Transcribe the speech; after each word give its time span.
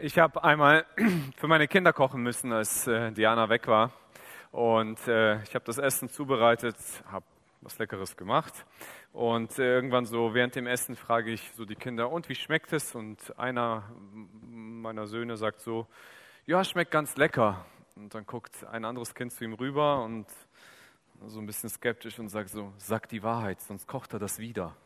Ich 0.00 0.16
habe 0.16 0.44
einmal 0.44 0.86
für 1.38 1.48
meine 1.48 1.66
Kinder 1.66 1.92
kochen 1.92 2.22
müssen, 2.22 2.52
als 2.52 2.86
äh, 2.86 3.10
Diana 3.10 3.48
weg 3.48 3.66
war. 3.66 3.90
Und 4.52 5.08
äh, 5.08 5.42
ich 5.42 5.56
habe 5.56 5.64
das 5.64 5.78
Essen 5.78 6.08
zubereitet, 6.08 6.76
habe 7.10 7.26
was 7.62 7.76
Leckeres 7.80 8.16
gemacht. 8.16 8.64
Und 9.12 9.58
äh, 9.58 9.74
irgendwann 9.74 10.06
so 10.06 10.34
während 10.34 10.54
dem 10.54 10.68
Essen 10.68 10.94
frage 10.94 11.32
ich 11.32 11.50
so 11.56 11.64
die 11.64 11.74
Kinder, 11.74 12.12
und 12.12 12.28
wie 12.28 12.36
schmeckt 12.36 12.72
es? 12.72 12.94
Und 12.94 13.36
einer 13.36 13.90
meiner 14.40 15.08
Söhne 15.08 15.36
sagt 15.36 15.62
so, 15.62 15.88
ja, 16.46 16.62
schmeckt 16.62 16.92
ganz 16.92 17.16
lecker. 17.16 17.66
Und 17.96 18.14
dann 18.14 18.24
guckt 18.24 18.64
ein 18.70 18.84
anderes 18.84 19.16
Kind 19.16 19.32
zu 19.32 19.42
ihm 19.42 19.54
rüber 19.54 20.04
und 20.04 20.26
so 21.26 21.40
ein 21.40 21.46
bisschen 21.46 21.70
skeptisch 21.70 22.20
und 22.20 22.28
sagt 22.28 22.50
so, 22.50 22.72
sag 22.76 23.08
die 23.08 23.24
Wahrheit, 23.24 23.60
sonst 23.62 23.88
kocht 23.88 24.12
er 24.12 24.20
das 24.20 24.38
wieder. 24.38 24.76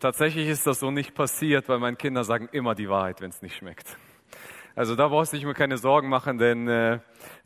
Tatsächlich 0.00 0.48
ist 0.48 0.64
das 0.64 0.78
so 0.78 0.92
nicht 0.92 1.14
passiert, 1.14 1.68
weil 1.68 1.80
meine 1.80 1.96
Kinder 1.96 2.22
sagen 2.22 2.48
immer 2.52 2.76
die 2.76 2.88
Wahrheit, 2.88 3.20
wenn 3.20 3.30
es 3.30 3.42
nicht 3.42 3.56
schmeckt. 3.56 3.96
Also 4.76 4.94
da 4.94 5.08
brauchst 5.08 5.32
du 5.32 5.36
dich 5.36 5.44
mir 5.44 5.54
keine 5.54 5.76
Sorgen 5.76 6.08
machen, 6.08 6.38
denn 6.38 6.68
äh, 6.68 7.00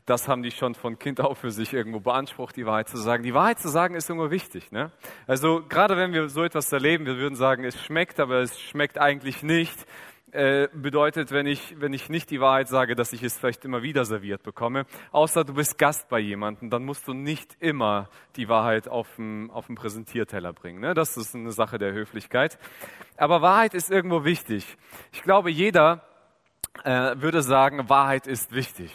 das 0.05 0.27
haben 0.27 0.43
die 0.43 0.51
schon 0.51 0.75
von 0.75 0.99
Kind 0.99 1.19
auf 1.19 1.39
für 1.39 1.49
sich 1.49 1.73
irgendwo 1.73 1.99
beansprucht, 1.99 2.55
die 2.55 2.67
Wahrheit 2.67 2.89
zu 2.89 2.97
sagen. 2.97 3.23
Die 3.23 3.33
Wahrheit 3.33 3.59
zu 3.59 3.69
sagen 3.69 3.95
ist 3.95 4.07
irgendwo 4.07 4.29
wichtig. 4.29 4.71
Ne? 4.71 4.91
Also 5.25 5.63
gerade 5.67 5.97
wenn 5.97 6.13
wir 6.13 6.29
so 6.29 6.43
etwas 6.43 6.71
erleben, 6.71 7.07
wir 7.07 7.17
würden 7.17 7.35
sagen, 7.35 7.63
es 7.63 7.81
schmeckt, 7.81 8.19
aber 8.19 8.41
es 8.41 8.61
schmeckt 8.61 8.99
eigentlich 8.99 9.41
nicht, 9.41 9.87
äh, 10.33 10.67
bedeutet, 10.73 11.31
wenn 11.31 11.45
ich, 11.45 11.79
wenn 11.79 11.93
ich 11.93 12.09
nicht 12.09 12.31
die 12.31 12.41
Wahrheit 12.41 12.67
sage, 12.67 12.95
dass 12.95 13.13
ich 13.13 13.21
es 13.21 13.37
vielleicht 13.37 13.65
immer 13.65 13.83
wieder 13.83 14.03
serviert 14.03 14.41
bekomme. 14.43 14.85
Außer 15.11 15.43
du 15.43 15.53
bist 15.53 15.77
Gast 15.77 16.09
bei 16.09 16.19
jemandem, 16.19 16.69
dann 16.69 16.83
musst 16.83 17.07
du 17.07 17.13
nicht 17.13 17.55
immer 17.59 18.09
die 18.35 18.49
Wahrheit 18.49 18.87
auf 18.87 19.15
dem, 19.15 19.51
auf 19.51 19.67
dem 19.67 19.75
Präsentierteller 19.75 20.51
bringen. 20.51 20.79
Ne? 20.79 20.93
Das 20.93 21.17
ist 21.17 21.35
eine 21.35 21.51
Sache 21.51 21.77
der 21.77 21.93
Höflichkeit. 21.93 22.57
Aber 23.15 23.41
Wahrheit 23.41 23.75
ist 23.75 23.91
irgendwo 23.91 24.25
wichtig. 24.25 24.77
Ich 25.11 25.21
glaube, 25.21 25.51
jeder 25.51 26.03
äh, 26.83 27.15
würde 27.17 27.43
sagen, 27.43 27.87
Wahrheit 27.89 28.25
ist 28.25 28.53
wichtig. 28.53 28.91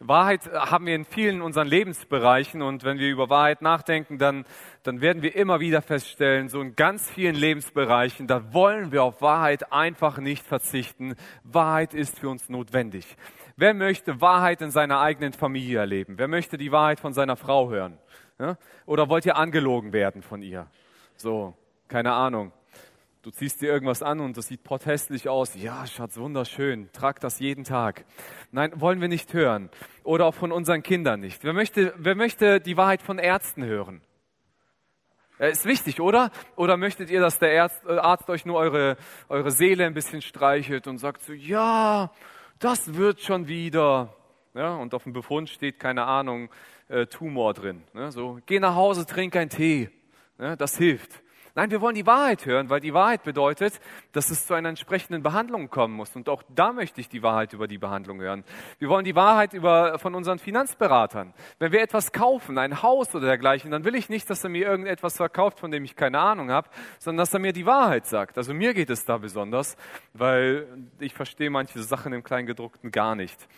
Wahrheit 0.00 0.48
haben 0.52 0.86
wir 0.86 0.94
in 0.94 1.04
vielen 1.04 1.42
unseren 1.42 1.66
Lebensbereichen 1.66 2.62
und 2.62 2.84
wenn 2.84 2.98
wir 2.98 3.08
über 3.10 3.28
Wahrheit 3.30 3.62
nachdenken, 3.62 4.18
dann, 4.18 4.44
dann 4.84 5.00
werden 5.00 5.22
wir 5.22 5.34
immer 5.34 5.58
wieder 5.58 5.82
feststellen, 5.82 6.48
so 6.48 6.60
in 6.60 6.76
ganz 6.76 7.10
vielen 7.10 7.34
Lebensbereichen, 7.34 8.28
da 8.28 8.52
wollen 8.52 8.92
wir 8.92 9.02
auf 9.02 9.20
Wahrheit 9.20 9.72
einfach 9.72 10.18
nicht 10.18 10.46
verzichten. 10.46 11.16
Wahrheit 11.42 11.94
ist 11.94 12.20
für 12.20 12.28
uns 12.28 12.48
notwendig. 12.48 13.16
Wer 13.56 13.74
möchte 13.74 14.20
Wahrheit 14.20 14.62
in 14.62 14.70
seiner 14.70 15.00
eigenen 15.00 15.32
Familie 15.32 15.80
erleben? 15.80 16.14
Wer 16.16 16.28
möchte 16.28 16.58
die 16.58 16.70
Wahrheit 16.70 17.00
von 17.00 17.12
seiner 17.12 17.36
Frau 17.36 17.68
hören? 17.68 17.98
Ja? 18.38 18.56
Oder 18.86 19.08
wollt 19.08 19.26
ihr 19.26 19.36
angelogen 19.36 19.92
werden 19.92 20.22
von 20.22 20.42
ihr? 20.42 20.68
So, 21.16 21.56
keine 21.88 22.12
Ahnung. 22.12 22.52
Du 23.28 23.32
ziehst 23.32 23.60
dir 23.60 23.66
irgendwas 23.66 24.02
an 24.02 24.20
und 24.20 24.38
das 24.38 24.46
sieht 24.46 24.64
protestlich 24.64 25.28
aus. 25.28 25.54
Ja, 25.54 25.86
Schatz, 25.86 26.16
wunderschön. 26.16 26.88
Trag 26.94 27.20
das 27.20 27.40
jeden 27.40 27.62
Tag. 27.62 28.06
Nein, 28.52 28.72
wollen 28.80 29.02
wir 29.02 29.08
nicht 29.08 29.34
hören. 29.34 29.68
Oder 30.02 30.24
auch 30.24 30.34
von 30.34 30.50
unseren 30.50 30.82
Kindern 30.82 31.20
nicht. 31.20 31.44
Wer 31.44 31.52
möchte, 31.52 31.92
wer 31.98 32.14
möchte 32.14 32.58
die 32.58 32.78
Wahrheit 32.78 33.02
von 33.02 33.18
Ärzten 33.18 33.66
hören? 33.66 34.00
Ist 35.38 35.66
wichtig, 35.66 36.00
oder? 36.00 36.30
Oder 36.56 36.78
möchtet 36.78 37.10
ihr, 37.10 37.20
dass 37.20 37.38
der 37.38 37.64
Arzt, 37.64 37.84
äh, 37.84 37.98
Arzt 37.98 38.30
euch 38.30 38.46
nur 38.46 38.56
eure, 38.56 38.96
eure 39.28 39.50
Seele 39.50 39.84
ein 39.84 39.92
bisschen 39.92 40.22
streichelt 40.22 40.86
und 40.86 40.96
sagt 40.96 41.20
so, 41.20 41.34
ja, 41.34 42.10
das 42.60 42.94
wird 42.94 43.20
schon 43.20 43.46
wieder. 43.46 44.16
Ja, 44.54 44.74
und 44.76 44.94
auf 44.94 45.02
dem 45.02 45.12
Befund 45.12 45.50
steht, 45.50 45.78
keine 45.78 46.04
Ahnung, 46.04 46.48
äh, 46.88 47.04
Tumor 47.04 47.52
drin. 47.52 47.84
Ne? 47.92 48.10
So, 48.10 48.38
geh 48.46 48.58
nach 48.58 48.74
Hause, 48.74 49.04
trink 49.04 49.36
einen 49.36 49.50
Tee. 49.50 49.90
Ja, 50.38 50.56
das 50.56 50.78
hilft. 50.78 51.22
Nein, 51.54 51.70
wir 51.70 51.80
wollen 51.80 51.94
die 51.94 52.06
Wahrheit 52.06 52.46
hören, 52.46 52.70
weil 52.70 52.80
die 52.80 52.94
Wahrheit 52.94 53.22
bedeutet, 53.22 53.80
dass 54.12 54.30
es 54.30 54.46
zu 54.46 54.54
einer 54.54 54.68
entsprechenden 54.68 55.22
Behandlung 55.22 55.70
kommen 55.70 55.94
muss. 55.94 56.14
Und 56.16 56.28
auch 56.28 56.42
da 56.54 56.72
möchte 56.72 57.00
ich 57.00 57.08
die 57.08 57.22
Wahrheit 57.22 57.52
über 57.52 57.68
die 57.68 57.78
Behandlung 57.78 58.20
hören. 58.20 58.44
Wir 58.78 58.88
wollen 58.88 59.04
die 59.04 59.14
Wahrheit 59.14 59.54
über, 59.54 59.98
von 59.98 60.14
unseren 60.14 60.38
Finanzberatern. 60.38 61.34
Wenn 61.58 61.72
wir 61.72 61.80
etwas 61.80 62.12
kaufen, 62.12 62.58
ein 62.58 62.82
Haus 62.82 63.14
oder 63.14 63.26
dergleichen, 63.26 63.70
dann 63.70 63.84
will 63.84 63.94
ich 63.94 64.08
nicht, 64.08 64.28
dass 64.30 64.44
er 64.44 64.50
mir 64.50 64.66
irgendetwas 64.66 65.16
verkauft, 65.16 65.60
von 65.60 65.70
dem 65.70 65.84
ich 65.84 65.96
keine 65.96 66.18
Ahnung 66.18 66.50
habe, 66.50 66.68
sondern 66.98 67.24
dass 67.24 67.34
er 67.34 67.40
mir 67.40 67.52
die 67.52 67.66
Wahrheit 67.66 68.06
sagt. 68.06 68.38
Also 68.38 68.54
mir 68.54 68.74
geht 68.74 68.90
es 68.90 69.04
da 69.04 69.18
besonders, 69.18 69.76
weil 70.12 70.66
ich 70.98 71.14
verstehe 71.14 71.50
manche 71.50 71.82
Sachen 71.82 72.12
im 72.12 72.22
Kleingedruckten 72.22 72.90
gar 72.90 73.14
nicht. 73.14 73.48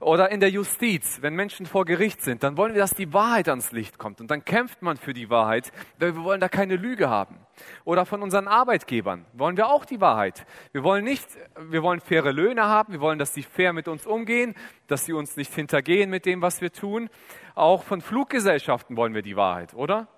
Oder 0.00 0.30
in 0.30 0.40
der 0.40 0.50
Justiz, 0.50 1.22
wenn 1.22 1.34
Menschen 1.34 1.64
vor 1.66 1.84
Gericht 1.84 2.22
sind, 2.22 2.42
dann 2.42 2.56
wollen 2.56 2.74
wir, 2.74 2.80
dass 2.80 2.94
die 2.94 3.12
Wahrheit 3.12 3.48
ans 3.48 3.72
Licht 3.72 3.98
kommt. 3.98 4.20
Und 4.20 4.30
dann 4.30 4.44
kämpft 4.44 4.82
man 4.82 4.96
für 4.96 5.14
die 5.14 5.30
Wahrheit, 5.30 5.72
weil 5.98 6.14
wir 6.14 6.22
wollen 6.22 6.40
da 6.40 6.48
keine 6.48 6.76
Lüge 6.76 7.08
haben. 7.08 7.38
Oder 7.84 8.04
von 8.04 8.22
unseren 8.22 8.48
Arbeitgebern 8.48 9.24
wollen 9.32 9.56
wir 9.56 9.68
auch 9.68 9.84
die 9.84 10.00
Wahrheit. 10.00 10.46
Wir 10.72 10.82
wollen 10.82 11.04
nicht, 11.04 11.26
wir 11.58 11.82
wollen 11.82 12.00
faire 12.00 12.32
Löhne 12.32 12.64
haben, 12.64 12.92
wir 12.92 13.00
wollen, 13.00 13.18
dass 13.18 13.32
sie 13.32 13.42
fair 13.42 13.72
mit 13.72 13.88
uns 13.88 14.06
umgehen, 14.06 14.54
dass 14.86 15.06
sie 15.06 15.14
uns 15.14 15.36
nicht 15.36 15.54
hintergehen 15.54 16.10
mit 16.10 16.26
dem, 16.26 16.42
was 16.42 16.60
wir 16.60 16.72
tun. 16.72 17.08
Auch 17.54 17.82
von 17.82 18.02
Fluggesellschaften 18.02 18.96
wollen 18.96 19.14
wir 19.14 19.22
die 19.22 19.36
Wahrheit, 19.36 19.72
oder? 19.72 20.08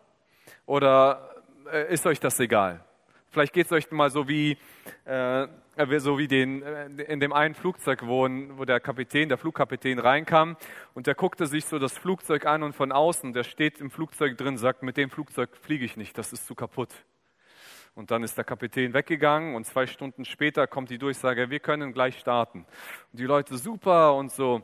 Oder 0.67 1.35
äh, 1.73 1.93
ist 1.93 2.07
euch 2.07 2.19
das 2.19 2.41
egal? 2.41 2.85
Vielleicht 3.31 3.53
geht 3.53 3.67
es 3.67 3.73
euch 3.73 3.91
mal 3.91 4.11
so 4.11 4.27
wie, 4.27 4.57
äh, 5.05 5.47
so 5.99 6.19
wie 6.19 6.29
den, 6.29 6.63
äh, 6.63 6.87
in 7.05 7.21
dem 7.21 7.33
einen 7.33 7.55
Flugzeug, 7.55 8.07
wo, 8.07 8.27
wo 8.57 8.65
der 8.65 8.81
Kapitän, 8.81 9.29
der 9.29 9.37
Flugkapitän 9.37 9.99
reinkam 9.99 10.57
und 10.95 11.07
der 11.07 11.15
guckte 11.15 11.47
sich 11.47 11.67
so 11.67 11.79
das 11.79 11.97
Flugzeug 11.99 12.47
an 12.47 12.63
und 12.63 12.75
von 12.75 12.91
außen, 12.91 13.35
der 13.35 13.45
steht 13.45 13.81
im 13.81 13.91
Flugzeug 13.91 14.39
drin, 14.39 14.57
sagt, 14.57 14.83
mit 14.83 14.97
dem 14.97 15.11
Flugzeug 15.11 15.57
fliege 15.57 15.85
ich 15.85 15.97
nicht, 15.97 16.17
das 16.17 16.33
ist 16.33 16.47
zu 16.47 16.55
kaputt. 16.55 16.91
Und 17.95 18.11
dann 18.11 18.23
ist 18.23 18.39
der 18.39 18.45
Kapitän 18.45 18.95
weggegangen 18.95 19.57
und 19.57 19.65
zwei 19.65 19.87
Stunden 19.87 20.25
später 20.25 20.67
kommt 20.67 20.89
die 20.89 20.99
Durchsage, 20.99 21.51
wir 21.51 21.61
können 21.61 21.93
gleich 21.93 22.19
starten. 22.19 22.65
Und 23.13 23.21
die 23.21 23.25
Leute, 23.25 23.59
super 23.59 24.15
und 24.15 24.33
so. 24.33 24.63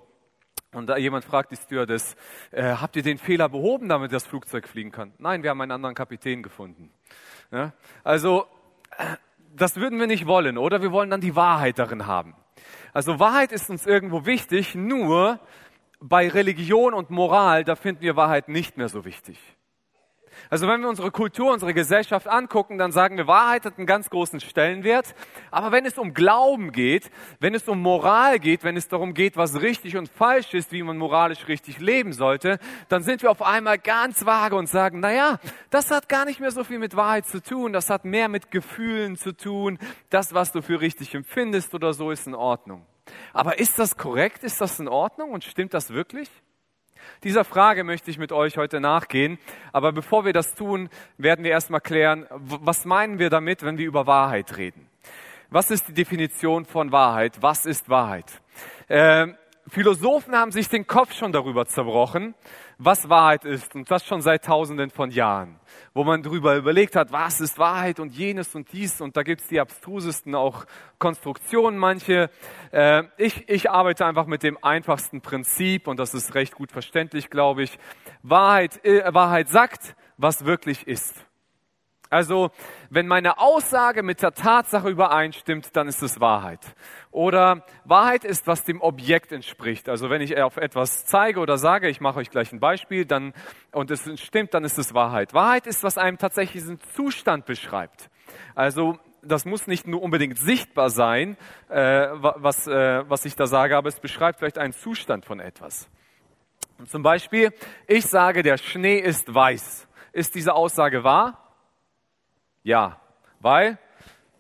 Und 0.73 0.89
da 0.89 0.97
jemand 0.97 1.25
fragt 1.25 1.53
die 1.53 1.57
Stewardess, 1.57 2.17
äh, 2.51 2.63
habt 2.63 2.97
ihr 2.97 3.03
den 3.03 3.19
Fehler 3.19 3.49
behoben, 3.49 3.89
damit 3.89 4.13
das 4.13 4.27
Flugzeug 4.27 4.69
fliegen 4.69 4.91
kann? 4.91 5.13
Nein, 5.19 5.43
wir 5.43 5.51
haben 5.51 5.61
einen 5.61 5.71
anderen 5.71 5.95
Kapitän 5.95 6.43
gefunden. 6.43 6.91
Ja? 7.51 7.73
Also, 8.03 8.43
äh, 8.43 8.54
das 9.57 9.77
würden 9.77 9.99
wir 9.99 10.07
nicht 10.07 10.27
wollen, 10.27 10.59
oder? 10.59 10.83
Wir 10.83 10.93
wollen 10.93 11.11
dann 11.11 11.21
die 11.21 11.37
Wahrheit 11.37 11.79
darin 11.79 12.07
haben. 12.07 12.35
Also 12.93 13.19
Wahrheit 13.19 13.53
ist 13.53 13.71
uns 13.71 13.87
irgendwo 13.87 14.27
wichtig, 14.27 14.75
nur 14.75 15.41
bei 16.01 16.29
Religion 16.29 16.95
und 16.95 17.11
Moral, 17.11 17.65
da 17.65 17.77
finden 17.77 18.03
wir 18.03 18.17
Wahrheit 18.17 18.49
nicht 18.49 18.77
mehr 18.77 18.89
so 18.89 19.05
wichtig. 19.05 19.39
Also 20.51 20.69
wenn 20.69 20.81
wir 20.81 20.89
unsere 20.89 21.11
Kultur, 21.11 21.53
unsere 21.53 21.75
Gesellschaft 21.75 22.29
angucken, 22.29 22.79
dann 22.79 22.93
sagen 22.93 23.17
wir, 23.17 23.27
Wahrheit 23.27 23.65
hat 23.65 23.79
einen 23.79 23.87
ganz 23.87 24.11
großen 24.11 24.41
Stellenwert. 24.41 25.15
Aber 25.51 25.73
wenn 25.73 25.87
es 25.87 25.99
um 25.99 26.15
Glauben 26.15 26.73
geht, 26.73 27.11
wenn 27.41 27.55
es 27.55 27.69
um 27.69 27.81
Moral 27.81 28.39
geht, 28.39 28.65
wenn 28.65 28.77
es 28.77 28.89
darum 28.89 29.15
geht, 29.15 29.37
was 29.37 29.61
richtig 29.61 29.97
und 29.97 30.09
falsch 30.09 30.55
ist, 30.55 30.73
wie 30.73 30.83
man 30.83 30.97
moralisch 30.99 31.49
richtig 31.49 31.79
leben 31.79 32.13
sollte, 32.13 32.59
dann 32.89 33.03
sind 33.03 33.23
wir 33.23 33.31
auf 33.31 33.43
einmal 33.43 33.79
ganz 33.79 34.25
vage 34.27 34.57
und 34.57 34.69
sagen, 34.69 35.01
na 35.01 35.13
ja, 35.13 35.39
das 35.71 35.91
hat 35.91 36.09
gar 36.09 36.25
nicht 36.25 36.41
mehr 36.41 36.51
so 36.51 36.65
viel 36.65 36.79
mit 36.79 36.97
Wahrheit 36.97 37.27
zu 37.27 37.43
tun. 37.43 37.73
Das 37.73 37.91
hat 37.91 38.05
mehr 38.05 38.29
mit 38.29 38.51
Gefühlen 38.51 39.17
zu 39.17 39.37
tun. 39.37 39.79
Das, 40.11 40.35
was 40.35 40.53
du 40.53 40.63
für 40.63 40.81
richtig 40.81 41.15
empfindest 41.15 41.75
oder 41.75 41.93
so, 41.93 42.11
ist 42.11 42.27
in 42.27 42.35
Ordnung. 42.35 42.87
Aber 43.33 43.59
ist 43.59 43.79
das 43.79 43.97
korrekt? 43.97 44.45
Ist 44.45 44.61
das 44.61 44.81
in 44.81 44.89
Ordnung? 44.89 45.33
Und 45.33 45.45
stimmt 45.45 45.75
das 45.75 45.91
wirklich? 45.91 46.31
Dieser 47.23 47.45
Frage 47.45 47.85
möchte 47.85 48.11
ich 48.11 48.19
mit 48.19 48.33
euch 48.33 48.57
heute 48.57 48.81
nachgehen. 48.81 49.39
Aber 49.73 49.93
bevor 49.93 50.25
wir 50.25 50.33
das 50.33 50.55
tun, 50.55 50.89
werden 51.19 51.45
wir 51.45 51.51
erstmal 51.51 51.81
klären, 51.81 52.27
was 52.31 52.85
meinen 52.85 53.19
wir 53.19 53.31
damit, 53.31 53.63
wenn 53.63 53.79
wir 53.79 53.87
über 53.87 54.07
Wahrheit 54.07 54.57
reden? 54.57 54.89
Was 55.51 55.71
ist 55.71 55.89
die 55.89 55.95
Definition 55.95 56.65
von 56.65 56.91
Wahrheit? 56.91 57.41
Was 57.41 57.67
ist 57.67 57.89
Wahrheit? 57.89 58.27
Äh, 58.89 59.29
Philosophen 59.69 60.37
haben 60.37 60.53
sich 60.53 60.69
den 60.69 60.87
Kopf 60.87 61.15
schon 61.15 61.33
darüber 61.33 61.65
zerbrochen, 61.67 62.35
was 62.77 63.09
Wahrheit 63.09 63.45
ist 63.47 63.75
und 63.75 63.91
das 63.91 64.05
schon 64.05 64.21
seit 64.21 64.45
tausenden 64.45 64.91
von 64.91 65.11
Jahren, 65.11 65.59
wo 65.95 66.05
man 66.05 66.23
darüber 66.23 66.57
überlegt 66.57 66.97
hat, 66.97 67.13
was 67.13 67.41
ist 67.41 67.59
Wahrheit 67.59 67.99
und 67.99 68.13
jenes 68.13 68.55
und 68.55 68.71
dies 68.73 69.01
und 69.01 69.17
da 69.17 69.23
gibt's 69.23 69.49
die 69.49 69.61
abstrusesten 69.61 70.35
auch 70.35 70.67
Konstruktionen 70.99 71.79
manche. 71.79 72.31
Äh, 72.73 73.05
ich, 73.17 73.49
ich 73.49 73.71
arbeite 73.71 74.05
einfach 74.05 74.27
mit 74.27 74.43
dem 74.43 74.59
einfachsten 74.63 75.23
Prinzip 75.23 75.89
und 75.89 75.99
das 75.99 76.13
ist 76.13 76.35
recht 76.35 76.55
gut 76.55 76.71
verständlich, 76.71 77.31
glaube 77.31 77.63
ich. 77.63 77.79
Wahrheit, 78.23 78.85
äh, 78.85 79.03
Wahrheit 79.15 79.49
sagt, 79.49 79.97
was 80.19 80.45
wirklich 80.45 80.87
ist. 80.87 81.25
Also, 82.15 82.53
wenn 82.91 83.09
meine 83.09 83.39
Aussage 83.39 84.05
mit 84.05 84.23
der 84.23 84.35
Tatsache 84.35 84.89
übereinstimmt, 84.89 85.75
dann 85.75 85.89
ist 85.89 86.01
es 86.01 86.21
Wahrheit. 86.21 86.61
Oder 87.11 87.67
Wahrheit 87.85 88.23
ist, 88.23 88.47
was 88.47 88.63
dem 88.63 88.81
Objekt 88.81 89.33
entspricht. 89.33 89.89
Also, 89.89 90.11
wenn 90.11 90.21
ich 90.21 90.41
auf 90.41 90.57
etwas 90.57 91.07
zeige 91.07 91.41
oder 91.41 91.59
sage, 91.59 91.89
ich 91.89 92.01
mache 92.01 92.21
euch 92.21 92.31
gleich 92.31 92.53
ein 92.53 92.61
Beispiel, 92.61 93.05
dann, 93.05 93.33
und 93.73 93.91
es 93.91 94.09
stimmt, 94.21 94.55
dann 94.55 94.63
ist 94.63 94.79
es 94.79 94.95
Wahrheit. 94.95 95.35
Wahrheit 95.35 95.67
ist, 95.67 95.83
was 95.83 95.99
einem 95.99 96.17
tatsächlich 96.17 96.63
diesen 96.63 96.79
Zustand 96.95 97.47
beschreibt. 97.47 98.11
Also, 98.55 98.97
das 99.21 99.45
muss 99.45 99.67
nicht 99.67 99.89
nur 99.89 100.01
unbedingt 100.01 100.39
sichtbar 100.39 100.91
sein, 100.91 101.37
äh, 101.69 102.07
was, 102.13 102.69
äh, 102.69 103.03
was 103.11 103.25
ich 103.25 103.35
da 103.35 103.49
sage, 103.49 103.77
aber 103.77 103.89
es 103.89 103.99
beschreibt 103.99 104.39
vielleicht 104.39 104.59
einen 104.59 104.73
Zustand 104.73 105.25
von 105.25 105.41
etwas. 105.41 105.91
Und 106.79 106.89
zum 106.89 107.03
Beispiel, 107.03 107.53
ich 107.89 108.07
sage, 108.07 108.45
der 108.45 108.57
Schnee 108.57 109.01
ist 109.01 109.35
weiß. 109.35 109.89
Ist 110.13 110.37
diese 110.37 110.55
Aussage 110.55 111.03
wahr? 111.03 111.44
Ja, 112.67 112.99
weil 113.41 113.79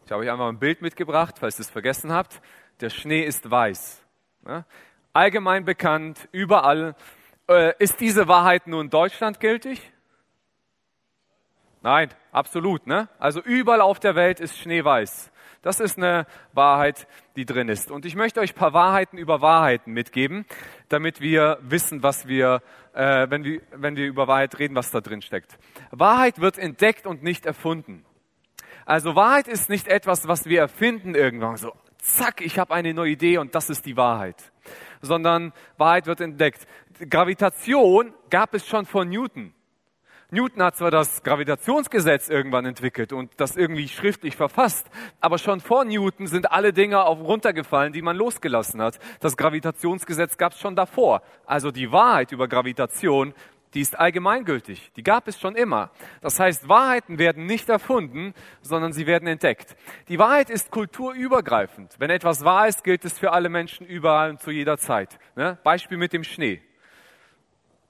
Ich 0.06 0.10
habe 0.10 0.22
euch 0.22 0.30
einmal 0.30 0.48
ein 0.48 0.58
Bild 0.58 0.80
mitgebracht, 0.80 1.36
falls 1.38 1.58
ihr 1.58 1.62
es 1.62 1.70
vergessen 1.70 2.10
habt. 2.10 2.40
Der 2.80 2.88
Schnee 2.88 3.22
ist 3.22 3.50
weiß. 3.50 4.02
Ja? 4.46 4.64
Allgemein 5.12 5.66
bekannt, 5.66 6.26
überall. 6.32 6.96
Äh, 7.48 7.74
ist 7.78 8.00
diese 8.00 8.26
Wahrheit 8.26 8.66
nur 8.66 8.80
in 8.80 8.88
Deutschland 8.88 9.40
gültig? 9.40 9.92
Nein, 11.82 12.08
absolut. 12.32 12.86
Ne? 12.86 13.10
Also 13.18 13.42
überall 13.42 13.82
auf 13.82 14.00
der 14.00 14.14
Welt 14.14 14.40
ist 14.40 14.56
Schnee 14.58 14.82
weiß. 14.82 15.30
Das 15.60 15.80
ist 15.80 15.98
eine 15.98 16.26
Wahrheit, 16.52 17.06
die 17.36 17.46
drin 17.46 17.68
ist. 17.68 17.90
Und 17.90 18.04
ich 18.04 18.16
möchte 18.16 18.40
euch 18.40 18.52
ein 18.52 18.58
paar 18.58 18.74
Wahrheiten 18.74 19.16
über 19.16 19.40
Wahrheiten 19.40 19.92
mitgeben, 19.92 20.46
damit 20.88 21.20
wir 21.20 21.58
wissen, 21.62 22.02
was 22.02 22.26
wir, 22.26 22.62
äh, 22.92 23.28
wenn, 23.30 23.44
wir 23.44 23.62
wenn 23.72 23.96
wir 23.96 24.06
über 24.06 24.28
Wahrheit 24.28 24.58
reden, 24.58 24.74
was 24.74 24.90
da 24.90 25.00
drin 25.00 25.22
steckt. 25.22 25.58
Wahrheit 25.90 26.38
wird 26.40 26.58
entdeckt 26.58 27.06
und 27.06 27.22
nicht 27.22 27.46
erfunden. 27.46 28.04
Also 28.86 29.14
Wahrheit 29.14 29.48
ist 29.48 29.68
nicht 29.68 29.88
etwas, 29.88 30.28
was 30.28 30.46
wir 30.46 30.60
erfinden 30.60 31.14
irgendwann. 31.14 31.56
So, 31.56 31.72
zack, 31.98 32.40
ich 32.40 32.58
habe 32.58 32.74
eine 32.74 32.94
neue 32.94 33.12
Idee 33.12 33.38
und 33.38 33.54
das 33.54 33.70
ist 33.70 33.86
die 33.86 33.96
Wahrheit. 33.96 34.52
Sondern 35.00 35.52
Wahrheit 35.76 36.06
wird 36.06 36.20
entdeckt. 36.20 36.66
Gravitation 37.10 38.12
gab 38.30 38.54
es 38.54 38.66
schon 38.66 38.86
vor 38.86 39.04
Newton. 39.04 39.54
Newton 40.30 40.62
hat 40.64 40.76
zwar 40.76 40.90
das 40.90 41.22
Gravitationsgesetz 41.22 42.28
irgendwann 42.28 42.64
entwickelt 42.64 43.12
und 43.12 43.30
das 43.36 43.56
irgendwie 43.56 43.86
schriftlich 43.88 44.34
verfasst, 44.34 44.90
aber 45.20 45.38
schon 45.38 45.60
vor 45.60 45.84
Newton 45.84 46.26
sind 46.26 46.50
alle 46.50 46.72
Dinge 46.72 47.04
auf 47.04 47.20
runtergefallen, 47.20 47.92
die 47.92 48.02
man 48.02 48.16
losgelassen 48.16 48.82
hat. 48.82 48.98
Das 49.20 49.36
Gravitationsgesetz 49.36 50.36
gab 50.36 50.52
es 50.52 50.58
schon 50.58 50.74
davor. 50.74 51.22
Also 51.46 51.70
die 51.70 51.92
Wahrheit 51.92 52.32
über 52.32 52.48
Gravitation, 52.48 53.32
die 53.74 53.80
ist 53.80 53.98
allgemeingültig. 53.98 54.92
Die 54.96 55.02
gab 55.02 55.26
es 55.26 55.38
schon 55.38 55.56
immer. 55.56 55.90
Das 56.20 56.38
heißt, 56.38 56.68
Wahrheiten 56.68 57.18
werden 57.18 57.46
nicht 57.46 57.68
erfunden, 57.68 58.32
sondern 58.62 58.92
sie 58.92 59.06
werden 59.06 59.26
entdeckt. 59.26 59.76
Die 60.08 60.18
Wahrheit 60.18 60.48
ist 60.48 60.70
kulturübergreifend. 60.70 61.96
Wenn 61.98 62.10
etwas 62.10 62.44
wahr 62.44 62.68
ist, 62.68 62.84
gilt 62.84 63.04
es 63.04 63.18
für 63.18 63.32
alle 63.32 63.48
Menschen 63.48 63.86
überall 63.86 64.30
und 64.30 64.40
zu 64.40 64.50
jeder 64.50 64.78
Zeit. 64.78 65.18
Ne? 65.34 65.58
Beispiel 65.64 65.98
mit 65.98 66.12
dem 66.12 66.24
Schnee. 66.24 66.62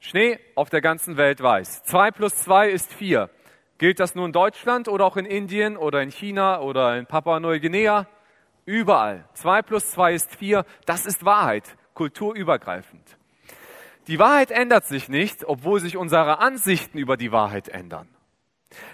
Schnee 0.01 0.39
auf 0.55 0.71
der 0.71 0.81
ganzen 0.81 1.17
Welt 1.17 1.43
weiß. 1.43 1.83
Zwei 1.85 2.11
plus 2.11 2.37
zwei 2.37 2.69
ist 2.69 2.93
vier. 2.93 3.31
Gilt 3.79 4.01
das 4.01 4.15
nur 4.15 4.27
in 4.27 4.33
Deutschland 4.33 4.89
oder 4.89 5.05
auch 5.05 5.17
in 5.17 5.27
Indien 5.27 5.77
oder 5.77 6.03
in 6.03 6.11
China 6.11 6.61
oder 6.61 6.97
in 6.97 7.07
Papua-Neuguinea? 7.07 8.07
Überall. 8.65 9.29
Zwei 9.35 9.63
plus 9.63 9.91
zwei 9.91 10.15
ist 10.15 10.35
vier. 10.35 10.65
Das 10.87 11.07
ist 11.07 11.25
Wahrheit, 11.25 11.77
kulturübergreifend. 11.95 13.19
Die 14.07 14.19
Wahrheit 14.19 14.51
ändert 14.51 14.87
sich 14.87 15.09
nicht, 15.09 15.45
obwohl 15.45 15.81
sich 15.81 15.97
unsere 15.97 16.39
Ansichten 16.39 16.99
über 16.99 17.17
die 17.17 17.33
Wahrheit 17.33 17.69
ändern. 17.69 18.09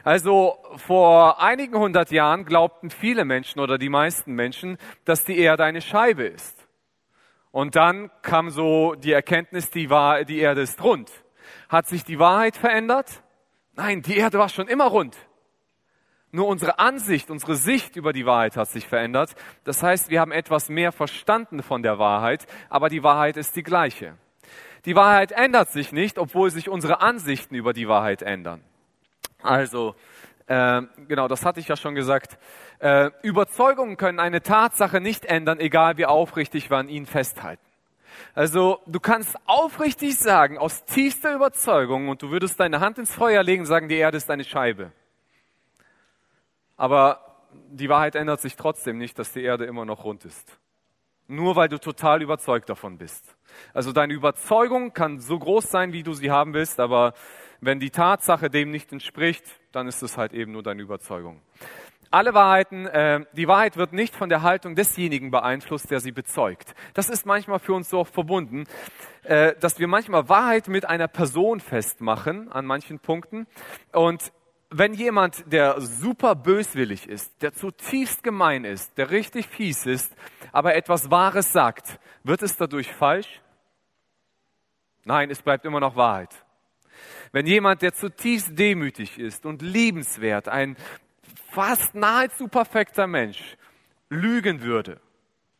Also 0.04 0.58
vor 0.76 1.40
einigen 1.40 1.76
hundert 1.76 2.10
Jahren 2.10 2.44
glaubten 2.44 2.90
viele 2.90 3.24
Menschen 3.24 3.60
oder 3.60 3.78
die 3.78 3.88
meisten 3.88 4.34
Menschen, 4.34 4.78
dass 5.04 5.24
die 5.24 5.38
Erde 5.38 5.64
eine 5.64 5.80
Scheibe 5.80 6.24
ist. 6.24 6.68
Und 7.50 7.74
dann 7.76 8.10
kam 8.22 8.50
so 8.50 8.94
die 8.94 9.12
Erkenntnis, 9.12 9.70
die, 9.70 9.90
war, 9.90 10.24
die 10.24 10.38
Erde 10.38 10.60
ist 10.60 10.82
rund. 10.82 11.10
Hat 11.68 11.88
sich 11.88 12.04
die 12.04 12.18
Wahrheit 12.18 12.56
verändert? 12.56 13.22
Nein, 13.74 14.02
die 14.02 14.16
Erde 14.16 14.38
war 14.38 14.48
schon 14.48 14.68
immer 14.68 14.86
rund. 14.86 15.16
Nur 16.32 16.46
unsere 16.46 16.78
Ansicht, 16.78 17.28
unsere 17.30 17.56
Sicht 17.56 17.96
über 17.96 18.12
die 18.12 18.24
Wahrheit 18.24 18.56
hat 18.56 18.68
sich 18.68 18.86
verändert. 18.86 19.34
Das 19.64 19.82
heißt, 19.82 20.10
wir 20.10 20.20
haben 20.20 20.30
etwas 20.30 20.68
mehr 20.68 20.92
verstanden 20.92 21.62
von 21.62 21.82
der 21.82 21.98
Wahrheit, 21.98 22.46
aber 22.68 22.88
die 22.88 23.02
Wahrheit 23.02 23.36
ist 23.36 23.56
die 23.56 23.64
gleiche. 23.64 24.16
Die 24.84 24.96
Wahrheit 24.96 25.32
ändert 25.32 25.70
sich 25.70 25.92
nicht, 25.92 26.18
obwohl 26.18 26.50
sich 26.50 26.68
unsere 26.68 27.00
Ansichten 27.00 27.54
über 27.54 27.72
die 27.72 27.88
Wahrheit 27.88 28.22
ändern. 28.22 28.62
Also, 29.42 29.94
äh, 30.46 30.82
genau, 31.08 31.28
das 31.28 31.44
hatte 31.44 31.60
ich 31.60 31.68
ja 31.68 31.76
schon 31.76 31.94
gesagt. 31.94 32.38
Äh, 32.78 33.10
Überzeugungen 33.22 33.96
können 33.96 34.18
eine 34.18 34.42
Tatsache 34.42 35.00
nicht 35.00 35.24
ändern, 35.24 35.60
egal 35.60 35.96
wie 35.96 36.06
aufrichtig 36.06 36.70
wir 36.70 36.78
an 36.78 36.88
ihnen 36.88 37.06
festhalten. 37.06 37.62
Also 38.34 38.80
du 38.86 39.00
kannst 39.00 39.36
aufrichtig 39.46 40.16
sagen, 40.16 40.58
aus 40.58 40.84
tiefster 40.84 41.34
Überzeugung, 41.34 42.08
und 42.08 42.22
du 42.22 42.30
würdest 42.30 42.58
deine 42.60 42.80
Hand 42.80 42.98
ins 42.98 43.14
Feuer 43.14 43.42
legen 43.42 43.66
sagen, 43.66 43.88
die 43.88 43.96
Erde 43.96 44.16
ist 44.16 44.30
eine 44.30 44.44
Scheibe. 44.44 44.92
Aber 46.76 47.38
die 47.70 47.88
Wahrheit 47.88 48.14
ändert 48.14 48.40
sich 48.40 48.56
trotzdem 48.56 48.98
nicht, 48.98 49.18
dass 49.18 49.32
die 49.32 49.42
Erde 49.42 49.64
immer 49.64 49.84
noch 49.84 50.04
rund 50.04 50.24
ist. 50.24 50.58
Nur 51.30 51.54
weil 51.54 51.68
du 51.68 51.78
total 51.78 52.22
überzeugt 52.22 52.68
davon 52.68 52.98
bist. 52.98 53.36
Also 53.72 53.92
deine 53.92 54.14
Überzeugung 54.14 54.92
kann 54.92 55.20
so 55.20 55.38
groß 55.38 55.70
sein, 55.70 55.92
wie 55.92 56.02
du 56.02 56.12
sie 56.12 56.32
haben 56.32 56.54
willst, 56.54 56.80
aber 56.80 57.14
wenn 57.60 57.78
die 57.78 57.90
Tatsache 57.90 58.50
dem 58.50 58.72
nicht 58.72 58.90
entspricht, 58.90 59.44
dann 59.70 59.86
ist 59.86 60.02
es 60.02 60.18
halt 60.18 60.32
eben 60.32 60.50
nur 60.50 60.64
deine 60.64 60.82
Überzeugung. 60.82 61.40
Alle 62.10 62.34
Wahrheiten, 62.34 62.86
äh, 62.86 63.20
die 63.34 63.46
Wahrheit 63.46 63.76
wird 63.76 63.92
nicht 63.92 64.16
von 64.16 64.28
der 64.28 64.42
Haltung 64.42 64.74
desjenigen 64.74 65.30
beeinflusst, 65.30 65.92
der 65.92 66.00
sie 66.00 66.10
bezeugt. 66.10 66.74
Das 66.94 67.08
ist 67.08 67.26
manchmal 67.26 67.60
für 67.60 67.74
uns 67.74 67.88
so 67.88 68.02
verbunden, 68.02 68.64
äh, 69.22 69.54
dass 69.60 69.78
wir 69.78 69.86
manchmal 69.86 70.28
Wahrheit 70.28 70.66
mit 70.66 70.84
einer 70.84 71.06
Person 71.06 71.60
festmachen 71.60 72.50
an 72.50 72.66
manchen 72.66 72.98
Punkten. 72.98 73.46
Und 73.92 74.32
wenn 74.70 74.94
jemand, 74.94 75.52
der 75.52 75.80
super 75.80 76.36
böswillig 76.36 77.08
ist, 77.08 77.42
der 77.42 77.52
zutiefst 77.52 78.22
gemein 78.22 78.64
ist, 78.64 78.96
der 78.96 79.10
richtig 79.10 79.48
fies 79.48 79.84
ist, 79.84 80.14
aber 80.52 80.76
etwas 80.76 81.10
Wahres 81.10 81.52
sagt, 81.52 81.98
wird 82.22 82.42
es 82.42 82.56
dadurch 82.56 82.92
falsch? 82.92 83.40
Nein, 85.04 85.30
es 85.30 85.42
bleibt 85.42 85.64
immer 85.64 85.80
noch 85.80 85.96
Wahrheit. 85.96 86.44
Wenn 87.32 87.46
jemand, 87.46 87.82
der 87.82 87.94
zutiefst 87.94 88.56
demütig 88.58 89.18
ist 89.18 89.44
und 89.44 89.62
liebenswert, 89.62 90.48
ein 90.48 90.76
fast 91.50 91.94
nahezu 91.94 92.46
perfekter 92.46 93.06
Mensch, 93.06 93.56
lügen 94.08 94.62
würde, 94.62 95.00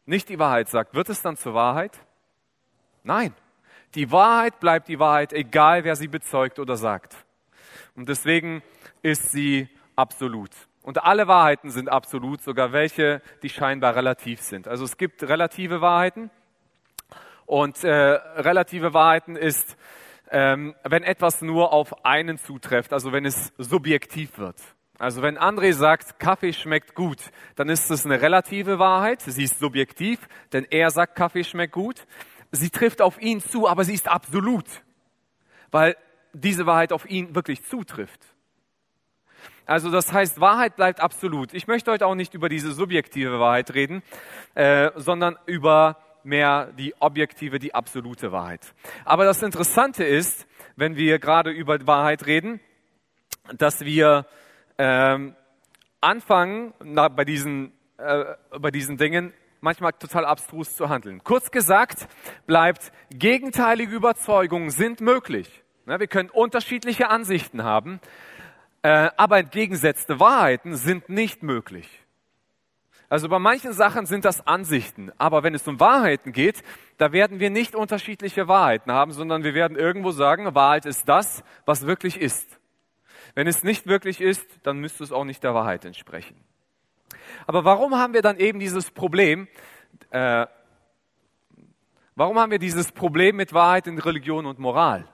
nicht 0.06 0.28
die 0.28 0.38
Wahrheit 0.38 0.68
sagt, 0.68 0.94
wird 0.94 1.08
es 1.08 1.22
dann 1.22 1.36
zur 1.36 1.54
Wahrheit? 1.54 1.98
Nein. 3.02 3.34
Die 3.96 4.12
Wahrheit 4.12 4.60
bleibt 4.60 4.86
die 4.86 5.00
Wahrheit, 5.00 5.32
egal 5.32 5.82
wer 5.82 5.96
sie 5.96 6.06
bezeugt 6.06 6.60
oder 6.60 6.76
sagt. 6.76 7.16
Und 7.96 8.08
deswegen 8.08 8.62
ist 9.02 9.31
sie 9.31 9.69
absolut. 9.96 10.50
Und 10.82 11.04
alle 11.04 11.28
Wahrheiten 11.28 11.70
sind 11.70 11.88
absolut, 11.88 12.42
sogar 12.42 12.72
welche, 12.72 13.20
die 13.42 13.48
scheinbar 13.48 13.94
relativ 13.96 14.40
sind. 14.40 14.66
Also 14.66 14.84
es 14.84 14.96
gibt 14.96 15.22
relative 15.22 15.81
Wahrheiten. 15.81 16.31
Und 17.46 17.84
äh, 17.84 17.90
relative 17.90 18.94
Wahrheiten 18.94 19.37
ist, 19.37 19.76
ähm, 20.31 20.75
wenn 20.84 21.02
etwas 21.02 21.42
nur 21.42 21.72
auf 21.72 22.04
einen 22.04 22.38
zutrifft, 22.38 22.92
also 22.92 23.12
wenn 23.12 23.26
es 23.26 23.52
subjektiv 23.58 24.38
wird. 24.38 24.56
Also 24.98 25.22
wenn 25.22 25.38
André 25.38 25.72
sagt, 25.72 26.19
Kaffee 26.19 26.52
schmeckt 26.52 26.94
gut, 26.94 27.19
dann 27.56 27.69
ist 27.69 27.90
es 27.90 28.04
eine 28.04 28.20
relative 28.20 28.78
Wahrheit. 28.78 29.22
Sie 29.22 29.44
ist 29.44 29.58
subjektiv, 29.58 30.19
denn 30.53 30.67
er 30.70 30.91
sagt, 30.91 31.17
Kaffee 31.17 31.43
schmeckt 31.43 31.72
gut. 31.72 32.06
Sie 32.53 32.70
trifft 32.70 33.00
auf 33.00 33.20
ihn 33.20 33.41
zu, 33.41 33.67
aber 33.67 33.84
sie 33.84 33.94
ist 33.94 34.08
absolut, 34.08 34.67
weil 35.70 35.96
diese 36.32 36.67
Wahrheit 36.67 36.93
auf 36.93 37.08
ihn 37.08 37.34
wirklich 37.34 37.65
zutrifft. 37.65 38.20
Also 39.67 39.91
das 39.91 40.13
heißt, 40.13 40.41
Wahrheit 40.41 40.77
bleibt 40.77 41.01
absolut. 41.01 41.55
Ich 41.55 41.67
möchte 41.67 41.93
heute 41.93 42.06
auch 42.06 42.15
nicht 42.15 42.34
über 42.34 42.49
diese 42.49 42.72
subjektive 42.72 43.39
Wahrheit 43.39 43.72
reden, 43.75 44.03
äh, 44.55 44.91
sondern 44.96 45.37
über 45.46 45.96
mehr 46.25 46.72
die 46.77 46.94
objektive, 47.01 47.58
die 47.58 47.75
absolute 47.75 48.32
Wahrheit. 48.32 48.75
Aber 49.05 49.25
das 49.25 49.43
Interessante 49.43 50.05
ist, 50.05 50.46
wenn 50.77 50.96
wir 50.96 51.19
gerade 51.19 51.51
über 51.51 51.87
Wahrheit 51.87 52.27
reden, 52.27 52.60
dass 53.56 53.81
wir 53.82 54.27
ähm, 54.79 55.34
anfangen, 56.01 56.75
na, 56.82 57.08
bei, 57.08 57.25
diesen, 57.25 57.72
äh, 57.99 58.25
bei 58.58 58.70
diesen 58.70 58.96
Dingen 58.96 59.32
manchmal 59.60 59.93
total 59.93 60.25
abstrus 60.25 60.75
zu 60.75 60.89
handeln. 60.89 61.22
Kurz 61.22 61.51
gesagt, 61.51 62.08
bleibt 62.46 62.93
gegenteilige 63.10 63.94
Überzeugungen 63.94 64.70
sind 64.70 65.01
möglich. 65.01 65.63
Wir 65.99 66.06
können 66.06 66.31
unterschiedliche 66.31 67.09
Ansichten 67.09 67.65
haben, 67.65 68.01
äh, 68.82 69.11
aber 69.17 69.39
entgegengesetzte 69.39 70.20
Wahrheiten 70.20 70.77
sind 70.77 71.09
nicht 71.09 71.43
möglich. 71.43 72.01
Also 73.09 73.29
bei 73.29 73.41
manchen 73.41 73.73
Sachen 73.73 74.06
sind 74.06 74.25
das 74.25 74.47
Ansichten, 74.47 75.11
aber 75.19 75.43
wenn 75.43 75.53
es 75.53 75.67
um 75.67 75.81
Wahrheiten 75.81 76.32
geht, 76.32 76.63
da 76.97 77.11
werden 77.11 77.41
wir 77.41 77.51
nicht 77.51 77.75
unterschiedliche 77.75 78.47
Wahrheiten 78.47 78.93
haben, 78.93 79.11
sondern 79.11 79.43
wir 79.43 79.53
werden 79.53 79.77
irgendwo 79.77 80.13
sagen, 80.13 80.55
Wahrheit 80.55 80.87
ist 80.87 81.09
das, 81.09 81.43
was 81.67 81.87
wirklich 81.87 82.20
ist. 82.20 82.61
Wenn 83.35 83.49
es 83.49 83.65
nicht 83.65 83.89
wirklich 83.89 84.20
ist, 84.20 84.47
dann 84.63 84.79
müsste 84.79 85.03
es 85.03 85.11
auch 85.11 85.25
nicht 85.25 85.43
der 85.43 85.55
Wahrheit 85.55 85.85
entsprechen. 85.85 86.37
Aber 87.49 87.65
warum 87.65 87.97
haben 87.97 88.15
wir 88.15 88.23
dann 88.23 88.39
eben 88.39 88.61
dieses 88.61 88.93
Problem? 88.93 89.49
Äh, 90.11 90.47
warum 92.15 92.39
haben 92.39 92.53
wir 92.53 92.61
dieses 92.61 92.93
Problem 92.93 93.37
mit 93.37 93.53
Wahrheit 93.53 93.89
in 93.89 93.99
Religion 93.99 94.47
und 94.47 94.61
Moral? 94.61 95.09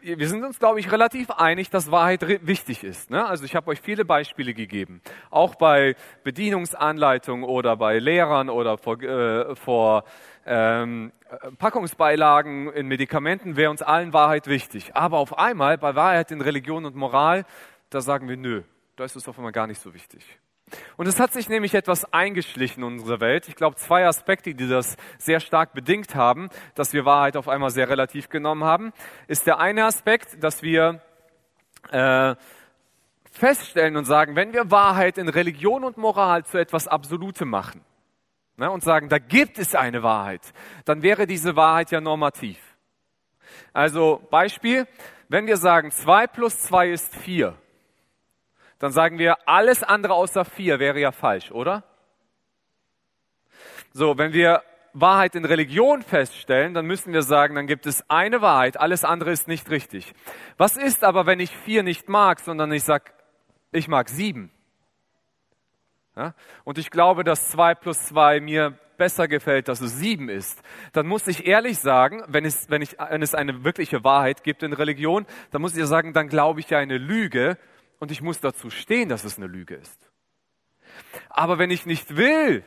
Wir 0.00 0.28
sind 0.28 0.44
uns, 0.44 0.58
glaube 0.58 0.80
ich, 0.80 0.90
relativ 0.90 1.30
einig, 1.30 1.70
dass 1.70 1.90
Wahrheit 1.90 2.26
wichtig 2.46 2.82
ist. 2.82 3.10
Ne? 3.10 3.24
Also 3.24 3.44
ich 3.44 3.54
habe 3.54 3.70
euch 3.70 3.80
viele 3.80 4.04
Beispiele 4.04 4.52
gegeben, 4.52 5.00
auch 5.30 5.54
bei 5.54 5.94
Bedienungsanleitungen 6.24 7.44
oder 7.44 7.76
bei 7.76 7.98
Lehrern 7.98 8.50
oder 8.50 8.78
vor, 8.78 9.00
äh, 9.00 9.54
vor 9.54 10.04
ähm, 10.44 11.12
Packungsbeilagen 11.58 12.72
in 12.72 12.88
Medikamenten 12.88 13.56
wäre 13.56 13.70
uns 13.70 13.82
allen 13.82 14.12
Wahrheit 14.12 14.48
wichtig. 14.48 14.96
Aber 14.96 15.18
auf 15.18 15.38
einmal 15.38 15.78
bei 15.78 15.94
Wahrheit 15.94 16.32
in 16.32 16.40
Religion 16.40 16.84
und 16.84 16.96
Moral, 16.96 17.44
da 17.90 18.00
sagen 18.00 18.28
wir, 18.28 18.36
nö, 18.36 18.62
da 18.96 19.04
ist 19.04 19.14
es 19.14 19.28
auf 19.28 19.38
einmal 19.38 19.52
gar 19.52 19.68
nicht 19.68 19.80
so 19.80 19.94
wichtig. 19.94 20.24
Und 20.96 21.06
es 21.06 21.18
hat 21.18 21.32
sich 21.32 21.48
nämlich 21.48 21.74
etwas 21.74 22.12
eingeschlichen 22.12 22.82
in 22.82 22.98
unsere 22.98 23.20
Welt. 23.20 23.48
Ich 23.48 23.56
glaube, 23.56 23.76
zwei 23.76 24.06
Aspekte, 24.06 24.54
die 24.54 24.68
das 24.68 24.96
sehr 25.18 25.40
stark 25.40 25.72
bedingt 25.72 26.14
haben, 26.14 26.50
dass 26.74 26.92
wir 26.92 27.04
Wahrheit 27.04 27.36
auf 27.36 27.48
einmal 27.48 27.70
sehr 27.70 27.88
relativ 27.88 28.28
genommen 28.28 28.64
haben, 28.64 28.92
ist 29.26 29.46
der 29.46 29.58
eine 29.58 29.84
Aspekt, 29.84 30.42
dass 30.42 30.62
wir 30.62 31.02
äh, 31.90 32.34
feststellen 33.30 33.96
und 33.96 34.04
sagen, 34.04 34.36
wenn 34.36 34.52
wir 34.52 34.70
Wahrheit 34.70 35.18
in 35.18 35.28
Religion 35.28 35.84
und 35.84 35.96
Moral 35.96 36.44
zu 36.44 36.58
etwas 36.58 36.88
Absolutem 36.88 37.48
machen 37.48 37.82
ne, 38.56 38.70
und 38.70 38.82
sagen, 38.82 39.08
da 39.08 39.18
gibt 39.18 39.58
es 39.58 39.74
eine 39.74 40.02
Wahrheit, 40.02 40.42
dann 40.84 41.02
wäre 41.02 41.26
diese 41.26 41.56
Wahrheit 41.56 41.90
ja 41.90 42.00
normativ. 42.00 42.58
Also 43.72 44.20
Beispiel, 44.30 44.86
wenn 45.28 45.46
wir 45.46 45.56
sagen, 45.56 45.90
zwei 45.90 46.26
plus 46.26 46.60
zwei 46.60 46.90
ist 46.90 47.16
vier, 47.16 47.56
dann 48.80 48.90
sagen 48.92 49.18
wir, 49.18 49.46
alles 49.46 49.82
andere 49.82 50.14
außer 50.14 50.44
vier 50.44 50.80
wäre 50.80 50.98
ja 50.98 51.12
falsch, 51.12 51.52
oder? 51.52 51.84
So, 53.92 54.16
wenn 54.18 54.32
wir 54.32 54.62
Wahrheit 54.94 55.34
in 55.34 55.44
Religion 55.44 56.02
feststellen, 56.02 56.74
dann 56.74 56.86
müssen 56.86 57.12
wir 57.12 57.22
sagen, 57.22 57.54
dann 57.54 57.66
gibt 57.66 57.86
es 57.86 58.08
eine 58.08 58.40
Wahrheit, 58.40 58.80
alles 58.80 59.04
andere 59.04 59.30
ist 59.30 59.48
nicht 59.48 59.70
richtig. 59.70 60.14
Was 60.56 60.76
ist 60.76 61.04
aber, 61.04 61.26
wenn 61.26 61.40
ich 61.40 61.54
vier 61.54 61.82
nicht 61.82 62.08
mag, 62.08 62.40
sondern 62.40 62.72
ich 62.72 62.82
sage, 62.82 63.12
ich 63.70 63.86
mag 63.86 64.08
sieben? 64.08 64.50
Ja? 66.16 66.34
Und 66.64 66.78
ich 66.78 66.90
glaube, 66.90 67.22
dass 67.22 67.50
zwei 67.50 67.74
plus 67.74 68.06
zwei 68.06 68.40
mir 68.40 68.78
besser 68.96 69.28
gefällt, 69.28 69.68
dass 69.68 69.80
es 69.80 69.98
sieben 69.98 70.28
ist, 70.28 70.62
dann 70.92 71.06
muss 71.06 71.26
ich 71.26 71.46
ehrlich 71.46 71.78
sagen, 71.78 72.22
wenn 72.28 72.44
es, 72.44 72.70
wenn, 72.70 72.82
ich, 72.82 72.96
wenn 72.98 73.22
es 73.22 73.34
eine 73.34 73.62
wirkliche 73.62 74.04
Wahrheit 74.04 74.42
gibt 74.42 74.62
in 74.62 74.72
Religion, 74.72 75.26
dann 75.50 75.60
muss 75.62 75.76
ich 75.76 75.84
sagen, 75.86 76.12
dann 76.14 76.28
glaube 76.28 76.60
ich 76.60 76.70
ja 76.70 76.78
eine 76.78 76.98
Lüge 76.98 77.58
und 78.00 78.10
ich 78.10 78.22
muss 78.22 78.40
dazu 78.40 78.70
stehen, 78.70 79.08
dass 79.08 79.22
es 79.22 79.36
eine 79.36 79.46
Lüge 79.46 79.76
ist. 79.76 80.10
Aber 81.28 81.58
wenn 81.58 81.70
ich 81.70 81.86
nicht 81.86 82.16
will, 82.16 82.64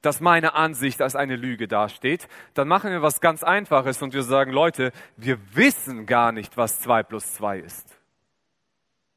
dass 0.00 0.20
meine 0.20 0.54
Ansicht 0.54 1.02
als 1.02 1.16
eine 1.16 1.36
Lüge 1.36 1.66
dasteht, 1.66 2.28
dann 2.54 2.68
machen 2.68 2.90
wir 2.90 3.02
was 3.02 3.20
ganz 3.20 3.42
Einfaches 3.42 4.00
und 4.00 4.14
wir 4.14 4.22
sagen, 4.22 4.52
Leute, 4.52 4.92
wir 5.16 5.38
wissen 5.54 6.06
gar 6.06 6.32
nicht, 6.32 6.56
was 6.56 6.80
zwei 6.80 7.02
plus 7.02 7.34
zwei 7.34 7.58
ist. 7.58 7.98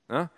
Ja? 0.10 0.30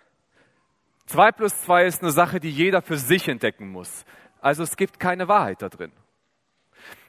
Zwei 1.06 1.32
plus 1.32 1.60
zwei 1.62 1.86
ist 1.86 2.02
eine 2.02 2.12
Sache, 2.12 2.40
die 2.40 2.50
jeder 2.50 2.82
für 2.82 2.96
sich 2.96 3.28
entdecken 3.28 3.70
muss. 3.70 4.04
Also 4.40 4.62
es 4.62 4.76
gibt 4.76 5.00
keine 5.00 5.28
Wahrheit 5.28 5.62
da 5.62 5.68
drin. 5.68 5.92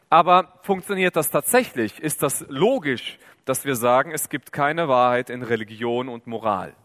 Aber 0.10 0.60
funktioniert 0.62 1.15
das 1.15 1.29
tatsächlich? 1.29 2.00
Ist 2.00 2.21
das 2.21 2.45
logisch, 2.48 3.17
dass 3.45 3.65
wir 3.65 3.75
sagen, 3.75 4.12
es 4.12 4.29
gibt 4.29 4.51
keine 4.51 4.88
Wahrheit 4.88 5.29
in 5.29 5.41
Religion 5.41 6.10
und 6.10 6.27
Moral? 6.27 6.75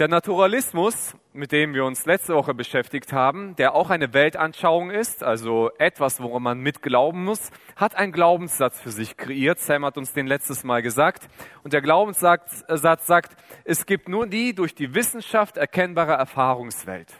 Der 0.00 0.08
Naturalismus, 0.08 1.14
mit 1.32 1.52
dem 1.52 1.72
wir 1.72 1.84
uns 1.84 2.04
letzte 2.04 2.34
Woche 2.34 2.52
beschäftigt 2.52 3.12
haben, 3.12 3.54
der 3.54 3.76
auch 3.76 3.90
eine 3.90 4.12
Weltanschauung 4.12 4.90
ist, 4.90 5.22
also 5.22 5.70
etwas, 5.78 6.20
woran 6.20 6.42
man 6.42 6.58
mitglauben 6.58 7.22
muss, 7.22 7.52
hat 7.76 7.94
einen 7.94 8.10
Glaubenssatz 8.10 8.80
für 8.80 8.90
sich 8.90 9.16
kreiert. 9.16 9.60
Sam 9.60 9.84
hat 9.84 9.96
uns 9.96 10.12
den 10.12 10.26
letztes 10.26 10.64
Mal 10.64 10.82
gesagt. 10.82 11.28
Und 11.62 11.74
der 11.74 11.80
Glaubenssatz 11.80 12.64
sagt, 12.66 13.36
es 13.62 13.86
gibt 13.86 14.08
nur 14.08 14.26
die 14.26 14.52
durch 14.52 14.74
die 14.74 14.96
Wissenschaft 14.96 15.58
erkennbare 15.58 16.14
Erfahrungswelt. 16.14 17.12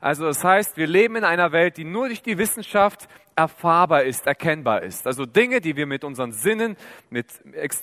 Also 0.00 0.26
das 0.26 0.44
heißt, 0.44 0.76
wir 0.76 0.86
leben 0.86 1.16
in 1.16 1.24
einer 1.24 1.50
Welt, 1.50 1.78
die 1.78 1.84
nur 1.84 2.06
durch 2.06 2.22
die 2.22 2.38
Wissenschaft 2.38 3.08
erfahrbar 3.34 4.04
ist, 4.04 4.28
erkennbar 4.28 4.84
ist. 4.84 5.08
Also 5.08 5.26
Dinge, 5.26 5.60
die 5.60 5.74
wir 5.74 5.86
mit 5.86 6.04
unseren 6.04 6.30
Sinnen, 6.30 6.76
mit 7.10 7.26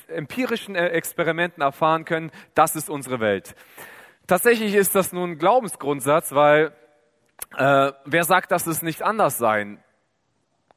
empirischen 0.07 0.75
äh, 0.75 0.87
Experimenten 0.87 1.61
erfahren 1.61 2.05
können, 2.05 2.31
das 2.53 2.77
ist 2.77 2.89
unsere 2.89 3.19
Welt. 3.19 3.55
Tatsächlich 4.31 4.75
ist 4.75 4.95
das 4.95 5.11
nun 5.11 5.31
ein 5.31 5.37
Glaubensgrundsatz, 5.39 6.31
weil 6.31 6.71
äh, 7.57 7.91
wer 8.05 8.23
sagt, 8.23 8.51
dass 8.51 8.65
es 8.65 8.81
nicht 8.81 9.01
anders 9.01 9.37
sein 9.37 9.83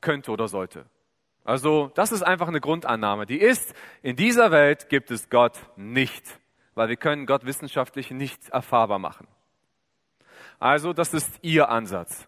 könnte 0.00 0.32
oder 0.32 0.48
sollte? 0.48 0.86
Also 1.44 1.92
das 1.94 2.10
ist 2.10 2.22
einfach 2.24 2.48
eine 2.48 2.60
Grundannahme. 2.60 3.26
Die 3.26 3.38
ist, 3.38 3.72
in 4.02 4.16
dieser 4.16 4.50
Welt 4.50 4.88
gibt 4.88 5.12
es 5.12 5.30
Gott 5.30 5.56
nicht, 5.76 6.24
weil 6.74 6.88
wir 6.88 6.96
können 6.96 7.26
Gott 7.26 7.46
wissenschaftlich 7.46 8.10
nicht 8.10 8.48
erfahrbar 8.48 8.98
machen. 8.98 9.28
Also 10.58 10.92
das 10.92 11.14
ist 11.14 11.38
ihr 11.42 11.68
Ansatz. 11.68 12.26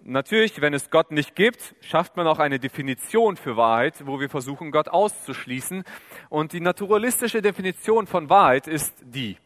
Natürlich, 0.00 0.60
wenn 0.60 0.74
es 0.74 0.90
Gott 0.90 1.12
nicht 1.12 1.36
gibt, 1.36 1.76
schafft 1.80 2.16
man 2.16 2.26
auch 2.26 2.40
eine 2.40 2.58
Definition 2.58 3.36
für 3.36 3.56
Wahrheit, 3.56 4.04
wo 4.04 4.18
wir 4.18 4.28
versuchen, 4.28 4.72
Gott 4.72 4.88
auszuschließen. 4.88 5.84
Und 6.28 6.52
die 6.52 6.60
naturalistische 6.60 7.40
Definition 7.40 8.08
von 8.08 8.28
Wahrheit 8.28 8.66
ist 8.66 8.96
die. 9.04 9.36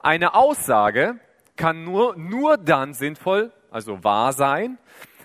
Eine 0.00 0.34
Aussage 0.34 1.20
kann 1.56 1.84
nur, 1.84 2.16
nur 2.16 2.56
dann 2.56 2.94
sinnvoll, 2.94 3.52
also 3.70 4.02
wahr 4.02 4.32
sein, 4.32 4.78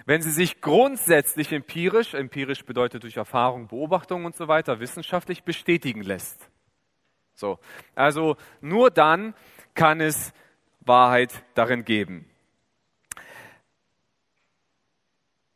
wenn 0.06 0.22
sie 0.22 0.32
sich 0.32 0.62
grundsätzlich 0.62 1.52
empirisch, 1.52 2.14
empirisch 2.14 2.64
bedeutet 2.66 3.04
durch 3.04 3.18
Erfahrung, 3.18 3.68
Beobachtung 3.68 4.26
und 4.26 4.36
so 4.36 4.48
weiter, 4.48 4.80
wissenschaftlich 4.80 5.44
bestätigen 5.44 6.04
lässt. 6.04 6.50
So. 7.34 7.58
Also 7.96 8.38
nur 8.62 8.92
dann 8.92 9.34
kann 9.74 10.02
es 10.02 10.34
Wahrheit 10.82 11.44
darin 11.56 11.86
geben. 11.86 12.30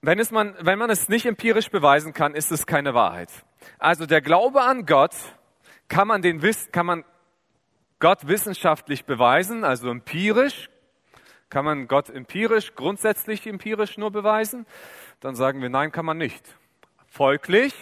Wenn, 0.01 0.17
es 0.17 0.31
man, 0.31 0.55
wenn 0.61 0.79
man 0.79 0.89
es 0.89 1.09
nicht 1.09 1.25
empirisch 1.25 1.69
beweisen 1.69 2.13
kann, 2.13 2.33
ist 2.33 2.51
es 2.51 2.65
keine 2.65 2.93
Wahrheit. 2.93 3.29
Also 3.77 4.05
der 4.05 4.21
Glaube 4.21 4.61
an 4.61 4.85
Gott 4.85 5.13
kann 5.89 6.07
man, 6.07 6.21
den, 6.21 6.41
kann 6.71 6.85
man 6.85 7.03
Gott 7.99 8.27
wissenschaftlich 8.27 9.05
beweisen, 9.05 9.63
also 9.63 9.89
empirisch. 9.89 10.69
Kann 11.49 11.65
man 11.65 11.87
Gott 11.87 12.09
empirisch, 12.09 12.75
grundsätzlich 12.75 13.45
empirisch 13.47 13.97
nur 13.97 14.11
beweisen? 14.11 14.65
Dann 15.19 15.35
sagen 15.35 15.61
wir, 15.61 15.69
nein, 15.69 15.91
kann 15.91 16.05
man 16.05 16.17
nicht. 16.17 16.43
Folglich, 17.07 17.73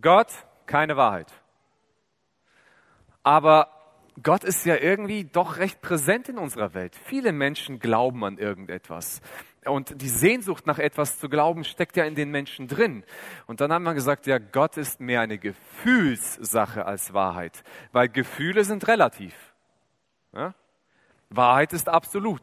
Gott, 0.00 0.28
keine 0.66 0.96
Wahrheit. 0.96 1.30
Aber 3.22 3.68
Gott 4.22 4.44
ist 4.44 4.64
ja 4.64 4.76
irgendwie 4.76 5.24
doch 5.24 5.58
recht 5.58 5.80
präsent 5.80 6.28
in 6.28 6.38
unserer 6.38 6.74
Welt. 6.74 6.96
Viele 7.04 7.32
Menschen 7.32 7.78
glauben 7.78 8.24
an 8.24 8.38
irgendetwas. 8.38 9.20
Und 9.64 10.00
die 10.00 10.08
Sehnsucht 10.08 10.66
nach 10.66 10.78
etwas 10.78 11.18
zu 11.18 11.28
glauben 11.28 11.64
steckt 11.64 11.96
ja 11.96 12.04
in 12.04 12.16
den 12.16 12.30
Menschen 12.30 12.66
drin. 12.66 13.04
Und 13.46 13.60
dann 13.60 13.72
haben 13.72 13.84
wir 13.84 13.94
gesagt, 13.94 14.26
ja, 14.26 14.38
Gott 14.38 14.76
ist 14.76 15.00
mehr 15.00 15.20
eine 15.20 15.38
Gefühlssache 15.38 16.84
als 16.84 17.14
Wahrheit, 17.14 17.62
weil 17.92 18.08
Gefühle 18.08 18.64
sind 18.64 18.88
relativ. 18.88 19.34
Ja? 20.32 20.54
Wahrheit 21.30 21.72
ist 21.72 21.88
absolut. 21.88 22.42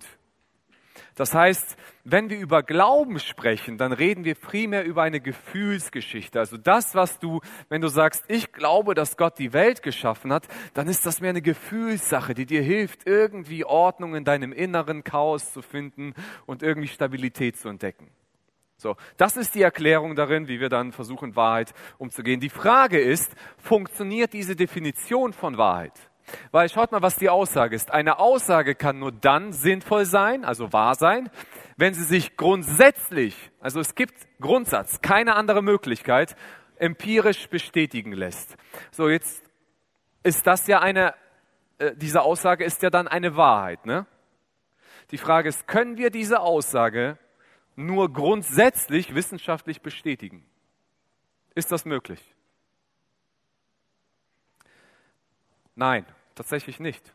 Das 1.15 1.33
heißt, 1.33 1.77
wenn 2.03 2.29
wir 2.29 2.39
über 2.39 2.63
Glauben 2.63 3.19
sprechen, 3.19 3.77
dann 3.77 3.91
reden 3.91 4.23
wir 4.23 4.35
primär 4.35 4.83
über 4.83 5.03
eine 5.03 5.19
Gefühlsgeschichte. 5.19 6.39
Also 6.39 6.57
das, 6.57 6.95
was 6.95 7.19
du, 7.19 7.41
wenn 7.69 7.81
du 7.81 7.87
sagst, 7.87 8.23
ich 8.27 8.51
glaube, 8.51 8.95
dass 8.95 9.17
Gott 9.17 9.37
die 9.37 9.53
Welt 9.53 9.83
geschaffen 9.83 10.31
hat, 10.31 10.47
dann 10.73 10.87
ist 10.87 11.05
das 11.05 11.21
mehr 11.21 11.31
eine 11.31 11.41
Gefühlssache, 11.41 12.33
die 12.33 12.45
dir 12.45 12.61
hilft, 12.61 13.07
irgendwie 13.07 13.65
Ordnung 13.65 14.15
in 14.15 14.23
deinem 14.23 14.53
inneren 14.53 15.03
Chaos 15.03 15.53
zu 15.53 15.61
finden 15.61 16.13
und 16.45 16.63
irgendwie 16.63 16.87
Stabilität 16.87 17.57
zu 17.57 17.69
entdecken. 17.69 18.09
So, 18.77 18.95
das 19.17 19.35
ist 19.35 19.55
die 19.55 19.61
Erklärung 19.61 20.15
darin, 20.15 20.47
wie 20.47 20.61
wir 20.61 20.69
dann 20.69 20.93
versuchen, 20.93 21.35
Wahrheit 21.35 21.73
umzugehen. 21.97 22.39
Die 22.39 22.49
Frage 22.49 22.97
ist, 22.97 23.35
funktioniert 23.57 24.31
diese 24.31 24.55
Definition 24.55 25.33
von 25.33 25.57
Wahrheit? 25.57 26.08
Weil 26.51 26.69
schaut 26.69 26.91
mal, 26.91 27.01
was 27.01 27.15
die 27.15 27.29
Aussage 27.29 27.75
ist. 27.75 27.91
Eine 27.91 28.19
Aussage 28.19 28.75
kann 28.75 28.99
nur 28.99 29.11
dann 29.11 29.53
sinnvoll 29.53 30.05
sein, 30.05 30.45
also 30.45 30.73
wahr 30.73 30.95
sein, 30.95 31.29
wenn 31.77 31.93
sie 31.93 32.03
sich 32.03 32.35
grundsätzlich, 32.35 33.51
also 33.59 33.79
es 33.79 33.95
gibt 33.95 34.13
Grundsatz, 34.41 35.01
keine 35.01 35.35
andere 35.35 35.61
Möglichkeit, 35.61 36.35
empirisch 36.75 37.47
bestätigen 37.49 38.11
lässt. 38.11 38.57
So, 38.91 39.09
jetzt 39.09 39.43
ist 40.23 40.45
das 40.45 40.67
ja 40.67 40.79
eine, 40.81 41.13
äh, 41.77 41.95
diese 41.95 42.21
Aussage 42.21 42.63
ist 42.63 42.81
ja 42.81 42.89
dann 42.89 43.07
eine 43.07 43.35
Wahrheit, 43.35 43.85
ne? 43.85 44.05
Die 45.11 45.17
Frage 45.17 45.49
ist, 45.49 45.67
können 45.67 45.97
wir 45.97 46.11
diese 46.11 46.41
Aussage 46.41 47.17
nur 47.75 48.11
grundsätzlich 48.13 49.15
wissenschaftlich 49.15 49.81
bestätigen? 49.81 50.45
Ist 51.55 51.71
das 51.71 51.85
möglich? 51.85 52.21
Nein 55.75 56.05
tatsächlich 56.39 56.79
nicht. 56.79 57.13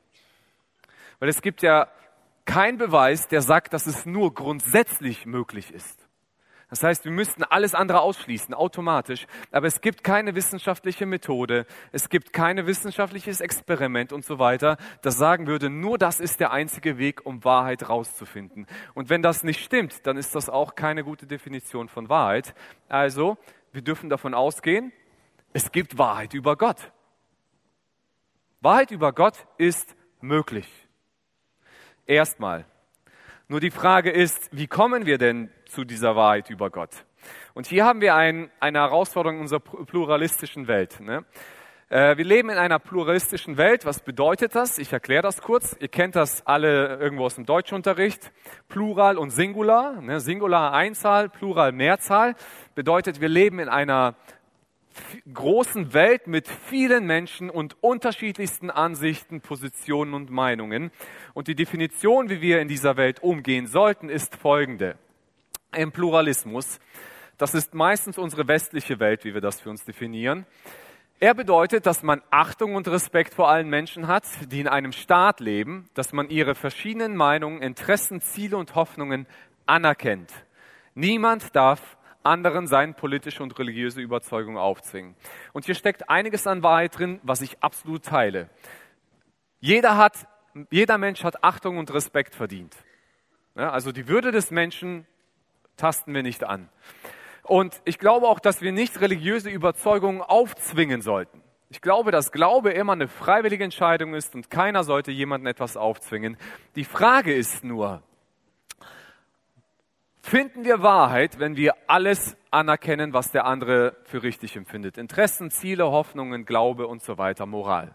Weil 1.18 1.30
es 1.30 1.40
gibt 1.40 1.62
ja 1.62 1.88
keinen 2.44 2.76
Beweis, 2.76 3.26
der 3.26 3.40
sagt, 3.40 3.72
dass 3.72 3.86
es 3.86 4.04
nur 4.04 4.34
grundsätzlich 4.34 5.24
möglich 5.24 5.72
ist. 5.72 6.06
Das 6.68 6.82
heißt, 6.82 7.06
wir 7.06 7.12
müssten 7.12 7.42
alles 7.42 7.74
andere 7.74 8.02
ausschließen, 8.02 8.52
automatisch. 8.52 9.26
Aber 9.50 9.66
es 9.66 9.80
gibt 9.80 10.04
keine 10.04 10.34
wissenschaftliche 10.34 11.06
Methode, 11.06 11.64
es 11.90 12.10
gibt 12.10 12.34
kein 12.34 12.66
wissenschaftliches 12.66 13.40
Experiment 13.40 14.12
und 14.12 14.26
so 14.26 14.38
weiter, 14.38 14.76
das 15.00 15.16
sagen 15.16 15.46
würde, 15.46 15.70
nur 15.70 15.96
das 15.96 16.20
ist 16.20 16.38
der 16.38 16.52
einzige 16.52 16.98
Weg, 16.98 17.24
um 17.24 17.44
Wahrheit 17.44 17.88
rauszufinden. 17.88 18.66
Und 18.92 19.08
wenn 19.08 19.22
das 19.22 19.42
nicht 19.42 19.64
stimmt, 19.64 20.06
dann 20.06 20.18
ist 20.18 20.34
das 20.34 20.50
auch 20.50 20.74
keine 20.74 21.02
gute 21.02 21.26
Definition 21.26 21.88
von 21.88 22.10
Wahrheit. 22.10 22.54
Also, 22.90 23.38
wir 23.72 23.80
dürfen 23.80 24.10
davon 24.10 24.34
ausgehen, 24.34 24.92
es 25.54 25.72
gibt 25.72 25.96
Wahrheit 25.96 26.34
über 26.34 26.56
Gott. 26.56 26.92
Wahrheit 28.64 28.90
über 28.90 29.12
Gott 29.12 29.46
ist 29.58 29.94
möglich. 30.22 30.66
Erstmal. 32.06 32.64
Nur 33.46 33.60
die 33.60 33.70
Frage 33.70 34.10
ist, 34.10 34.48
wie 34.52 34.66
kommen 34.66 35.04
wir 35.04 35.18
denn 35.18 35.50
zu 35.66 35.84
dieser 35.84 36.16
Wahrheit 36.16 36.48
über 36.48 36.70
Gott? 36.70 37.04
Und 37.52 37.66
hier 37.66 37.84
haben 37.84 38.00
wir 38.00 38.14
ein, 38.14 38.50
eine 38.60 38.78
Herausforderung 38.78 39.40
unserer 39.40 39.60
pluralistischen 39.60 40.66
Welt. 40.66 40.98
Ne? 41.00 41.26
Äh, 41.90 42.16
wir 42.16 42.24
leben 42.24 42.48
in 42.48 42.56
einer 42.56 42.78
pluralistischen 42.78 43.58
Welt. 43.58 43.84
Was 43.84 44.00
bedeutet 44.00 44.54
das? 44.54 44.78
Ich 44.78 44.92
erkläre 44.94 45.22
das 45.22 45.42
kurz. 45.42 45.76
Ihr 45.78 45.88
kennt 45.88 46.16
das 46.16 46.46
alle 46.46 46.96
irgendwo 46.96 47.26
aus 47.26 47.34
dem 47.34 47.44
Deutschunterricht. 47.44 48.32
Plural 48.68 49.18
und 49.18 49.28
Singular. 49.28 50.00
Ne? 50.00 50.20
Singular 50.20 50.72
Einzahl, 50.72 51.28
Plural 51.28 51.72
Mehrzahl. 51.72 52.34
Bedeutet, 52.74 53.20
wir 53.20 53.28
leben 53.28 53.58
in 53.58 53.68
einer 53.68 54.16
großen 55.32 55.92
Welt 55.92 56.26
mit 56.26 56.48
vielen 56.48 57.06
Menschen 57.06 57.50
und 57.50 57.76
unterschiedlichsten 57.82 58.70
Ansichten, 58.70 59.40
Positionen 59.40 60.14
und 60.14 60.30
Meinungen. 60.30 60.90
Und 61.32 61.48
die 61.48 61.54
Definition, 61.54 62.28
wie 62.30 62.40
wir 62.40 62.60
in 62.60 62.68
dieser 62.68 62.96
Welt 62.96 63.22
umgehen 63.22 63.66
sollten, 63.66 64.08
ist 64.08 64.36
folgende. 64.36 64.96
Im 65.76 65.92
Pluralismus, 65.92 66.78
das 67.38 67.54
ist 67.54 67.74
meistens 67.74 68.18
unsere 68.18 68.46
westliche 68.46 69.00
Welt, 69.00 69.24
wie 69.24 69.34
wir 69.34 69.40
das 69.40 69.60
für 69.60 69.70
uns 69.70 69.84
definieren. 69.84 70.46
Er 71.20 71.34
bedeutet, 71.34 71.86
dass 71.86 72.02
man 72.02 72.22
Achtung 72.30 72.74
und 72.74 72.86
Respekt 72.88 73.34
vor 73.34 73.48
allen 73.48 73.68
Menschen 73.68 74.08
hat, 74.08 74.24
die 74.50 74.60
in 74.60 74.68
einem 74.68 74.92
Staat 74.92 75.40
leben, 75.40 75.88
dass 75.94 76.12
man 76.12 76.28
ihre 76.28 76.54
verschiedenen 76.54 77.16
Meinungen, 77.16 77.62
Interessen, 77.62 78.20
Ziele 78.20 78.56
und 78.56 78.74
Hoffnungen 78.74 79.26
anerkennt. 79.64 80.32
Niemand 80.94 81.56
darf 81.56 81.96
anderen 82.24 82.66
seine 82.66 82.92
politische 82.92 83.42
und 83.42 83.58
religiöse 83.58 84.00
Überzeugung 84.00 84.56
aufzwingen. 84.56 85.14
Und 85.52 85.66
hier 85.66 85.74
steckt 85.74 86.08
einiges 86.08 86.46
an 86.46 86.62
Wahrheit 86.62 86.98
drin, 86.98 87.20
was 87.22 87.40
ich 87.40 87.62
absolut 87.62 88.04
teile. 88.04 88.48
Jeder 89.60 89.96
hat, 89.96 90.26
jeder 90.70 90.98
Mensch 90.98 91.24
hat 91.24 91.42
Achtung 91.44 91.78
und 91.78 91.92
Respekt 91.92 92.34
verdient. 92.34 92.74
Ja, 93.56 93.70
also 93.70 93.92
die 93.92 94.08
Würde 94.08 94.32
des 94.32 94.50
Menschen 94.50 95.06
tasten 95.76 96.14
wir 96.14 96.22
nicht 96.22 96.44
an. 96.44 96.68
Und 97.42 97.80
ich 97.84 97.98
glaube 97.98 98.26
auch, 98.26 98.40
dass 98.40 98.62
wir 98.62 98.72
nicht 98.72 99.00
religiöse 99.00 99.50
Überzeugungen 99.50 100.22
aufzwingen 100.22 101.02
sollten. 101.02 101.42
Ich 101.68 101.80
glaube, 101.80 102.10
dass 102.10 102.32
Glaube 102.32 102.70
immer 102.70 102.92
eine 102.92 103.08
freiwillige 103.08 103.64
Entscheidung 103.64 104.14
ist 104.14 104.34
und 104.34 104.50
keiner 104.50 104.84
sollte 104.84 105.10
jemandem 105.10 105.48
etwas 105.48 105.76
aufzwingen. 105.76 106.36
Die 106.76 106.84
Frage 106.84 107.34
ist 107.34 107.64
nur, 107.64 108.02
finden 110.24 110.64
wir 110.64 110.82
Wahrheit, 110.82 111.38
wenn 111.38 111.54
wir 111.54 111.74
alles 111.86 112.34
anerkennen, 112.50 113.12
was 113.12 113.30
der 113.30 113.44
andere 113.44 113.94
für 114.04 114.22
richtig 114.22 114.56
empfindet. 114.56 114.96
Interessen, 114.96 115.50
Ziele, 115.50 115.84
Hoffnungen, 115.84 116.46
Glaube 116.46 116.86
und 116.86 117.02
so 117.02 117.18
weiter, 117.18 117.44
Moral. 117.44 117.94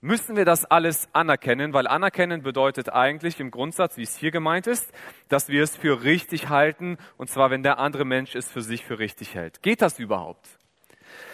Müssen 0.00 0.34
wir 0.34 0.46
das 0.46 0.64
alles 0.64 1.08
anerkennen, 1.12 1.74
weil 1.74 1.86
anerkennen 1.86 2.42
bedeutet 2.42 2.88
eigentlich 2.88 3.38
im 3.38 3.50
Grundsatz, 3.50 3.98
wie 3.98 4.02
es 4.02 4.16
hier 4.16 4.30
gemeint 4.30 4.66
ist, 4.66 4.92
dass 5.28 5.48
wir 5.48 5.62
es 5.62 5.76
für 5.76 6.04
richtig 6.04 6.48
halten, 6.48 6.96
und 7.18 7.28
zwar 7.28 7.50
wenn 7.50 7.62
der 7.62 7.78
andere 7.78 8.06
Mensch 8.06 8.34
es 8.34 8.50
für 8.50 8.62
sich 8.62 8.82
für 8.82 8.98
richtig 8.98 9.34
hält. 9.34 9.62
Geht 9.62 9.82
das 9.82 9.98
überhaupt? 9.98 10.58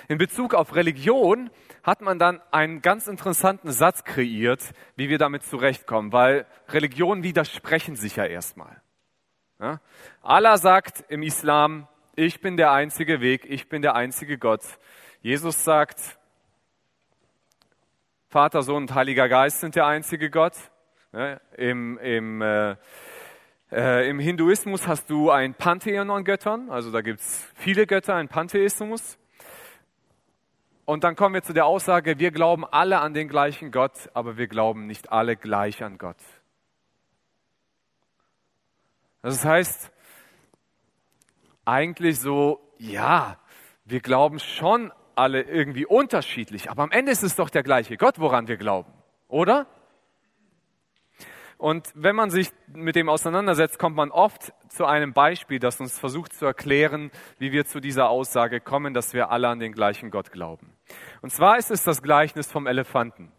In 0.08 0.18
Bezug 0.18 0.52
auf 0.54 0.74
Religion 0.74 1.48
hat 1.84 2.00
man 2.00 2.18
dann 2.18 2.40
einen 2.50 2.82
ganz 2.82 3.06
interessanten 3.06 3.70
Satz 3.70 4.02
kreiert, 4.02 4.62
wie 4.96 5.08
wir 5.08 5.18
damit 5.18 5.44
zurechtkommen, 5.44 6.12
weil 6.12 6.46
Religionen 6.68 7.22
widersprechen 7.22 7.94
sich 7.94 8.16
ja 8.16 8.24
erstmal. 8.24 8.82
Ja? 9.60 9.80
Allah 10.22 10.56
sagt 10.56 11.04
im 11.08 11.22
Islam, 11.22 11.86
ich 12.16 12.40
bin 12.40 12.56
der 12.56 12.72
einzige 12.72 13.20
Weg, 13.20 13.44
ich 13.48 13.68
bin 13.68 13.82
der 13.82 13.94
einzige 13.94 14.38
Gott. 14.38 14.62
Jesus 15.22 15.64
sagt, 15.64 16.18
Vater, 18.28 18.62
Sohn 18.62 18.84
und 18.84 18.94
Heiliger 18.94 19.28
Geist 19.28 19.60
sind 19.60 19.74
der 19.74 19.86
einzige 19.86 20.30
Gott. 20.30 20.54
Ja? 21.12 21.40
Im, 21.56 21.98
im, 21.98 22.42
äh, 22.42 22.76
äh, 23.72 24.08
Im 24.08 24.18
Hinduismus 24.18 24.88
hast 24.88 25.10
du 25.10 25.30
ein 25.30 25.54
Pantheon 25.54 26.10
an 26.10 26.25
Göttern, 26.25 26.70
also 26.70 26.90
da 26.90 27.02
gibt 27.02 27.20
es 27.20 27.46
viele 27.54 27.86
Götter, 27.86 28.16
ein 28.16 28.28
Pantheismus. 28.28 29.16
Und 30.84 31.04
dann 31.04 31.14
kommen 31.14 31.34
wir 31.34 31.42
zu 31.42 31.52
der 31.52 31.66
Aussage, 31.66 32.18
wir 32.18 32.32
glauben 32.32 32.64
alle 32.64 32.99
an 32.99 33.14
den 33.14 33.28
gleichen 33.28 33.70
Gott, 33.70 34.10
aber 34.12 34.36
wir 34.36 34.49
glauben 34.49 34.86
nicht 34.86 35.12
alle 35.12 35.36
gleich 35.36 35.84
an 35.84 35.99
Gott. 35.99 36.16
Das 39.23 39.45
heißt, 39.45 39.91
eigentlich 41.65 42.19
so, 42.19 42.61
ja, 42.78 43.39
wir 43.85 44.00
glauben 44.00 44.39
schon 44.39 44.93
alle 45.15 45.43
irgendwie 45.43 45.85
unterschiedlich, 45.85 46.71
aber 46.71 46.83
am 46.83 46.91
Ende 46.91 47.13
ist 47.13 47.23
es 47.23 47.37
doch 47.37 47.50
der 47.50 47.63
gleiche 47.63 47.97
Gott, 47.97 48.19
woran 48.19 48.49
wir 48.49 48.56
glauben, 48.56 48.93
oder? 49.28 49.67
Und 51.59 51.93
wenn 51.95 52.17
man 52.17 52.30
sich 52.30 52.50
mit 52.73 52.97
dem 52.97 53.11
auseinandersetzt, 53.11 53.78
kommt 53.78 53.95
man 53.95 54.11
oft 54.11 54.54
zu 54.69 54.87
einem 54.87 55.13
Beispiel, 55.13 55.59
das 55.59 55.78
uns 55.78 55.99
versucht 55.99 56.33
zu 56.33 56.47
erklären, 56.47 57.11
wie 57.39 57.52
wir 57.52 57.67
zu 57.67 57.80
dieser 57.80 58.09
Aussage 58.09 58.61
kommen, 58.61 58.95
dass 58.95 59.13
wir 59.13 59.30
alle 59.30 59.49
an 59.49 59.59
den 59.59 59.73
gleichen 59.73 60.11
Gott 60.11 60.33
glauben. 60.33 60.73
Und 61.21 61.30
zwar 61.33 61.59
ist 61.59 61.71
es 61.71 61.85
das 61.85 62.02
Gleichnis 62.02 62.50
vom 62.50 62.67
Elefanten. 62.67 63.30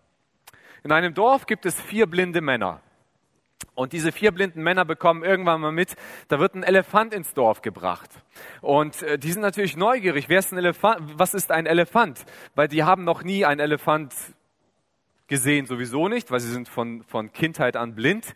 In 0.83 0.91
einem 0.91 1.15
Dorf 1.15 1.47
gibt 1.47 1.65
es 1.65 1.81
vier 1.81 2.05
blinde 2.05 2.41
Männer. 2.41 2.83
Und 3.73 3.93
diese 3.93 4.11
vier 4.11 4.31
blinden 4.31 4.63
Männer 4.63 4.83
bekommen 4.83 5.23
irgendwann 5.23 5.61
mal 5.61 5.71
mit, 5.71 5.95
da 6.27 6.39
wird 6.39 6.55
ein 6.55 6.63
Elefant 6.63 7.13
ins 7.13 7.33
Dorf 7.33 7.61
gebracht. 7.61 8.09
Und 8.61 9.01
äh, 9.01 9.17
die 9.17 9.31
sind 9.31 9.41
natürlich 9.41 9.77
neugierig. 9.77 10.27
Wer 10.27 10.39
ist 10.39 10.51
ein 10.51 10.57
Elefant? 10.57 11.17
Was 11.17 11.33
ist 11.33 11.51
ein 11.51 11.65
Elefant? 11.65 12.25
Weil 12.53 12.67
die 12.67 12.83
haben 12.83 13.05
noch 13.05 13.23
nie 13.23 13.45
einen 13.45 13.61
Elefant 13.61 14.13
gesehen, 15.27 15.65
sowieso 15.65 16.09
nicht, 16.09 16.29
weil 16.29 16.41
sie 16.41 16.51
sind 16.51 16.67
von, 16.67 17.03
von 17.03 17.31
Kindheit 17.31 17.77
an 17.77 17.95
blind. 17.95 18.33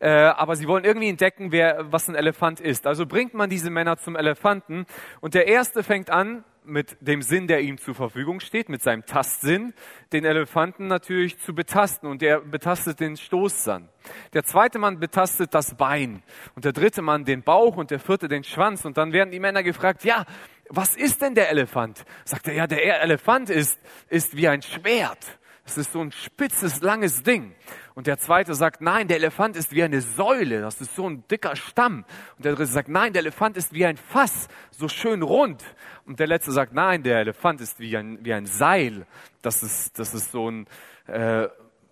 Äh, 0.00 0.08
aber 0.08 0.56
sie 0.56 0.66
wollen 0.66 0.84
irgendwie 0.84 1.10
entdecken, 1.10 1.52
wer, 1.52 1.92
was 1.92 2.08
ein 2.08 2.14
Elefant 2.14 2.60
ist. 2.60 2.86
Also 2.86 3.04
bringt 3.04 3.34
man 3.34 3.50
diese 3.50 3.68
Männer 3.68 3.98
zum 3.98 4.16
Elefanten. 4.16 4.86
Und 5.20 5.34
der 5.34 5.46
erste 5.46 5.82
fängt 5.82 6.08
an, 6.08 6.42
mit 6.64 6.96
dem 7.00 7.22
Sinn, 7.22 7.46
der 7.46 7.60
ihm 7.60 7.78
zur 7.78 7.94
Verfügung 7.94 8.40
steht, 8.40 8.68
mit 8.68 8.82
seinem 8.82 9.04
Tastsinn, 9.06 9.74
den 10.12 10.24
Elefanten 10.24 10.86
natürlich 10.86 11.38
zu 11.38 11.54
betasten 11.54 12.08
und 12.08 12.22
er 12.22 12.40
betastet 12.40 13.00
den 13.00 13.16
Stoßsand. 13.16 13.88
Der 14.32 14.44
zweite 14.44 14.78
Mann 14.78 15.00
betastet 15.00 15.54
das 15.54 15.74
Bein 15.74 16.22
und 16.54 16.64
der 16.64 16.72
dritte 16.72 17.02
Mann 17.02 17.24
den 17.24 17.42
Bauch 17.42 17.76
und 17.76 17.90
der 17.90 18.00
vierte 18.00 18.28
den 18.28 18.44
Schwanz 18.44 18.84
und 18.84 18.96
dann 18.96 19.12
werden 19.12 19.30
die 19.30 19.40
Männer 19.40 19.62
gefragt, 19.62 20.04
ja, 20.04 20.24
was 20.68 20.94
ist 20.96 21.20
denn 21.20 21.34
der 21.34 21.50
Elefant? 21.50 22.04
Sagt 22.24 22.46
er, 22.46 22.54
ja, 22.54 22.66
der 22.66 23.02
Elefant 23.02 23.50
ist, 23.50 23.78
ist 24.08 24.36
wie 24.36 24.46
ein 24.46 24.62
Schwert. 24.62 25.39
Es 25.64 25.78
ist 25.78 25.92
so 25.92 26.00
ein 26.00 26.10
spitzes, 26.10 26.80
langes 26.80 27.22
Ding. 27.22 27.54
Und 27.94 28.06
der 28.06 28.18
zweite 28.18 28.54
sagt, 28.54 28.80
nein, 28.80 29.08
der 29.08 29.18
Elefant 29.18 29.56
ist 29.56 29.72
wie 29.72 29.82
eine 29.82 30.00
Säule, 30.00 30.60
das 30.60 30.80
ist 30.80 30.94
so 30.94 31.08
ein 31.08 31.26
dicker 31.28 31.54
Stamm. 31.54 32.04
Und 32.36 32.44
der 32.44 32.54
dritte 32.54 32.72
sagt, 32.72 32.88
nein, 32.88 33.12
der 33.12 33.20
Elefant 33.20 33.56
ist 33.56 33.72
wie 33.72 33.84
ein 33.84 33.96
Fass, 33.96 34.48
so 34.70 34.88
schön 34.88 35.22
rund. 35.22 35.62
Und 36.06 36.18
der 36.18 36.26
letzte 36.26 36.52
sagt, 36.52 36.72
nein, 36.72 37.02
der 37.02 37.20
Elefant 37.20 37.60
ist 37.60 37.78
wie 37.78 37.96
ein, 37.96 38.24
wie 38.24 38.32
ein 38.32 38.46
Seil, 38.46 39.06
das 39.42 39.62
ist, 39.62 39.98
das 39.98 40.14
ist 40.14 40.32
so 40.32 40.50
ein, 40.50 40.66
äh, 41.06 41.48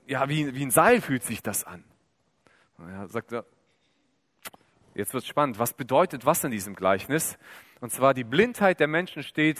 ja, 0.07 0.29
wie, 0.29 0.55
wie 0.55 0.63
ein 0.65 0.71
Seil 0.71 1.01
fühlt 1.01 1.23
sich 1.23 1.43
das 1.43 1.65
an. 1.65 1.85
Und 2.79 2.89
er 2.89 3.09
sagt, 3.09 3.33
jetzt 4.95 5.15
wird 5.15 5.27
spannend, 5.27 5.59
was 5.59 5.75
bedeutet 5.75 6.25
was 6.25 6.43
in 6.43 6.51
diesem 6.51 6.75
Gleichnis? 6.75 7.39
Und 7.81 7.93
zwar 7.93 8.15
die 8.15 8.25
Blindheit 8.25 8.81
der 8.81 8.89
Menschen 8.89 9.23
steht, 9.23 9.59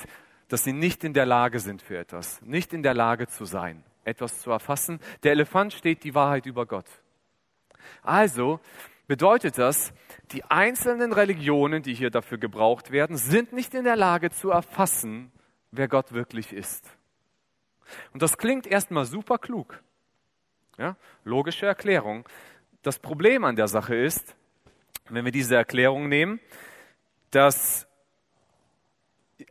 dass 0.49 0.65
sie 0.65 0.73
nicht 0.73 1.05
in 1.05 1.13
der 1.13 1.27
Lage 1.27 1.61
sind 1.61 1.83
für 1.83 1.99
etwas, 1.99 2.41
nicht 2.43 2.73
in 2.73 2.83
der 2.83 2.95
Lage 2.95 3.27
zu 3.29 3.45
sein 3.45 3.85
etwas 4.09 4.41
zu 4.41 4.51
erfassen. 4.51 5.01
Der 5.23 5.33
Elefant 5.33 5.73
steht 5.73 6.05
die 6.05 6.15
Wahrheit 6.15 6.47
über 6.47 6.67
Gott. 6.67 6.87
Also 8.03 8.61
bedeutet 9.07 9.59
das, 9.59 9.93
die 10.33 10.45
einzelnen 10.45 11.13
Religionen, 11.13 11.83
die 11.83 11.95
hier 11.95 12.11
dafür 12.11 12.39
gebraucht 12.39 12.91
werden, 12.91 13.17
sind 13.17 13.53
nicht 13.53 13.75
in 13.75 13.85
der 13.85 13.97
Lage 13.97 14.31
zu 14.31 14.51
erfassen, 14.51 15.33
wer 15.71 15.89
Gott 15.89 16.13
wirklich 16.13 16.53
ist. 16.53 16.85
Und 18.13 18.23
das 18.23 18.37
klingt 18.37 18.67
erstmal 18.67 19.07
super 19.07 19.39
klug. 19.39 19.83
Ja, 20.77 20.97
logische 21.25 21.67
Erklärung. 21.67 22.29
Das 22.83 22.99
Problem 22.99 23.45
an 23.45 23.57
der 23.57 23.67
Sache 23.67 23.97
ist, 23.97 24.37
wenn 25.09 25.25
wir 25.25 25.33
diese 25.33 25.57
Erklärung 25.57 26.09
nehmen, 26.09 26.39
dass 27.31 27.89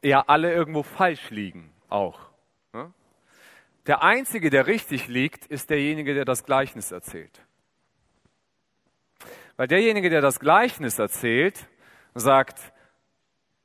ja 0.02 0.24
alle 0.28 0.54
irgendwo 0.54 0.84
falsch 0.84 1.30
liegen 1.32 1.72
auch. 1.90 2.27
Der 3.88 4.04
Einzige, 4.04 4.50
der 4.50 4.68
richtig 4.68 5.08
liegt, 5.08 5.46
ist 5.46 5.70
derjenige, 5.70 6.14
der 6.14 6.26
das 6.26 6.44
Gleichnis 6.44 6.92
erzählt. 6.92 7.42
Weil 9.56 9.68
derjenige, 9.68 10.10
der 10.10 10.22
das 10.22 10.40
Gleichnis 10.40 11.00
erzählt, 11.00 11.68
sagt, 12.14 12.74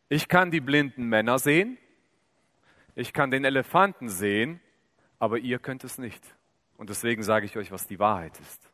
ich 0.09 0.29
kann 0.29 0.51
die 0.51 0.61
blinden 0.61 1.05
Männer 1.05 1.39
sehen, 1.39 1.77
ich 2.95 3.13
kann 3.13 3.31
den 3.31 3.45
Elefanten 3.45 4.09
sehen, 4.09 4.61
aber 5.19 5.39
ihr 5.39 5.59
könnt 5.59 5.83
es 5.83 5.99
nicht. 5.99 6.23
Und 6.77 6.91
deswegen 6.91 7.23
sage 7.23 7.47
ich 7.47 7.57
euch, 7.57 7.73
was 7.73 7.87
die 7.87 7.99
Wahrheit 7.99 8.39
ist. 8.41 8.71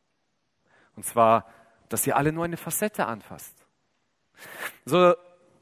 Und 0.96 1.04
zwar, 1.04 1.46
dass 1.88 2.06
ihr 2.06 2.16
alle 2.16 2.32
nur 2.32 2.44
eine 2.44 2.56
Facette 2.56 3.06
anfasst. 3.06 3.64
So 4.84 5.14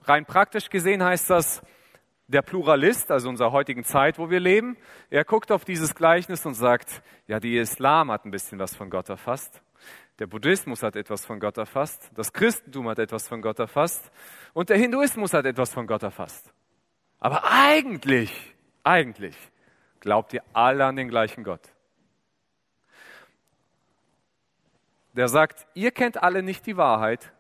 rein 0.03 0.27
praktisch 0.27 0.69
gesehen 0.69 1.03
heißt 1.03 1.31
das, 1.31 1.63
der 2.29 2.43
Pluralist, 2.43 3.11
also 3.11 3.29
unserer 3.29 3.53
heutigen 3.53 3.85
Zeit, 3.85 4.19
wo 4.19 4.31
wir 4.31 4.41
leben, 4.41 4.77
er 5.11 5.25
guckt 5.25 5.53
auf 5.53 5.65
dieses 5.65 5.95
Gleichnis 5.95 6.45
und 6.45 6.55
sagt, 6.55 7.03
ja, 7.27 7.39
die 7.39 7.57
Islam 7.57 8.11
hat 8.11 8.25
ein 8.25 8.31
bisschen 8.31 8.59
was 8.59 8.75
von 8.75 8.91
Gott 8.91 9.09
erfasst. 9.09 9.63
Der 10.19 10.27
Buddhismus 10.27 10.83
hat 10.83 10.97
etwas 10.97 11.27
von 11.27 11.39
Gott 11.39 11.59
erfasst. 11.59 12.11
Das 12.15 12.33
Christentum 12.33 12.89
hat 12.89 12.99
etwas 12.99 13.29
von 13.29 13.43
Gott 13.43 13.59
erfasst. 13.59 14.11
Und 14.55 14.71
der 14.71 14.79
Hinduismus 14.79 15.35
hat 15.35 15.45
etwas 15.45 15.73
von 15.73 15.87
Gott 15.87 16.03
erfasst. 16.03 16.53
Aber 17.21 17.45
eigentlich, 17.45 18.55
eigentlich 18.83 19.37
glaubt 20.01 20.33
ihr 20.33 20.43
alle 20.53 20.87
an 20.87 20.97
den 20.97 21.09
gleichen 21.09 21.45
Gott. 21.45 21.61
Der 25.13 25.29
sagt, 25.29 25.67
ihr 25.75 25.93
kennt 25.93 26.23
alle 26.23 26.43
nicht 26.43 26.67
die 26.67 26.77
Wahrheit, 26.77 27.33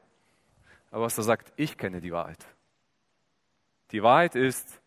aber 0.90 1.05
was 1.05 1.18
er 1.18 1.25
sagt, 1.25 1.53
ich 1.57 1.77
kenne 1.77 2.01
die 2.01 2.12
Wahrheit. 2.12 2.46
Die 3.92 4.03
Wahrheit 4.03 4.35
ist, 4.35 4.81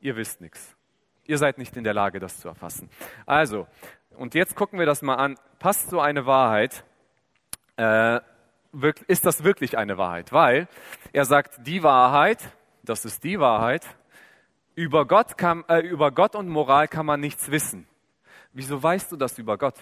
ihr 0.00 0.16
wisst 0.16 0.40
nichts. 0.40 0.76
Ihr 1.24 1.38
seid 1.38 1.58
nicht 1.58 1.76
in 1.76 1.84
der 1.84 1.94
Lage, 1.94 2.18
das 2.18 2.40
zu 2.40 2.48
erfassen. 2.48 2.90
Also, 3.24 3.68
und 4.16 4.34
jetzt 4.34 4.56
gucken 4.56 4.78
wir 4.78 4.86
das 4.86 5.02
mal 5.02 5.14
an. 5.14 5.38
Passt 5.58 5.90
so 5.90 6.00
eine 6.00 6.26
Wahrheit? 6.26 6.84
Äh, 7.76 8.20
ist 9.06 9.24
das 9.26 9.44
wirklich 9.44 9.78
eine 9.78 9.96
Wahrheit? 9.96 10.32
Weil 10.32 10.68
er 11.12 11.24
sagt, 11.24 11.66
die 11.66 11.82
Wahrheit, 11.82 12.52
das 12.82 13.04
ist 13.04 13.22
die 13.24 13.38
Wahrheit, 13.38 13.86
über 14.74 15.06
Gott, 15.06 15.36
kann, 15.36 15.64
äh, 15.68 15.80
über 15.80 16.10
Gott 16.10 16.34
und 16.34 16.48
Moral 16.48 16.88
kann 16.88 17.06
man 17.06 17.20
nichts 17.20 17.50
wissen. 17.50 17.86
Wieso 18.52 18.82
weißt 18.82 19.12
du 19.12 19.16
das 19.16 19.38
über 19.38 19.58
Gott? 19.58 19.76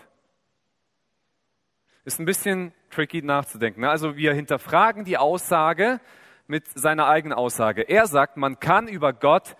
Ist 2.04 2.18
ein 2.18 2.24
bisschen 2.24 2.72
tricky 2.90 3.22
nachzudenken. 3.22 3.82
Ne? 3.82 3.90
Also 3.90 4.16
wir 4.16 4.34
hinterfragen 4.34 5.04
die 5.04 5.18
Aussage, 5.18 6.00
mit 6.48 6.66
seiner 6.66 7.06
eigenen 7.06 7.36
Aussage. 7.36 7.82
Er 7.82 8.06
sagt, 8.06 8.36
man 8.36 8.58
kann 8.58 8.88
über 8.88 9.12
Gott, 9.12 9.56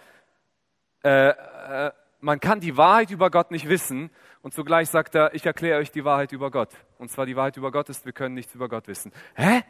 äh, 1.05 1.29
äh, 1.29 1.93
man 2.21 2.41
kann 2.41 2.61
die 2.61 2.77
Wahrheit 2.77 3.11
über 3.11 3.31
Gott 3.31 3.51
nicht 3.51 3.69
wissen. 3.69 4.11
Und 4.43 4.55
zugleich 4.55 4.89
sagt 4.89 5.15
er, 5.15 5.35
ich 5.35 5.45
erkläre 5.45 5.79
euch 5.79 5.91
die 5.91 6.05
Wahrheit 6.05 6.33
über 6.33 6.51
Gott. 6.51 6.71
Und 6.97 7.11
zwar 7.11 7.27
die 7.27 7.37
Wahrheit 7.37 7.57
über 7.57 7.71
Gott 7.71 7.89
ist, 7.91 8.05
wir 8.07 8.13
können 8.13 8.35
nichts 8.35 8.55
über 8.55 8.69
Gott 8.69 8.89
wissen. 8.89 9.13
Hä? 9.35 9.63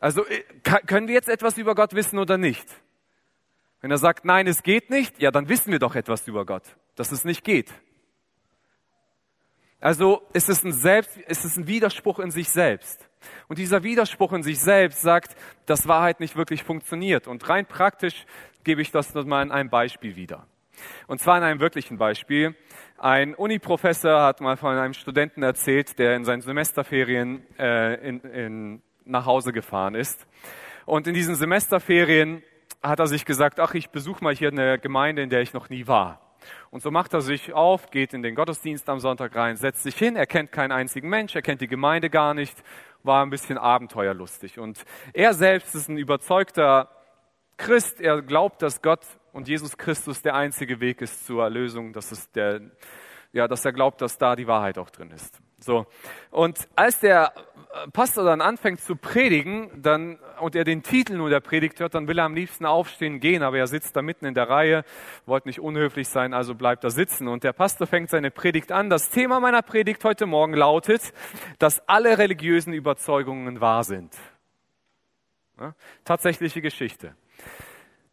Also 0.00 0.24
äh, 0.26 0.42
können 0.62 1.08
wir 1.08 1.14
jetzt 1.14 1.28
etwas 1.28 1.58
über 1.58 1.74
Gott 1.74 1.94
wissen 1.94 2.18
oder 2.18 2.38
nicht? 2.38 2.66
Wenn 3.80 3.90
er 3.90 3.98
sagt, 3.98 4.24
nein, 4.24 4.46
es 4.46 4.62
geht 4.62 4.90
nicht, 4.90 5.20
ja, 5.20 5.32
dann 5.32 5.48
wissen 5.48 5.72
wir 5.72 5.80
doch 5.80 5.96
etwas 5.96 6.26
über 6.28 6.46
Gott, 6.46 6.62
dass 6.94 7.10
es 7.10 7.24
nicht 7.24 7.42
geht. 7.42 7.72
Also 9.80 10.22
ist 10.32 10.48
es 10.48 10.64
ein, 10.64 10.72
Selbst, 10.72 11.16
ist 11.16 11.44
es 11.44 11.56
ein 11.56 11.66
Widerspruch 11.66 12.20
in 12.20 12.30
sich 12.30 12.48
selbst. 12.48 13.08
Und 13.48 13.58
dieser 13.58 13.82
Widerspruch 13.82 14.32
in 14.32 14.42
sich 14.42 14.60
selbst 14.60 15.02
sagt, 15.02 15.36
dass 15.66 15.88
Wahrheit 15.88 16.20
nicht 16.20 16.36
wirklich 16.36 16.62
funktioniert. 16.62 17.28
Und 17.28 17.48
rein 17.48 17.66
praktisch 17.66 18.24
gebe 18.64 18.82
ich 18.82 18.90
das 18.90 19.14
mal 19.14 19.42
in 19.42 19.50
einem 19.50 19.70
Beispiel 19.70 20.16
wieder. 20.16 20.46
Und 21.06 21.20
zwar 21.20 21.38
in 21.38 21.44
einem 21.44 21.60
wirklichen 21.60 21.98
Beispiel. 21.98 22.56
Ein 22.98 23.34
Uni-Professor 23.34 24.22
hat 24.22 24.40
mal 24.40 24.56
von 24.56 24.76
einem 24.76 24.94
Studenten 24.94 25.42
erzählt, 25.42 25.98
der 25.98 26.16
in 26.16 26.24
seinen 26.24 26.40
Semesterferien 26.40 27.42
äh, 27.58 27.94
in, 28.08 28.20
in, 28.20 28.82
nach 29.04 29.26
Hause 29.26 29.52
gefahren 29.52 29.94
ist. 29.94 30.26
Und 30.86 31.06
in 31.06 31.14
diesen 31.14 31.34
Semesterferien 31.34 32.42
hat 32.82 32.98
er 32.98 33.06
sich 33.06 33.24
gesagt, 33.24 33.60
ach, 33.60 33.74
ich 33.74 33.90
besuche 33.90 34.24
mal 34.24 34.34
hier 34.34 34.48
eine 34.48 34.78
Gemeinde, 34.78 35.22
in 35.22 35.30
der 35.30 35.40
ich 35.40 35.52
noch 35.52 35.68
nie 35.68 35.86
war. 35.86 36.31
Und 36.70 36.82
so 36.82 36.90
macht 36.90 37.14
er 37.14 37.20
sich 37.20 37.52
auf, 37.52 37.90
geht 37.90 38.14
in 38.14 38.22
den 38.22 38.34
Gottesdienst 38.34 38.88
am 38.88 39.00
Sonntag 39.00 39.34
rein, 39.36 39.56
setzt 39.56 39.82
sich 39.82 39.96
hin, 39.96 40.16
er 40.16 40.26
kennt 40.26 40.52
keinen 40.52 40.72
einzigen 40.72 41.08
Mensch, 41.08 41.34
er 41.34 41.42
kennt 41.42 41.60
die 41.60 41.68
Gemeinde 41.68 42.10
gar 42.10 42.34
nicht 42.34 42.56
war 43.04 43.24
ein 43.24 43.30
bisschen 43.30 43.58
abenteuerlustig. 43.58 44.58
Und 44.58 44.84
er 45.12 45.34
selbst 45.34 45.74
ist 45.74 45.88
ein 45.88 45.98
überzeugter 45.98 46.88
Christ. 47.56 48.00
Er 48.00 48.22
glaubt, 48.22 48.62
dass 48.62 48.82
Gott 48.82 49.04
und 49.32 49.48
Jesus 49.48 49.76
Christus 49.76 50.22
der 50.22 50.34
einzige 50.34 50.80
Weg 50.80 51.00
ist 51.00 51.26
zur 51.26 51.42
Erlösung. 51.42 51.92
Das 51.92 52.12
ist 52.12 52.34
der, 52.36 52.60
ja, 53.32 53.48
dass 53.48 53.64
er 53.64 53.72
glaubt, 53.72 54.00
dass 54.00 54.18
da 54.18 54.36
die 54.36 54.46
Wahrheit 54.46 54.78
auch 54.78 54.90
drin 54.90 55.10
ist. 55.10 55.40
So. 55.62 55.86
Und 56.30 56.68
als 56.76 57.00
der 57.00 57.32
Pastor 57.92 58.24
dann 58.24 58.40
anfängt 58.40 58.80
zu 58.80 58.96
predigen, 58.96 59.70
dann, 59.82 60.18
und 60.40 60.54
er 60.54 60.64
den 60.64 60.82
Titel 60.82 61.16
nur 61.16 61.30
der 61.30 61.40
Predigt 61.40 61.80
hört, 61.80 61.94
dann 61.94 62.06
will 62.06 62.18
er 62.18 62.24
am 62.24 62.34
liebsten 62.34 62.66
aufstehen 62.66 63.18
gehen, 63.20 63.42
aber 63.42 63.58
er 63.58 63.66
sitzt 63.66 63.96
da 63.96 64.02
mitten 64.02 64.26
in 64.26 64.34
der 64.34 64.48
Reihe, 64.48 64.84
wollte 65.24 65.48
nicht 65.48 65.60
unhöflich 65.60 66.08
sein, 66.08 66.34
also 66.34 66.54
bleibt 66.54 66.84
er 66.84 66.90
sitzen. 66.90 67.28
Und 67.28 67.44
der 67.44 67.52
Pastor 67.52 67.86
fängt 67.86 68.10
seine 68.10 68.30
Predigt 68.30 68.72
an. 68.72 68.90
Das 68.90 69.08
Thema 69.08 69.40
meiner 69.40 69.62
Predigt 69.62 70.04
heute 70.04 70.26
Morgen 70.26 70.54
lautet, 70.54 71.14
dass 71.58 71.86
alle 71.88 72.18
religiösen 72.18 72.72
Überzeugungen 72.72 73.60
wahr 73.60 73.84
sind. 73.84 74.14
Ja, 75.58 75.74
tatsächliche 76.04 76.60
Geschichte. 76.60 77.14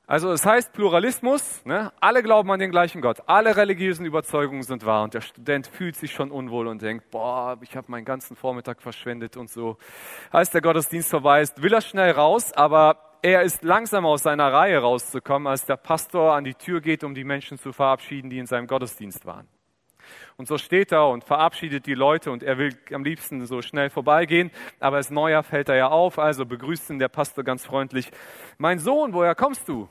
Also 0.09 0.31
es 0.31 0.43
heißt 0.43 0.73
Pluralismus, 0.73 1.63
ne? 1.65 1.93
alle 1.99 2.23
glauben 2.23 2.49
an 2.49 2.59
den 2.59 2.71
gleichen 2.71 2.99
Gott, 2.99 3.21
alle 3.27 3.55
religiösen 3.55 4.07
Überzeugungen 4.07 4.63
sind 4.63 4.83
wahr 4.83 5.03
und 5.03 5.13
der 5.13 5.21
Student 5.21 5.67
fühlt 5.67 5.95
sich 5.95 6.13
schon 6.13 6.31
unwohl 6.31 6.65
und 6.65 6.81
denkt, 6.81 7.11
boah, 7.11 7.59
ich 7.61 7.77
habe 7.77 7.91
meinen 7.91 8.05
ganzen 8.05 8.35
Vormittag 8.35 8.81
verschwendet 8.81 9.37
und 9.37 9.51
so. 9.51 9.77
Als 10.31 10.49
der 10.49 10.61
Gottesdienst 10.61 11.11
vorbei 11.11 11.41
ist, 11.41 11.61
will 11.61 11.71
er 11.71 11.81
schnell 11.81 12.09
raus, 12.09 12.51
aber 12.53 13.19
er 13.21 13.43
ist 13.43 13.61
langsam 13.61 14.03
aus 14.07 14.23
seiner 14.23 14.51
Reihe 14.51 14.79
rauszukommen, 14.79 15.47
als 15.47 15.67
der 15.67 15.77
Pastor 15.77 16.33
an 16.33 16.43
die 16.43 16.55
Tür 16.55 16.81
geht, 16.81 17.03
um 17.03 17.13
die 17.13 17.23
Menschen 17.23 17.59
zu 17.59 17.71
verabschieden, 17.71 18.31
die 18.31 18.39
in 18.39 18.47
seinem 18.47 18.65
Gottesdienst 18.65 19.27
waren. 19.27 19.47
Und 20.37 20.47
so 20.47 20.57
steht 20.57 20.91
er 20.91 21.07
und 21.07 21.23
verabschiedet 21.23 21.85
die 21.85 21.93
Leute 21.93 22.31
und 22.31 22.41
er 22.41 22.57
will 22.57 22.75
am 22.91 23.03
liebsten 23.03 23.45
so 23.45 23.61
schnell 23.61 23.91
vorbeigehen, 23.91 24.49
aber 24.79 24.95
als 24.95 25.11
Neujahr 25.11 25.43
fällt 25.43 25.69
er 25.69 25.75
ja 25.75 25.89
auf, 25.89 26.17
also 26.17 26.47
begrüßt 26.47 26.89
ihn 26.89 26.97
der 26.97 27.09
Pastor 27.09 27.43
ganz 27.43 27.63
freundlich. 27.63 28.09
Mein 28.57 28.79
Sohn, 28.79 29.13
woher 29.13 29.35
kommst 29.35 29.69
du? 29.69 29.87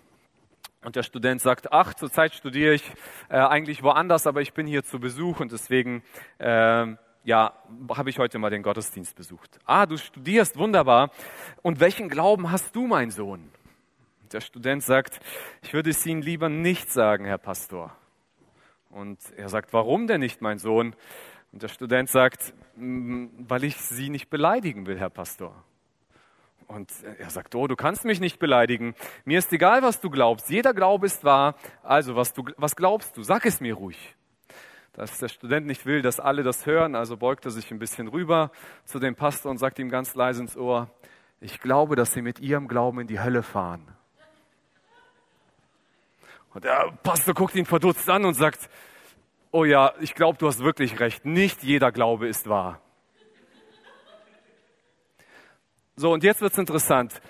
Und 0.84 0.94
der 0.94 1.02
Student 1.02 1.40
sagt, 1.40 1.72
ach, 1.72 1.94
zurzeit 1.94 2.34
studiere 2.34 2.74
ich 2.74 2.84
äh, 3.28 3.36
eigentlich 3.36 3.82
woanders, 3.82 4.26
aber 4.26 4.42
ich 4.42 4.52
bin 4.52 4.66
hier 4.66 4.84
zu 4.84 5.00
Besuch 5.00 5.40
und 5.40 5.50
deswegen, 5.50 6.04
äh, 6.38 6.86
ja, 7.24 7.52
habe 7.96 8.10
ich 8.10 8.18
heute 8.18 8.38
mal 8.38 8.50
den 8.50 8.62
Gottesdienst 8.62 9.16
besucht. 9.16 9.58
Ah, 9.64 9.86
du 9.86 9.96
studierst, 9.96 10.56
wunderbar. 10.56 11.10
Und 11.62 11.80
welchen 11.80 12.08
Glauben 12.08 12.52
hast 12.52 12.76
du, 12.76 12.86
mein 12.86 13.10
Sohn? 13.10 13.50
Der 14.32 14.40
Student 14.40 14.82
sagt, 14.82 15.18
ich 15.62 15.72
würde 15.72 15.90
es 15.90 16.06
Ihnen 16.06 16.22
lieber 16.22 16.48
nicht 16.48 16.92
sagen, 16.92 17.24
Herr 17.24 17.38
Pastor. 17.38 17.96
Und 18.90 19.18
er 19.36 19.48
sagt, 19.48 19.72
warum 19.72 20.06
denn 20.06 20.20
nicht, 20.20 20.40
mein 20.42 20.58
Sohn? 20.58 20.94
Und 21.52 21.62
der 21.62 21.68
Student 21.68 22.08
sagt, 22.08 22.54
weil 22.76 23.64
ich 23.64 23.76
Sie 23.76 24.10
nicht 24.10 24.30
beleidigen 24.30 24.86
will, 24.86 24.98
Herr 24.98 25.10
Pastor. 25.10 25.64
Und 26.68 26.92
er 27.18 27.30
sagt, 27.30 27.54
oh, 27.54 27.66
du 27.66 27.76
kannst 27.76 28.04
mich 28.04 28.20
nicht 28.20 28.38
beleidigen. 28.38 28.94
Mir 29.24 29.38
ist 29.38 29.50
egal, 29.52 29.82
was 29.82 30.00
du 30.00 30.10
glaubst. 30.10 30.50
Jeder 30.50 30.74
Glaube 30.74 31.06
ist 31.06 31.24
wahr. 31.24 31.54
Also, 31.82 32.14
was, 32.14 32.34
du, 32.34 32.44
was 32.58 32.76
glaubst 32.76 33.16
du? 33.16 33.22
Sag 33.22 33.46
es 33.46 33.60
mir 33.60 33.74
ruhig. 33.74 34.14
Dass 34.92 35.18
der 35.18 35.28
Student 35.28 35.66
nicht 35.66 35.86
will, 35.86 36.02
dass 36.02 36.20
alle 36.20 36.42
das 36.42 36.66
hören, 36.66 36.94
also 36.94 37.16
beugt 37.16 37.46
er 37.46 37.52
sich 37.52 37.70
ein 37.70 37.78
bisschen 37.78 38.08
rüber 38.08 38.50
zu 38.84 38.98
dem 38.98 39.14
Pastor 39.14 39.50
und 39.50 39.56
sagt 39.56 39.78
ihm 39.78 39.88
ganz 39.88 40.14
leise 40.14 40.42
ins 40.42 40.56
Ohr, 40.56 40.90
ich 41.40 41.60
glaube, 41.60 41.96
dass 41.96 42.12
sie 42.12 42.20
mit 42.20 42.40
ihrem 42.40 42.68
Glauben 42.68 43.00
in 43.00 43.06
die 43.06 43.20
Hölle 43.20 43.42
fahren. 43.42 43.86
Und 46.52 46.64
der 46.64 46.92
Pastor 47.02 47.32
guckt 47.32 47.54
ihn 47.54 47.66
verdutzt 47.66 48.10
an 48.10 48.24
und 48.24 48.34
sagt, 48.34 48.68
oh 49.52 49.64
ja, 49.64 49.94
ich 50.00 50.14
glaube, 50.14 50.36
du 50.36 50.46
hast 50.46 50.58
wirklich 50.60 51.00
recht. 51.00 51.24
Nicht 51.24 51.62
jeder 51.62 51.92
Glaube 51.92 52.28
ist 52.28 52.48
wahr. 52.48 52.80
So, 55.98 56.12
und 56.12 56.22
jetzt 56.22 56.40
wird 56.40 56.52
es 56.52 56.58
interessant. 56.58 57.20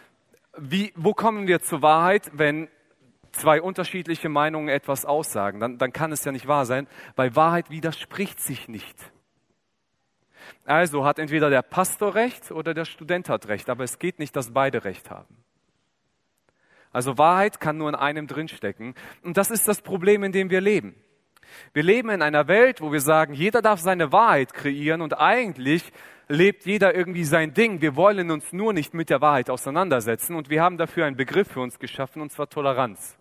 Wie, 0.58 0.92
wo 0.94 1.14
kommen 1.14 1.46
wir 1.46 1.62
zur 1.62 1.80
Wahrheit, 1.80 2.30
wenn 2.34 2.68
zwei 3.32 3.62
unterschiedliche 3.62 4.28
Meinungen 4.28 4.68
etwas 4.68 5.06
aussagen? 5.06 5.58
Dann, 5.58 5.78
dann 5.78 5.90
kann 5.90 6.12
es 6.12 6.22
ja 6.26 6.32
nicht 6.32 6.46
wahr 6.46 6.66
sein, 6.66 6.86
weil 7.16 7.34
Wahrheit 7.34 7.70
widerspricht 7.70 8.38
sich 8.40 8.68
nicht. 8.68 8.94
Also 10.66 11.06
hat 11.06 11.18
entweder 11.18 11.48
der 11.48 11.62
Pastor 11.62 12.14
recht 12.14 12.50
oder 12.50 12.74
der 12.74 12.84
Student 12.84 13.30
hat 13.30 13.48
recht, 13.48 13.70
aber 13.70 13.84
es 13.84 13.98
geht 13.98 14.18
nicht, 14.18 14.36
dass 14.36 14.52
beide 14.52 14.84
recht 14.84 15.08
haben. 15.08 15.38
Also 16.92 17.16
Wahrheit 17.16 17.60
kann 17.60 17.78
nur 17.78 17.88
in 17.88 17.94
einem 17.94 18.26
drinstecken. 18.26 18.94
Und 19.22 19.38
das 19.38 19.50
ist 19.50 19.66
das 19.66 19.80
Problem, 19.80 20.24
in 20.24 20.32
dem 20.32 20.50
wir 20.50 20.60
leben. 20.60 20.94
Wir 21.72 21.84
leben 21.84 22.10
in 22.10 22.20
einer 22.20 22.48
Welt, 22.48 22.82
wo 22.82 22.92
wir 22.92 23.00
sagen, 23.00 23.32
jeder 23.32 23.62
darf 23.62 23.80
seine 23.80 24.12
Wahrheit 24.12 24.52
kreieren 24.52 25.00
und 25.00 25.18
eigentlich 25.18 25.90
lebt 26.28 26.66
jeder 26.66 26.94
irgendwie 26.94 27.24
sein 27.24 27.54
Ding. 27.54 27.80
Wir 27.80 27.96
wollen 27.96 28.30
uns 28.30 28.52
nur 28.52 28.72
nicht 28.72 28.94
mit 28.94 29.10
der 29.10 29.20
Wahrheit 29.20 29.50
auseinandersetzen 29.50 30.36
und 30.36 30.50
wir 30.50 30.62
haben 30.62 30.76
dafür 30.76 31.06
einen 31.06 31.16
Begriff 31.16 31.48
für 31.48 31.60
uns 31.60 31.78
geschaffen 31.78 32.22
und 32.22 32.30
zwar 32.30 32.48
Toleranz. 32.48 33.18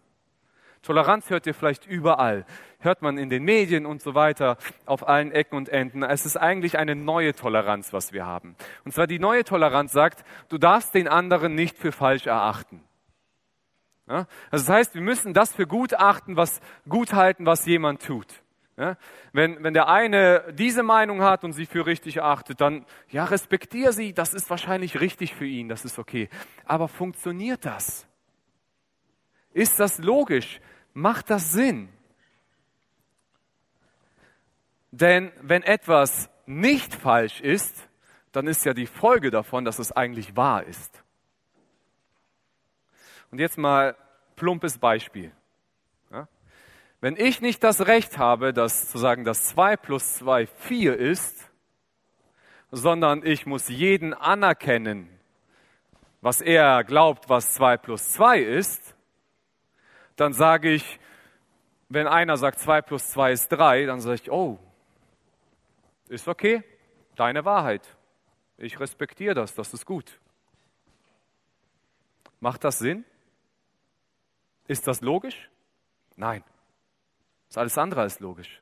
Toleranz 0.83 1.29
hört 1.29 1.47
ihr 1.47 1.53
vielleicht 1.53 1.85
überall, 1.85 2.45
hört 2.79 3.01
man 3.01 3.17
in 3.17 3.29
den 3.29 3.43
Medien 3.43 3.85
und 3.85 4.01
so 4.01 4.15
weiter, 4.15 4.57
auf 4.85 5.07
allen 5.07 5.31
Ecken 5.31 5.57
und 5.57 5.69
Enden. 5.69 6.03
Es 6.03 6.25
ist 6.25 6.37
eigentlich 6.37 6.77
eine 6.77 6.95
neue 6.95 7.33
Toleranz, 7.33 7.93
was 7.93 8.13
wir 8.13 8.25
haben. 8.25 8.55
Und 8.85 8.93
zwar 8.93 9.07
die 9.07 9.19
neue 9.19 9.43
Toleranz 9.43 9.91
sagt, 9.91 10.23
du 10.49 10.57
darfst 10.57 10.93
den 10.93 11.07
anderen 11.07 11.55
nicht 11.55 11.77
für 11.77 11.91
falsch 11.91 12.27
erachten. 12.27 12.81
Ja? 14.07 14.27
Also 14.51 14.65
das 14.65 14.69
heißt, 14.69 14.95
wir 14.95 15.01
müssen 15.01 15.33
das 15.33 15.53
für 15.53 15.67
gut 15.67 15.93
achten, 15.93 16.37
was 16.37 16.61
gut 16.87 17.13
halten, 17.13 17.45
was 17.45 17.65
jemand 17.65 18.05
tut. 18.05 18.27
Ja? 18.77 18.95
Wenn, 19.33 19.63
wenn 19.63 19.73
der 19.73 19.87
eine 19.87 20.53
diese 20.53 20.83
Meinung 20.83 21.21
hat 21.21 21.43
und 21.43 21.53
sie 21.53 21.65
für 21.65 21.85
richtig 21.85 22.21
achtet, 22.21 22.61
dann 22.61 22.85
ja, 23.09 23.25
respektier 23.25 23.91
sie, 23.91 24.13
das 24.13 24.33
ist 24.33 24.49
wahrscheinlich 24.49 25.01
richtig 25.01 25.33
für 25.33 25.45
ihn, 25.45 25.67
das 25.67 25.83
ist 25.83 25.99
okay. 25.99 26.29
Aber 26.63 26.87
funktioniert 26.87 27.65
das? 27.65 28.07
Ist 29.51 29.79
das 29.79 29.97
logisch? 29.97 30.61
Macht 30.93 31.29
das 31.29 31.51
Sinn? 31.51 31.89
Denn 34.91 35.31
wenn 35.41 35.63
etwas 35.63 36.29
nicht 36.45 36.93
falsch 36.93 37.41
ist, 37.41 37.87
dann 38.31 38.47
ist 38.47 38.65
ja 38.65 38.73
die 38.73 38.87
Folge 38.87 39.31
davon, 39.31 39.65
dass 39.65 39.79
es 39.79 39.91
eigentlich 39.91 40.35
wahr 40.35 40.63
ist. 40.63 41.03
Und 43.31 43.39
jetzt 43.39 43.57
mal 43.57 43.95
plumpes 44.35 44.77
Beispiel. 44.77 45.31
Wenn 46.99 47.15
ich 47.15 47.41
nicht 47.41 47.63
das 47.63 47.86
Recht 47.86 48.17
habe, 48.17 48.53
dass 48.53 48.81
sozusagen 48.81 49.23
das 49.23 49.45
2 49.49 49.77
plus 49.77 50.15
2 50.15 50.47
4 50.47 50.97
ist, 50.97 51.51
sondern 52.71 53.23
ich 53.25 53.45
muss 53.45 53.67
jeden 53.69 54.13
anerkennen, 54.13 55.07
was 56.21 56.41
er 56.41 56.83
glaubt, 56.83 57.29
was 57.29 57.53
2 57.53 57.77
plus 57.77 58.13
2 58.13 58.39
ist, 58.39 58.95
dann 60.15 60.33
sage 60.33 60.71
ich, 60.71 60.99
wenn 61.89 62.07
einer 62.07 62.36
sagt 62.36 62.60
2 62.60 62.81
plus 62.81 63.10
2 63.10 63.31
ist 63.31 63.49
3, 63.49 63.86
dann 63.86 64.01
sage 64.01 64.15
ich, 64.15 64.31
oh, 64.31 64.60
ist 66.10 66.27
okay, 66.27 66.63
deine 67.15 67.45
Wahrheit. 67.45 67.95
Ich 68.57 68.79
respektiere 68.79 69.36
das, 69.36 69.53
das 69.53 69.71
ist 69.73 69.86
gut. 69.86 70.19
Macht 72.39 72.63
das 72.63 72.79
Sinn? 72.79 73.05
Ist 74.67 74.88
das 74.88 75.01
logisch? 75.01 75.49
Nein. 76.15 76.43
Ist 77.49 77.57
alles 77.57 77.77
andere 77.77 78.01
als 78.01 78.19
logisch. 78.19 78.62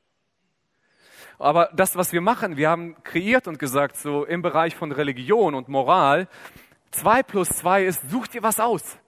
Aber 1.38 1.70
das, 1.74 1.96
was 1.96 2.12
wir 2.12 2.20
machen, 2.20 2.56
wir 2.56 2.70
haben 2.70 3.02
kreiert 3.02 3.46
und 3.46 3.58
gesagt, 3.58 3.96
so 3.96 4.24
im 4.24 4.42
Bereich 4.42 4.74
von 4.74 4.92
Religion 4.92 5.54
und 5.54 5.68
Moral, 5.68 6.28
zwei 6.90 7.22
plus 7.22 7.48
zwei 7.48 7.84
ist, 7.84 8.08
such 8.10 8.28
dir 8.28 8.42
was 8.42 8.58
aus. 8.58 8.98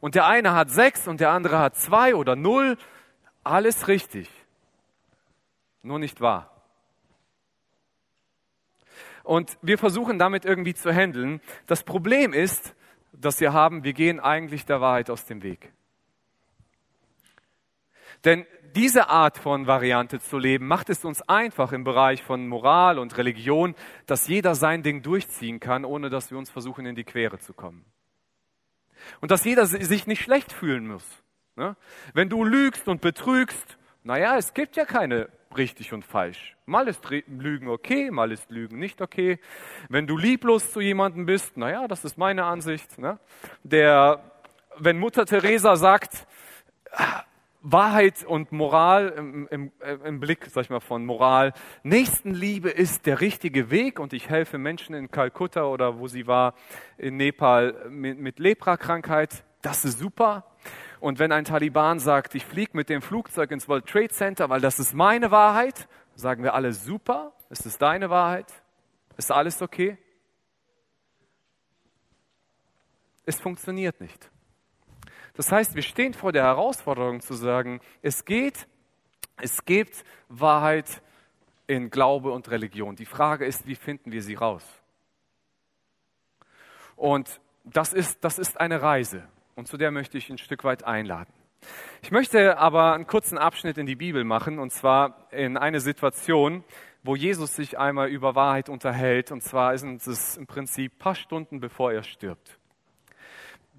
Und 0.00 0.14
der 0.14 0.26
eine 0.26 0.52
hat 0.52 0.70
sechs 0.70 1.08
und 1.08 1.20
der 1.20 1.30
andere 1.30 1.58
hat 1.58 1.76
zwei 1.76 2.14
oder 2.14 2.36
null. 2.36 2.76
Alles 3.42 3.88
richtig. 3.88 4.28
Nur 5.82 5.98
nicht 5.98 6.20
wahr. 6.20 6.50
Und 9.22 9.56
wir 9.62 9.78
versuchen 9.78 10.18
damit 10.18 10.44
irgendwie 10.44 10.74
zu 10.74 10.92
handeln. 10.92 11.40
Das 11.66 11.82
Problem 11.82 12.34
ist, 12.34 12.74
dass 13.12 13.40
wir 13.40 13.54
haben, 13.54 13.82
wir 13.84 13.94
gehen 13.94 14.20
eigentlich 14.20 14.66
der 14.66 14.82
Wahrheit 14.82 15.08
aus 15.08 15.24
dem 15.24 15.42
Weg. 15.42 15.72
Denn 18.24 18.46
diese 18.74 19.08
Art 19.08 19.38
von 19.38 19.66
Variante 19.66 20.18
zu 20.18 20.38
leben, 20.38 20.66
macht 20.66 20.90
es 20.90 21.04
uns 21.04 21.22
einfach 21.28 21.72
im 21.72 21.84
Bereich 21.84 22.22
von 22.22 22.48
Moral 22.48 22.98
und 22.98 23.16
Religion, 23.16 23.74
dass 24.06 24.26
jeder 24.26 24.54
sein 24.54 24.82
Ding 24.82 25.02
durchziehen 25.02 25.60
kann, 25.60 25.84
ohne 25.84 26.10
dass 26.10 26.30
wir 26.30 26.38
uns 26.38 26.50
versuchen, 26.50 26.84
in 26.86 26.96
die 26.96 27.04
Quere 27.04 27.38
zu 27.38 27.52
kommen. 27.52 27.84
Und 29.20 29.30
dass 29.30 29.44
jeder 29.44 29.66
sich 29.66 30.06
nicht 30.06 30.22
schlecht 30.22 30.52
fühlen 30.52 30.88
muss. 30.88 31.04
Ne? 31.56 31.76
Wenn 32.14 32.28
du 32.28 32.44
lügst 32.44 32.88
und 32.88 33.00
betrügst, 33.00 33.78
naja, 34.02 34.36
es 34.36 34.54
gibt 34.54 34.76
ja 34.76 34.84
keine 34.84 35.28
richtig 35.56 35.92
und 35.92 36.04
falsch. 36.04 36.56
Mal 36.66 36.88
ist 36.88 37.08
Lügen 37.08 37.68
okay, 37.68 38.10
mal 38.10 38.32
ist 38.32 38.50
Lügen 38.50 38.78
nicht 38.78 39.00
okay. 39.00 39.38
Wenn 39.88 40.06
du 40.06 40.16
lieblos 40.16 40.72
zu 40.72 40.80
jemandem 40.80 41.26
bist, 41.26 41.56
naja, 41.56 41.86
das 41.86 42.04
ist 42.04 42.18
meine 42.18 42.44
Ansicht. 42.44 42.98
Ne? 42.98 43.20
Der, 43.62 44.32
wenn 44.78 44.98
Mutter 44.98 45.26
Teresa 45.26 45.76
sagt, 45.76 46.26
Wahrheit 47.66 48.24
und 48.24 48.52
Moral 48.52 49.08
im, 49.16 49.48
im, 49.48 49.72
im, 50.04 50.20
Blick, 50.20 50.46
sag 50.50 50.64
ich 50.64 50.70
mal, 50.70 50.80
von 50.80 51.06
Moral. 51.06 51.54
Nächstenliebe 51.82 52.68
ist 52.68 53.06
der 53.06 53.22
richtige 53.22 53.70
Weg 53.70 53.98
und 53.98 54.12
ich 54.12 54.28
helfe 54.28 54.58
Menschen 54.58 54.94
in 54.94 55.10
Kalkutta 55.10 55.64
oder 55.64 55.98
wo 55.98 56.06
sie 56.06 56.26
war, 56.26 56.54
in 56.98 57.16
Nepal 57.16 57.86
mit, 57.88 58.18
mit 58.18 58.38
Lepra-Krankheit. 58.38 59.44
Das 59.62 59.86
ist 59.86 59.98
super. 59.98 60.44
Und 61.00 61.18
wenn 61.18 61.32
ein 61.32 61.46
Taliban 61.46 62.00
sagt, 62.00 62.34
ich 62.34 62.44
fliege 62.44 62.72
mit 62.74 62.90
dem 62.90 63.00
Flugzeug 63.00 63.50
ins 63.50 63.66
World 63.66 63.86
Trade 63.86 64.08
Center, 64.08 64.50
weil 64.50 64.60
das 64.60 64.78
ist 64.78 64.92
meine 64.92 65.30
Wahrheit, 65.30 65.88
sagen 66.14 66.42
wir 66.42 66.52
alle 66.52 66.74
super. 66.74 67.32
Ist 67.48 67.64
es 67.64 67.78
deine 67.78 68.10
Wahrheit? 68.10 68.52
Ist 69.16 69.32
alles 69.32 69.62
okay? 69.62 69.96
Es 73.24 73.40
funktioniert 73.40 74.02
nicht. 74.02 74.30
Das 75.34 75.50
heißt, 75.50 75.74
wir 75.74 75.82
stehen 75.82 76.14
vor 76.14 76.32
der 76.32 76.44
Herausforderung 76.44 77.20
zu 77.20 77.34
sagen, 77.34 77.80
es 78.02 78.24
geht, 78.24 78.66
es 79.40 79.64
gibt 79.64 80.04
Wahrheit 80.28 81.02
in 81.66 81.90
Glaube 81.90 82.30
und 82.30 82.50
Religion. 82.50 82.94
Die 82.94 83.06
Frage 83.06 83.44
ist, 83.44 83.66
wie 83.66 83.74
finden 83.74 84.12
wir 84.12 84.22
sie 84.22 84.34
raus? 84.34 84.64
Und 86.96 87.40
das 87.64 87.92
ist, 87.92 88.22
das 88.22 88.38
ist 88.38 88.60
eine 88.60 88.82
Reise 88.82 89.26
und 89.56 89.68
zu 89.68 89.76
der 89.76 89.90
möchte 89.90 90.18
ich 90.18 90.30
ein 90.30 90.38
Stück 90.38 90.64
weit 90.64 90.84
einladen. 90.84 91.32
Ich 92.02 92.10
möchte 92.10 92.58
aber 92.58 92.92
einen 92.92 93.06
kurzen 93.06 93.38
Abschnitt 93.38 93.78
in 93.78 93.86
die 93.86 93.96
Bibel 93.96 94.22
machen 94.22 94.58
und 94.58 94.70
zwar 94.70 95.32
in 95.32 95.56
eine 95.56 95.80
Situation, 95.80 96.62
wo 97.02 97.16
Jesus 97.16 97.56
sich 97.56 97.78
einmal 97.78 98.08
über 98.08 98.34
Wahrheit 98.34 98.68
unterhält 98.68 99.32
und 99.32 99.42
zwar 99.42 99.76
sind 99.78 100.06
es 100.06 100.36
im 100.36 100.46
Prinzip 100.46 100.92
ein 100.92 100.98
paar 100.98 101.14
Stunden 101.14 101.60
bevor 101.60 101.92
er 101.92 102.02
stirbt. 102.02 102.58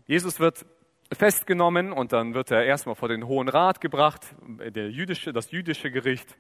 Jesus 0.08 0.40
wird 0.40 0.66
festgenommen 1.12 1.92
und 1.92 2.14
dann 2.14 2.34
wird 2.34 2.52
er 2.52 2.66
erstmal 2.66 2.96
vor 2.96 3.10
den 3.10 3.28
Hohen 3.28 3.48
Rat 3.48 3.82
gebracht, 3.82 4.22
der 4.60 4.90
jüdische, 4.90 5.34
das 5.34 5.52
jüdische 5.52 5.92
Gericht. 5.92 6.38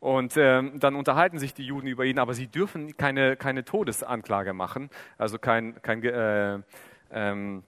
Und 0.00 0.36
ähm, 0.38 0.80
dann 0.80 0.94
unterhalten 0.94 1.38
sich 1.38 1.52
die 1.52 1.64
Juden 1.64 1.86
über 1.86 2.04
ihn, 2.04 2.18
aber 2.18 2.32
sie 2.32 2.46
dürfen 2.46 2.96
keine, 2.96 3.36
keine 3.36 3.64
Todesanklage 3.64 4.54
machen, 4.54 4.88
also 5.18 5.38
kein, 5.38 5.80
kein, 5.82 6.02
äh, 6.02 6.58
ähm, 7.10 7.62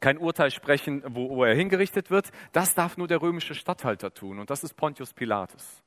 kein 0.00 0.16
Urteil 0.16 0.50
sprechen, 0.50 1.02
wo, 1.06 1.28
wo 1.28 1.44
er 1.44 1.54
hingerichtet 1.54 2.10
wird. 2.10 2.30
Das 2.52 2.74
darf 2.74 2.96
nur 2.96 3.08
der 3.08 3.20
römische 3.20 3.54
Statthalter 3.54 4.14
tun 4.14 4.38
und 4.38 4.48
das 4.48 4.64
ist 4.64 4.74
Pontius 4.74 5.12
Pilatus. 5.12 5.82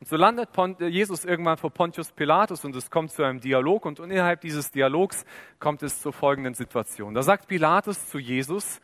Und 0.00 0.08
so 0.08 0.16
landet 0.16 0.50
Jesus 0.80 1.24
irgendwann 1.24 1.56
vor 1.56 1.70
Pontius 1.70 2.12
Pilatus 2.12 2.64
und 2.64 2.74
es 2.76 2.90
kommt 2.90 3.12
zu 3.12 3.22
einem 3.22 3.40
Dialog 3.40 3.86
und 3.86 3.98
innerhalb 4.00 4.40
dieses 4.40 4.70
Dialogs 4.70 5.24
kommt 5.58 5.82
es 5.82 6.00
zur 6.00 6.12
folgenden 6.12 6.54
Situation. 6.54 7.14
Da 7.14 7.22
sagt 7.22 7.48
Pilatus 7.48 8.08
zu 8.08 8.18
Jesus, 8.18 8.80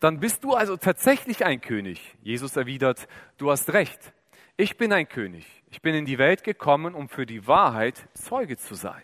dann 0.00 0.20
bist 0.20 0.44
du 0.44 0.54
also 0.54 0.76
tatsächlich 0.76 1.44
ein 1.44 1.60
König. 1.60 2.16
Jesus 2.22 2.56
erwidert, 2.56 3.08
du 3.38 3.50
hast 3.50 3.72
recht. 3.72 4.12
Ich 4.56 4.76
bin 4.76 4.92
ein 4.92 5.08
König. 5.08 5.46
Ich 5.70 5.80
bin 5.80 5.94
in 5.94 6.04
die 6.04 6.18
Welt 6.18 6.44
gekommen, 6.44 6.94
um 6.94 7.08
für 7.08 7.26
die 7.26 7.46
Wahrheit 7.46 8.08
Zeuge 8.14 8.56
zu 8.56 8.74
sein. 8.74 9.02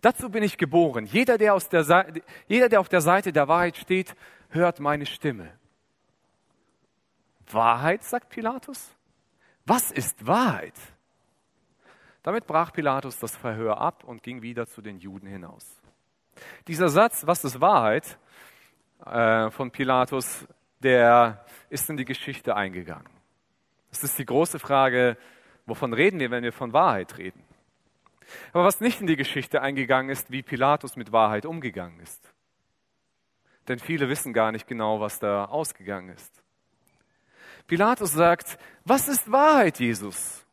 Dazu 0.00 0.30
bin 0.30 0.42
ich 0.42 0.58
geboren. 0.58 1.06
Jeder 1.06 1.38
der, 1.38 1.54
aus 1.54 1.68
der 1.68 2.12
jeder, 2.48 2.68
der 2.68 2.80
auf 2.80 2.88
der 2.88 3.00
Seite 3.00 3.32
der 3.32 3.48
Wahrheit 3.48 3.76
steht, 3.76 4.14
hört 4.50 4.80
meine 4.80 5.06
Stimme. 5.06 5.52
Wahrheit, 7.50 8.02
sagt 8.02 8.30
Pilatus? 8.30 8.94
Was 9.64 9.90
ist 9.90 10.26
Wahrheit? 10.26 10.74
Damit 12.22 12.46
brach 12.46 12.72
Pilatus 12.72 13.18
das 13.18 13.36
Verhör 13.36 13.80
ab 13.80 14.04
und 14.04 14.22
ging 14.22 14.42
wieder 14.42 14.66
zu 14.66 14.82
den 14.82 14.98
Juden 14.98 15.26
hinaus. 15.26 15.80
Dieser 16.66 16.88
Satz, 16.88 17.26
was 17.26 17.44
ist 17.44 17.60
Wahrheit, 17.60 18.18
äh, 19.04 19.50
von 19.50 19.70
Pilatus, 19.70 20.46
der 20.80 21.44
ist 21.68 21.88
in 21.90 21.96
die 21.96 22.04
Geschichte 22.04 22.56
eingegangen. 22.56 23.10
Es 23.90 24.02
ist 24.02 24.18
die 24.18 24.24
große 24.24 24.58
Frage, 24.58 25.16
wovon 25.66 25.92
reden 25.92 26.18
wir, 26.18 26.30
wenn 26.30 26.44
wir 26.44 26.52
von 26.52 26.72
Wahrheit 26.72 27.18
reden? 27.18 27.42
Aber 28.52 28.64
was 28.64 28.80
nicht 28.80 29.00
in 29.00 29.06
die 29.06 29.16
Geschichte 29.16 29.60
eingegangen 29.60 30.10
ist, 30.10 30.30
wie 30.30 30.42
Pilatus 30.42 30.96
mit 30.96 31.12
Wahrheit 31.12 31.44
umgegangen 31.44 32.00
ist. 32.00 32.32
Denn 33.68 33.78
viele 33.78 34.08
wissen 34.08 34.32
gar 34.32 34.50
nicht 34.52 34.66
genau, 34.66 35.00
was 35.00 35.18
da 35.18 35.44
ausgegangen 35.44 36.08
ist. 36.08 36.41
Pilatus 37.66 38.12
sagt, 38.12 38.58
was 38.84 39.08
ist 39.08 39.30
Wahrheit, 39.30 39.78
Jesus? 39.78 40.44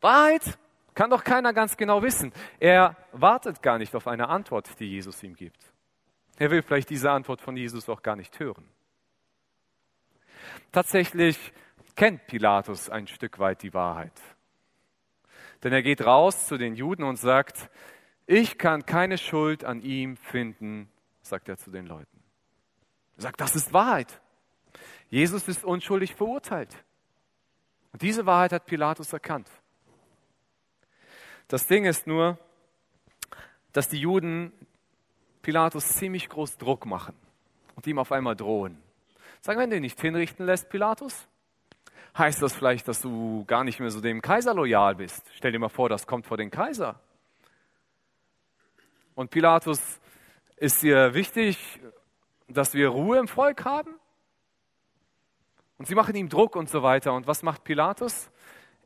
Wahrheit 0.00 0.58
kann 0.94 1.10
doch 1.10 1.24
keiner 1.24 1.52
ganz 1.52 1.76
genau 1.76 2.02
wissen. 2.02 2.32
Er 2.58 2.96
wartet 3.12 3.62
gar 3.62 3.78
nicht 3.78 3.94
auf 3.94 4.06
eine 4.06 4.28
Antwort, 4.28 4.68
die 4.80 4.86
Jesus 4.86 5.22
ihm 5.22 5.34
gibt. 5.34 5.72
Er 6.38 6.50
will 6.50 6.62
vielleicht 6.62 6.90
diese 6.90 7.10
Antwort 7.10 7.40
von 7.40 7.56
Jesus 7.56 7.88
auch 7.88 8.02
gar 8.02 8.16
nicht 8.16 8.38
hören. 8.38 8.68
Tatsächlich 10.72 11.52
kennt 11.96 12.26
Pilatus 12.26 12.90
ein 12.90 13.06
Stück 13.06 13.38
weit 13.38 13.62
die 13.62 13.74
Wahrheit. 13.74 14.12
Denn 15.62 15.72
er 15.72 15.82
geht 15.82 16.04
raus 16.04 16.46
zu 16.46 16.58
den 16.58 16.74
Juden 16.74 17.02
und 17.02 17.16
sagt, 17.16 17.70
ich 18.26 18.58
kann 18.58 18.84
keine 18.84 19.18
Schuld 19.18 19.64
an 19.64 19.80
ihm 19.80 20.16
finden, 20.16 20.90
sagt 21.22 21.48
er 21.48 21.56
zu 21.56 21.70
den 21.70 21.86
Leuten. 21.86 22.22
Er 23.16 23.22
sagt, 23.22 23.40
das 23.40 23.56
ist 23.56 23.72
Wahrheit. 23.72 24.20
Jesus 25.08 25.46
ist 25.48 25.64
unschuldig 25.64 26.14
verurteilt. 26.14 26.74
Und 27.92 28.02
diese 28.02 28.26
Wahrheit 28.26 28.52
hat 28.52 28.66
Pilatus 28.66 29.12
erkannt. 29.12 29.48
Das 31.48 31.66
Ding 31.66 31.84
ist 31.84 32.06
nur, 32.06 32.38
dass 33.72 33.88
die 33.88 33.98
Juden 33.98 34.52
Pilatus 35.42 35.88
ziemlich 35.90 36.28
groß 36.28 36.58
Druck 36.58 36.86
machen 36.86 37.14
und 37.76 37.86
ihm 37.86 37.98
auf 37.98 38.10
einmal 38.10 38.34
drohen. 38.34 38.82
Sagen, 39.40 39.60
wenn 39.60 39.70
du 39.70 39.76
ihn 39.76 39.82
nicht 39.82 40.00
hinrichten 40.00 40.44
lässt, 40.44 40.68
Pilatus, 40.68 41.28
heißt 42.18 42.42
das 42.42 42.54
vielleicht, 42.54 42.88
dass 42.88 43.00
du 43.00 43.44
gar 43.46 43.62
nicht 43.62 43.78
mehr 43.78 43.90
so 43.90 44.00
dem 44.00 44.22
Kaiser 44.22 44.54
loyal 44.54 44.96
bist. 44.96 45.30
Stell 45.34 45.52
dir 45.52 45.58
mal 45.58 45.68
vor, 45.68 45.88
das 45.88 46.06
kommt 46.06 46.26
vor 46.26 46.36
den 46.36 46.50
Kaiser. 46.50 47.00
Und 49.14 49.30
Pilatus 49.30 50.00
ist 50.56 50.82
dir 50.82 51.14
wichtig, 51.14 51.80
dass 52.48 52.74
wir 52.74 52.88
Ruhe 52.88 53.18
im 53.18 53.28
Volk 53.28 53.64
haben? 53.64 53.94
Und 55.78 55.86
sie 55.86 55.94
machen 55.94 56.14
ihm 56.14 56.28
Druck 56.28 56.56
und 56.56 56.68
so 56.68 56.82
weiter. 56.82 57.12
Und 57.12 57.26
was 57.26 57.42
macht 57.42 57.64
Pilatus? 57.64 58.30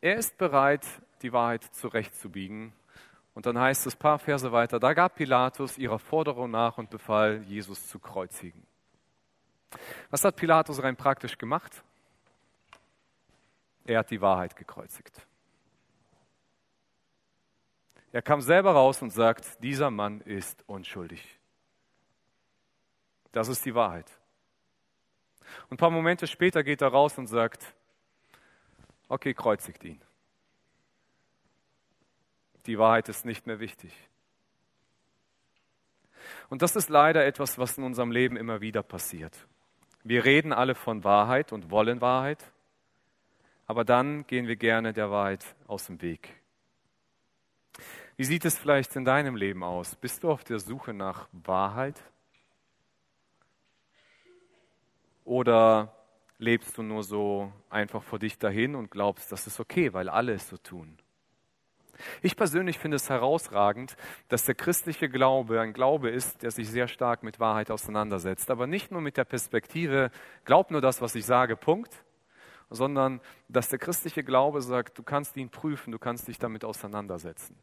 Er 0.01 0.17
ist 0.17 0.37
bereit, 0.39 0.85
die 1.23 1.33
Wahrheit 1.33 1.65
zurechtzubiegen. 1.75 2.73
Und 3.35 3.47
dann 3.47 3.59
heißt 3.59 3.87
es 3.87 3.95
paar 3.95 4.19
Verse 4.19 4.51
weiter, 4.51 4.81
da 4.81 4.93
gab 4.93 5.15
Pilatus 5.15 5.79
ihrer 5.79 5.99
Forderung 5.99 6.51
nach 6.51 6.79
und 6.79 6.91
befahl, 6.91 7.43
Jesus 7.43 7.89
zu 7.89 7.99
kreuzigen. 7.99 8.67
Was 10.11 10.25
hat 10.25 10.37
Pilatus 10.37 10.83
rein 10.83 10.97
praktisch 10.97 11.39
gemacht? 11.39 11.85
Er 13.85 14.01
hat 14.01 14.11
die 14.11 14.21
Wahrheit 14.21 14.57
gekreuzigt. 14.57 15.27
Er 18.13 18.23
kam 18.23 18.41
selber 18.41 18.73
raus 18.73 19.01
und 19.03 19.11
sagt, 19.11 19.63
dieser 19.63 19.91
Mann 19.91 20.21
ist 20.23 20.65
unschuldig. 20.67 21.39
Das 23.31 23.47
ist 23.47 23.65
die 23.65 23.75
Wahrheit. 23.75 24.20
Und 25.65 25.73
ein 25.73 25.77
paar 25.77 25.91
Momente 25.91 26.27
später 26.27 26.63
geht 26.63 26.83
er 26.83 26.89
raus 26.89 27.19
und 27.19 27.27
sagt, 27.27 27.75
okay, 29.09 29.35
kreuzigt 29.35 29.85
ihn. 29.85 30.01
Die 32.67 32.79
Wahrheit 32.79 33.09
ist 33.09 33.25
nicht 33.25 33.47
mehr 33.47 33.61
wichtig. 33.61 33.93
Und 36.49 36.63
das 36.63 36.77
ist 36.77 36.89
leider 36.89 37.25
etwas, 37.25 37.59
was 37.59 37.79
in 37.79 37.85
unserem 37.85 38.11
Leben 38.11 38.37
immer 38.37 38.61
wieder 38.61 38.83
passiert. 38.83 39.47
Wir 40.03 40.25
reden 40.25 40.53
alle 40.53 40.75
von 40.75 41.05
Wahrheit 41.05 41.53
und 41.53 41.71
wollen 41.71 42.01
Wahrheit, 42.01 42.53
aber 43.67 43.85
dann 43.85 44.27
gehen 44.27 44.47
wir 44.47 44.57
gerne 44.57 44.93
der 44.93 45.11
Wahrheit 45.11 45.45
aus 45.67 45.87
dem 45.87 46.01
Weg. 46.03 46.41
Wie 48.17 48.25
sieht 48.25 48.45
es 48.45 48.59
vielleicht 48.59 48.97
in 48.97 49.05
deinem 49.05 49.37
Leben 49.37 49.63
aus? 49.63 49.97
Bist 49.97 50.25
du 50.25 50.31
auf 50.31 50.45
der 50.45 50.59
Suche 50.59 50.93
nach 50.93 51.29
Wahrheit? 51.33 52.03
Oder 55.31 55.95
lebst 56.39 56.77
du 56.77 56.83
nur 56.83 57.05
so 57.05 57.53
einfach 57.69 58.03
vor 58.03 58.19
dich 58.19 58.37
dahin 58.37 58.75
und 58.75 58.91
glaubst, 58.91 59.31
das 59.31 59.47
ist 59.47 59.61
okay, 59.61 59.93
weil 59.93 60.09
alle 60.09 60.33
es 60.33 60.49
so 60.49 60.57
tun? 60.57 60.99
Ich 62.21 62.35
persönlich 62.35 62.81
finde 62.81 62.97
es 62.97 63.09
herausragend, 63.09 63.95
dass 64.27 64.45
der 64.45 64.57
christliche 64.57 65.09
Glaube 65.09 65.61
ein 65.61 65.73
Glaube 65.73 66.11
ist, 66.11 66.43
der 66.43 66.51
sich 66.51 66.69
sehr 66.69 66.89
stark 66.89 67.23
mit 67.23 67.39
Wahrheit 67.39 67.71
auseinandersetzt. 67.71 68.51
Aber 68.51 68.67
nicht 68.67 68.91
nur 68.91 69.03
mit 69.03 69.17
der 69.17 69.25
Perspektive, 69.25 70.11
glaub 70.45 70.73
nur 70.73 70.81
das, 70.81 71.01
was 71.01 71.15
ich 71.15 71.27
sage, 71.27 71.55
Punkt, 71.55 72.05
sondern 72.69 73.21
dass 73.49 73.69
der 73.69 73.79
christliche 73.79 74.25
Glaube 74.25 74.63
sagt, 74.63 74.99
du 74.99 75.05
kannst 75.05 75.37
ihn 75.37 75.49
prüfen, 75.49 75.93
du 75.93 76.01
kannst 76.01 76.27
dich 76.27 76.41
damit 76.41 76.65
auseinandersetzen. 76.65 77.57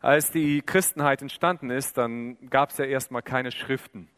Als 0.00 0.30
die 0.30 0.62
Christenheit 0.62 1.20
entstanden 1.20 1.68
ist, 1.68 1.98
dann 1.98 2.48
gab 2.48 2.70
es 2.70 2.78
ja 2.78 2.86
erstmal 2.86 3.20
keine 3.20 3.52
Schriften. 3.52 4.08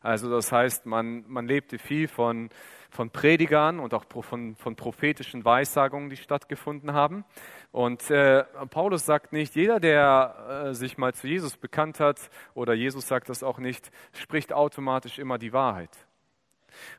Also 0.00 0.30
das 0.30 0.50
heißt, 0.52 0.86
man, 0.86 1.24
man 1.28 1.46
lebte 1.46 1.78
viel 1.78 2.08
von, 2.08 2.50
von 2.90 3.10
Predigern 3.10 3.80
und 3.80 3.94
auch 3.94 4.04
von, 4.22 4.56
von 4.56 4.76
prophetischen 4.76 5.44
Weissagungen, 5.44 6.10
die 6.10 6.16
stattgefunden 6.16 6.92
haben. 6.92 7.24
Und 7.70 8.10
äh, 8.10 8.44
Paulus 8.70 9.06
sagt 9.06 9.32
nicht, 9.32 9.54
jeder, 9.54 9.80
der 9.80 10.66
äh, 10.66 10.74
sich 10.74 10.98
mal 10.98 11.14
zu 11.14 11.26
Jesus 11.26 11.56
bekannt 11.56 12.00
hat, 12.00 12.30
oder 12.54 12.74
Jesus 12.74 13.08
sagt 13.08 13.28
das 13.28 13.42
auch 13.42 13.58
nicht, 13.58 13.90
spricht 14.12 14.52
automatisch 14.52 15.18
immer 15.18 15.38
die 15.38 15.52
Wahrheit. 15.52 15.90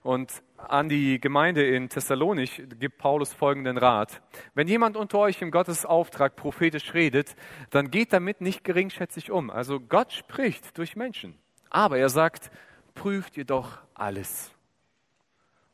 Und 0.02 0.44
an 0.58 0.90
die 0.90 1.20
Gemeinde 1.20 1.66
in 1.66 1.90
Thessalonich 1.90 2.64
gibt 2.80 2.98
Paulus 2.98 3.34
folgenden 3.34 3.78
Rat. 3.78 4.22
Wenn 4.54 4.68
jemand 4.68 4.98
unter 4.98 5.20
euch 5.20 5.42
im 5.42 5.52
Gottes 5.52 5.86
Auftrag 5.86 6.36
prophetisch 6.36 6.94
redet, 6.94 7.36
dann 7.70 7.92
geht 7.92 8.14
damit 8.14 8.42
nicht 8.42 8.64
geringschätzig 8.64 9.32
um. 9.32 9.50
Also 9.50 9.80
Gott 9.80 10.14
spricht 10.14 10.78
durch 10.78 10.96
Menschen. 10.96 11.38
Aber 11.70 11.98
er 11.98 12.10
sagt, 12.10 12.52
prüft 12.94 13.38
jedoch 13.38 13.80
alles 13.94 14.52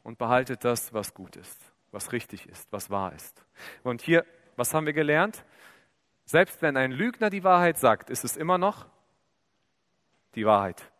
und 0.03 0.17
behaltet 0.17 0.63
das, 0.63 0.93
was 0.93 1.13
gut 1.13 1.35
ist, 1.35 1.59
was 1.91 2.11
richtig 2.11 2.47
ist, 2.47 2.71
was 2.71 2.89
wahr 2.89 3.13
ist. 3.13 3.45
Und 3.83 4.01
hier, 4.01 4.25
was 4.55 4.73
haben 4.73 4.85
wir 4.85 4.93
gelernt? 4.93 5.43
Selbst 6.25 6.61
wenn 6.61 6.77
ein 6.77 6.91
Lügner 6.91 7.29
die 7.29 7.43
Wahrheit 7.43 7.77
sagt, 7.77 8.09
ist 8.09 8.23
es 8.23 8.37
immer 8.37 8.57
noch 8.57 8.85
die 10.35 10.45
Wahrheit. 10.45 10.91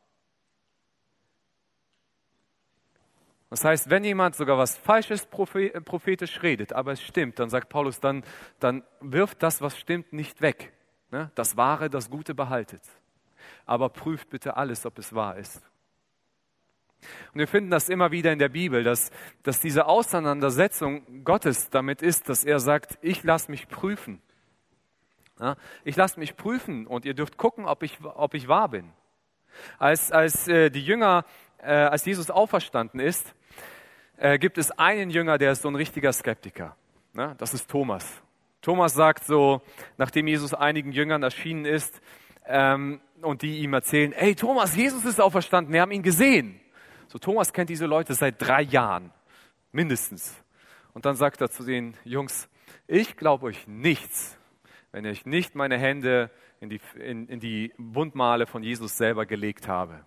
Das 3.50 3.66
heißt, 3.66 3.90
wenn 3.90 4.04
jemand 4.04 4.36
sogar 4.36 4.58
was 4.58 4.78
Falsches 4.78 5.26
prophetisch 5.26 6.44
redet, 6.44 6.72
aber 6.74 6.92
es 6.92 7.02
stimmt, 7.02 7.40
dann 7.40 7.50
sagt 7.50 7.70
Paulus, 7.70 8.00
dann, 8.00 8.24
dann 8.60 8.84
wirft 9.02 9.42
das, 9.42 9.62
was 9.62 9.78
stimmt, 9.78 10.14
nicht 10.14 10.42
weg. 10.42 10.72
Ne? 11.10 11.32
Das 11.34 11.58
Wahre, 11.58 11.90
das 11.90 12.12
Gute 12.12 12.36
behaltet. 12.36 12.84
Aber 13.66 13.90
prüft 13.90 14.30
bitte 14.30 14.56
alles, 14.56 14.86
ob 14.86 15.00
es 15.00 15.14
wahr 15.16 15.38
ist. 15.38 15.64
Und 17.34 17.40
wir 17.40 17.48
finden 17.48 17.72
das 17.72 17.90
immer 17.90 18.12
wieder 18.12 18.32
in 18.32 18.40
der 18.40 18.50
Bibel, 18.50 18.84
dass, 18.84 19.12
dass 19.44 19.60
diese 19.60 19.86
Auseinandersetzung 19.86 21.24
Gottes 21.24 21.70
damit 21.70 22.02
ist, 22.02 22.30
dass 22.30 22.44
er 22.44 22.60
sagt, 22.60 22.98
ich 23.02 23.24
lasse 23.24 23.50
mich 23.52 23.68
prüfen. 23.68 24.22
Ja, 25.40 25.56
ich 25.86 25.96
lasse 25.96 26.20
mich 26.20 26.36
prüfen 26.36 26.86
und 26.86 27.06
ihr 27.06 27.14
dürft 27.14 27.38
gucken, 27.38 27.66
ob 27.66 27.84
ich, 27.84 27.98
ob 28.04 28.34
ich 28.34 28.48
wahr 28.48 28.70
bin. 28.70 28.92
Als, 29.78 30.12
als 30.12 30.48
äh, 30.48 30.70
die 30.70 30.84
Jünger, 30.84 31.26
äh, 31.60 31.72
als 31.72 32.06
Jesus 32.06 32.30
auferstanden 32.30 33.00
ist, 33.00 33.34
äh, 34.18 34.38
gibt 34.38 34.58
es 34.58 34.72
einen 34.72 35.10
Jünger, 35.10 35.38
der 35.38 35.54
ist 35.54 35.62
so 35.62 35.70
ein 35.70 35.76
richtiger 35.76 36.12
Skeptiker. 36.12 36.76
Ne? 37.14 37.36
Das 37.38 37.54
ist 37.54 37.70
Thomas. 37.70 38.22
Thomas 38.62 38.94
sagt 38.94 39.24
so, 39.24 39.62
nachdem 39.98 40.28
Jesus 40.28 40.54
einigen 40.54 40.92
Jüngern 40.92 41.24
erschienen 41.24 41.66
ist 41.66 42.02
ähm, 42.46 43.00
und 43.22 43.42
die 43.42 43.60
ihm 43.60 43.74
erzählen, 43.74 44.12
hey 44.14 44.36
Thomas, 44.36 44.76
Jesus 44.76 45.06
ist 45.06 45.22
auferstanden, 45.22 45.74
wir 45.74 45.82
haben 45.82 45.92
ihn 45.92 46.04
gesehen. 46.04 46.59
So 47.10 47.18
Thomas 47.18 47.54
kennt 47.54 47.72
diese 47.72 47.88
Leute 47.88 48.14
seit 48.14 48.40
drei 48.40 48.62
Jahren, 48.62 49.12
mindestens. 49.72 50.40
Und 50.94 51.06
dann 51.06 51.16
sagt 51.16 51.42
er 51.42 51.50
zu 51.50 51.64
den 51.64 51.96
Jungs, 52.04 52.48
ich 52.86 53.18
glaube 53.18 53.48
euch 53.48 53.68
nichts, 53.68 54.38
wenn 54.92 55.06
ich 55.06 55.26
nicht 55.26 55.56
meine 55.56 55.80
Hände 55.80 56.30
in 56.60 56.70
die, 56.70 56.80
in, 56.96 57.28
in 57.28 57.40
die 57.40 57.74
Wundmale 57.78 58.46
von 58.46 58.62
Jesus 58.62 58.96
selber 58.96 59.26
gelegt 59.26 59.68
habe. 59.68 60.06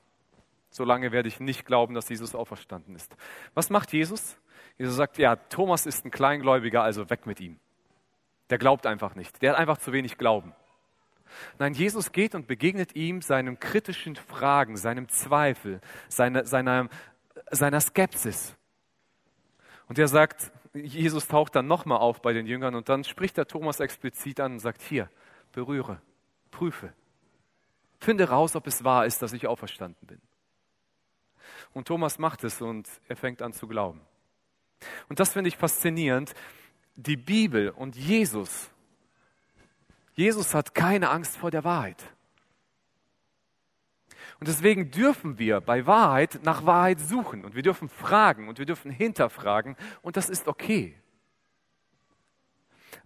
Solange 0.70 1.10
werde 1.10 1.28
ich 1.28 1.40
nicht 1.40 1.66
glauben, 1.66 1.94
dass 1.94 2.08
Jesus 2.08 2.36
auferstanden 2.36 2.94
ist. 2.94 3.16
Was 3.54 3.68
macht 3.68 3.92
Jesus? 3.92 4.38
Jesus 4.78 4.94
sagt, 4.94 5.18
ja, 5.18 5.34
Thomas 5.34 5.86
ist 5.86 6.04
ein 6.04 6.12
Kleingläubiger, 6.12 6.84
also 6.84 7.10
weg 7.10 7.26
mit 7.26 7.40
ihm. 7.40 7.58
Der 8.48 8.58
glaubt 8.58 8.86
einfach 8.86 9.16
nicht. 9.16 9.42
Der 9.42 9.52
hat 9.52 9.58
einfach 9.58 9.78
zu 9.78 9.92
wenig 9.92 10.18
Glauben. 10.18 10.54
Nein, 11.58 11.74
Jesus 11.74 12.12
geht 12.12 12.34
und 12.34 12.46
begegnet 12.46 12.94
ihm 12.94 13.22
seinem 13.22 13.58
kritischen 13.58 14.16
Fragen, 14.16 14.76
seinem 14.76 15.08
Zweifel, 15.08 15.80
seine, 16.08 16.44
seiner, 16.46 16.88
seiner 17.50 17.80
Skepsis. 17.80 18.56
Und 19.88 19.98
er 19.98 20.08
sagt, 20.08 20.52
Jesus 20.74 21.28
taucht 21.28 21.54
dann 21.54 21.66
nochmal 21.66 21.98
auf 21.98 22.22
bei 22.22 22.32
den 22.32 22.46
Jüngern 22.46 22.74
und 22.74 22.88
dann 22.88 23.04
spricht 23.04 23.36
er 23.38 23.46
Thomas 23.46 23.80
explizit 23.80 24.40
an 24.40 24.52
und 24.52 24.58
sagt, 24.58 24.80
hier, 24.82 25.10
berühre, 25.52 26.00
prüfe, 26.50 26.92
finde 28.00 28.28
raus, 28.28 28.56
ob 28.56 28.66
es 28.66 28.84
wahr 28.84 29.06
ist, 29.06 29.22
dass 29.22 29.32
ich 29.32 29.46
auferstanden 29.46 30.06
bin. 30.06 30.20
Und 31.72 31.88
Thomas 31.88 32.18
macht 32.18 32.44
es 32.44 32.60
und 32.60 32.88
er 33.08 33.16
fängt 33.16 33.42
an 33.42 33.52
zu 33.52 33.66
glauben. 33.66 34.00
Und 35.08 35.20
das 35.20 35.32
finde 35.32 35.48
ich 35.48 35.56
faszinierend. 35.56 36.34
Die 36.96 37.16
Bibel 37.16 37.70
und 37.70 37.96
Jesus 37.96 38.71
Jesus 40.14 40.54
hat 40.54 40.74
keine 40.74 41.10
Angst 41.10 41.36
vor 41.36 41.50
der 41.50 41.64
Wahrheit. 41.64 42.02
Und 44.40 44.48
deswegen 44.48 44.90
dürfen 44.90 45.38
wir 45.38 45.60
bei 45.60 45.86
Wahrheit 45.86 46.40
nach 46.42 46.66
Wahrheit 46.66 47.00
suchen 47.00 47.44
und 47.44 47.54
wir 47.54 47.62
dürfen 47.62 47.88
fragen 47.88 48.48
und 48.48 48.58
wir 48.58 48.66
dürfen 48.66 48.90
hinterfragen 48.90 49.76
und 50.02 50.16
das 50.16 50.28
ist 50.28 50.48
okay. 50.48 50.98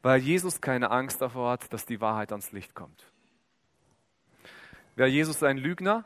Weil 0.03 0.21
Jesus 0.21 0.61
keine 0.61 0.91
Angst 0.91 1.21
davor 1.21 1.53
hat, 1.53 1.73
dass 1.73 1.85
die 1.85 2.01
Wahrheit 2.01 2.33
ans 2.33 2.53
Licht 2.53 2.75
kommt. 2.75 3.05
Wäre 4.95 5.11
Jesus 5.11 5.43
ein 5.43 5.59
Lügner, 5.59 6.05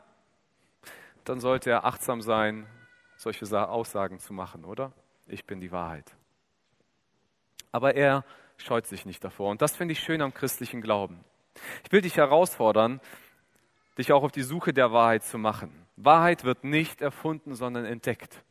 dann 1.23 1.39
sollte 1.39 1.69
er 1.69 1.85
achtsam 1.85 2.21
sein, 2.21 2.67
solche 3.15 3.69
Aussagen 3.69 4.19
zu 4.19 4.33
machen, 4.33 4.65
oder? 4.65 4.91
Ich 5.27 5.45
bin 5.45 5.61
die 5.61 5.71
Wahrheit. 5.71 6.13
Aber 7.71 7.95
er 7.95 8.25
scheut 8.61 8.87
sich 8.87 9.05
nicht 9.05 9.23
davor. 9.23 9.51
Und 9.51 9.61
das 9.61 9.75
finde 9.75 9.93
ich 9.93 9.99
schön 9.99 10.21
am 10.21 10.33
christlichen 10.33 10.81
Glauben. 10.81 11.23
Ich 11.83 11.91
will 11.91 12.01
dich 12.01 12.17
herausfordern, 12.17 13.01
dich 13.97 14.11
auch 14.11 14.23
auf 14.23 14.31
die 14.31 14.43
Suche 14.43 14.73
der 14.73 14.91
Wahrheit 14.91 15.23
zu 15.23 15.37
machen. 15.37 15.85
Wahrheit 15.95 16.43
wird 16.43 16.63
nicht 16.63 17.01
erfunden, 17.01 17.55
sondern 17.55 17.85
entdeckt. 17.85 18.43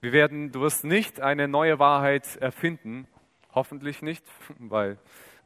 Wir 0.00 0.12
werden, 0.12 0.52
du 0.52 0.60
wirst 0.60 0.84
nicht 0.84 1.20
eine 1.20 1.48
neue 1.48 1.78
Wahrheit 1.78 2.36
erfinden, 2.36 3.08
hoffentlich 3.54 4.02
nicht, 4.02 4.24
weil 4.58 4.98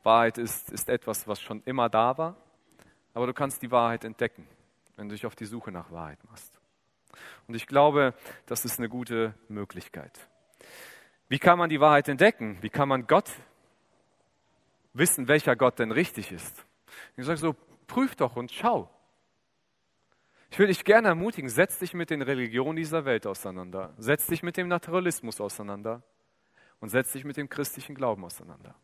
Wahrheit 0.02 0.38
ist, 0.38 0.70
ist 0.70 0.88
etwas, 0.88 1.28
was 1.28 1.40
schon 1.40 1.62
immer 1.64 1.88
da 1.88 2.18
war. 2.18 2.36
Aber 3.14 3.26
du 3.26 3.34
kannst 3.34 3.62
die 3.62 3.70
Wahrheit 3.70 4.04
entdecken, 4.04 4.46
wenn 4.96 5.08
du 5.08 5.14
dich 5.14 5.26
auf 5.26 5.36
die 5.36 5.44
Suche 5.44 5.70
nach 5.70 5.90
Wahrheit 5.90 6.18
machst. 6.24 6.58
Und 7.46 7.54
ich 7.54 7.66
glaube, 7.66 8.14
das 8.46 8.64
ist 8.64 8.78
eine 8.78 8.88
gute 8.88 9.34
Möglichkeit. 9.48 10.28
Wie 11.28 11.38
kann 11.38 11.58
man 11.58 11.68
die 11.68 11.80
Wahrheit 11.80 12.08
entdecken? 12.08 12.58
Wie 12.62 12.70
kann 12.70 12.88
man 12.88 13.06
Gott 13.06 13.30
wissen, 14.94 15.28
welcher 15.28 15.56
Gott 15.56 15.78
denn 15.78 15.92
richtig 15.92 16.32
ist? 16.32 16.64
Ich 17.16 17.24
sage 17.24 17.38
so, 17.38 17.54
prüf 17.86 18.16
doch 18.16 18.36
und 18.36 18.50
schau. 18.50 18.90
Ich 20.50 20.58
will 20.58 20.68
dich 20.68 20.84
gerne 20.84 21.08
ermutigen, 21.08 21.50
setz 21.50 21.78
dich 21.78 21.92
mit 21.92 22.10
den 22.10 22.22
Religionen 22.22 22.76
dieser 22.76 23.04
Welt 23.04 23.26
auseinander, 23.26 23.92
setz 23.98 24.26
dich 24.26 24.42
mit 24.42 24.56
dem 24.56 24.68
Naturalismus 24.68 25.40
auseinander 25.40 26.02
und 26.80 26.88
setz 26.88 27.12
dich 27.12 27.24
mit 27.24 27.36
dem 27.36 27.48
christlichen 27.48 27.94
Glauben 27.94 28.24
auseinander. 28.24 28.74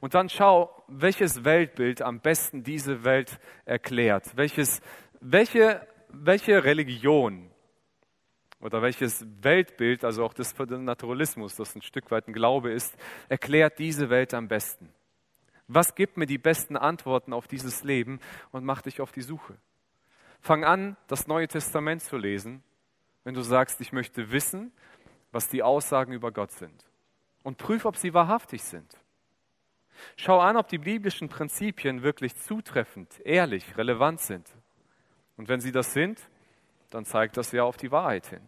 Und 0.00 0.14
dann 0.14 0.28
schau, 0.28 0.84
welches 0.88 1.44
Weltbild 1.44 2.02
am 2.02 2.20
besten 2.20 2.62
diese 2.62 3.04
Welt 3.04 3.38
erklärt, 3.66 4.36
welches, 4.36 4.80
welche, 5.20 5.86
welche 6.08 6.64
Religion 6.64 7.50
oder 8.60 8.82
welches 8.82 9.26
Weltbild, 9.42 10.04
also 10.04 10.24
auch 10.24 10.34
das 10.34 10.54
Naturalismus, 10.58 11.56
das 11.56 11.74
ein 11.74 11.82
Stück 11.82 12.10
weit 12.10 12.28
ein 12.28 12.32
Glaube 12.32 12.72
ist, 12.72 12.94
erklärt 13.28 13.78
diese 13.78 14.10
Welt 14.10 14.34
am 14.34 14.48
besten. 14.48 14.92
Was 15.66 15.94
gibt 15.94 16.16
mir 16.16 16.26
die 16.26 16.38
besten 16.38 16.76
Antworten 16.76 17.32
auf 17.32 17.46
dieses 17.46 17.84
Leben 17.84 18.20
und 18.50 18.64
mach 18.64 18.82
dich 18.82 19.00
auf 19.00 19.12
die 19.12 19.22
Suche? 19.22 19.56
Fang 20.40 20.64
an, 20.64 20.96
das 21.06 21.26
Neue 21.26 21.48
Testament 21.48 22.02
zu 22.02 22.16
lesen, 22.16 22.62
wenn 23.24 23.34
du 23.34 23.42
sagst, 23.42 23.80
ich 23.80 23.92
möchte 23.92 24.32
wissen, 24.32 24.72
was 25.32 25.48
die 25.48 25.62
Aussagen 25.62 26.12
über 26.12 26.32
Gott 26.32 26.50
sind. 26.52 26.84
Und 27.42 27.56
prüf, 27.56 27.84
ob 27.84 27.96
sie 27.96 28.12
wahrhaftig 28.14 28.62
sind. 28.62 28.98
Schau 30.16 30.40
an, 30.40 30.56
ob 30.56 30.68
die 30.68 30.78
biblischen 30.78 31.28
Prinzipien 31.28 32.02
wirklich 32.02 32.34
zutreffend, 32.36 33.20
ehrlich, 33.24 33.76
relevant 33.76 34.20
sind. 34.20 34.48
Und 35.36 35.48
wenn 35.48 35.60
sie 35.60 35.72
das 35.72 35.92
sind, 35.92 36.20
dann 36.90 37.04
zeigt 37.04 37.36
das 37.36 37.52
ja 37.52 37.64
auf 37.64 37.76
die 37.76 37.90
Wahrheit 37.90 38.26
hin. 38.26 38.42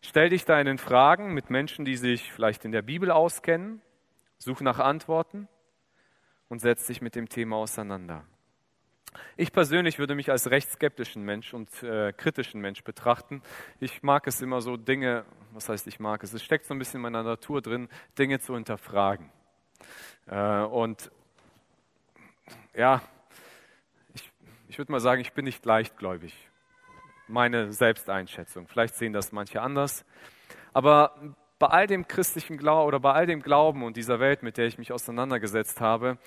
Stell 0.00 0.28
dich 0.28 0.44
deinen 0.44 0.78
Fragen 0.78 1.34
mit 1.34 1.50
Menschen, 1.50 1.84
die 1.84 1.96
sich 1.96 2.32
vielleicht 2.32 2.64
in 2.64 2.72
der 2.72 2.82
Bibel 2.82 3.10
auskennen, 3.10 3.82
such 4.38 4.60
nach 4.60 4.78
Antworten 4.78 5.48
und 6.48 6.60
setz 6.60 6.86
dich 6.86 7.00
mit 7.00 7.14
dem 7.14 7.28
Thema 7.28 7.56
auseinander. 7.56 8.24
Ich 9.36 9.52
persönlich 9.52 9.98
würde 9.98 10.14
mich 10.14 10.30
als 10.30 10.50
recht 10.50 10.70
skeptischen 10.70 11.22
Mensch 11.22 11.54
und 11.54 11.82
äh, 11.82 12.12
kritischen 12.12 12.60
Mensch 12.60 12.84
betrachten. 12.84 13.42
Ich 13.80 14.02
mag 14.02 14.26
es 14.26 14.42
immer 14.42 14.60
so, 14.60 14.76
Dinge, 14.76 15.24
was 15.52 15.68
heißt 15.68 15.86
ich 15.86 15.98
mag 15.98 16.22
es, 16.22 16.32
es 16.32 16.42
steckt 16.42 16.66
so 16.66 16.74
ein 16.74 16.78
bisschen 16.78 16.96
in 16.98 17.02
meiner 17.02 17.22
Natur 17.22 17.62
drin, 17.62 17.88
Dinge 18.18 18.40
zu 18.40 18.54
hinterfragen. 18.54 19.30
Äh, 20.26 20.60
und 20.60 21.10
ja, 22.74 23.02
ich, 24.68 24.78
würde 24.78 24.92
mal 24.92 25.00
sagen, 25.00 25.20
ich 25.20 25.32
bin 25.32 25.44
nicht 25.44 25.64
leichtgläubig. 25.64 26.34
Meine 27.28 27.72
Selbsteinschätzung. 27.72 28.68
Vielleicht 28.68 28.94
sehen 28.94 29.12
das 29.12 29.32
manche 29.32 29.60
anders. 29.60 30.04
Aber 30.72 31.36
bei 31.58 31.66
all 31.68 31.86
dem 31.86 32.06
christlichen 32.06 32.56
Glauben 32.56 32.86
oder 32.86 33.00
bei 33.00 33.12
all 33.12 33.26
dem 33.26 33.42
Glauben 33.42 33.82
und 33.82 33.96
dieser 33.96 34.20
Welt, 34.20 34.42
mit 34.42 34.58
der 34.58 34.66
ich 34.66 34.78
mich 34.78 34.92
auseinandergesetzt 34.92 35.80
habe, 35.80 36.18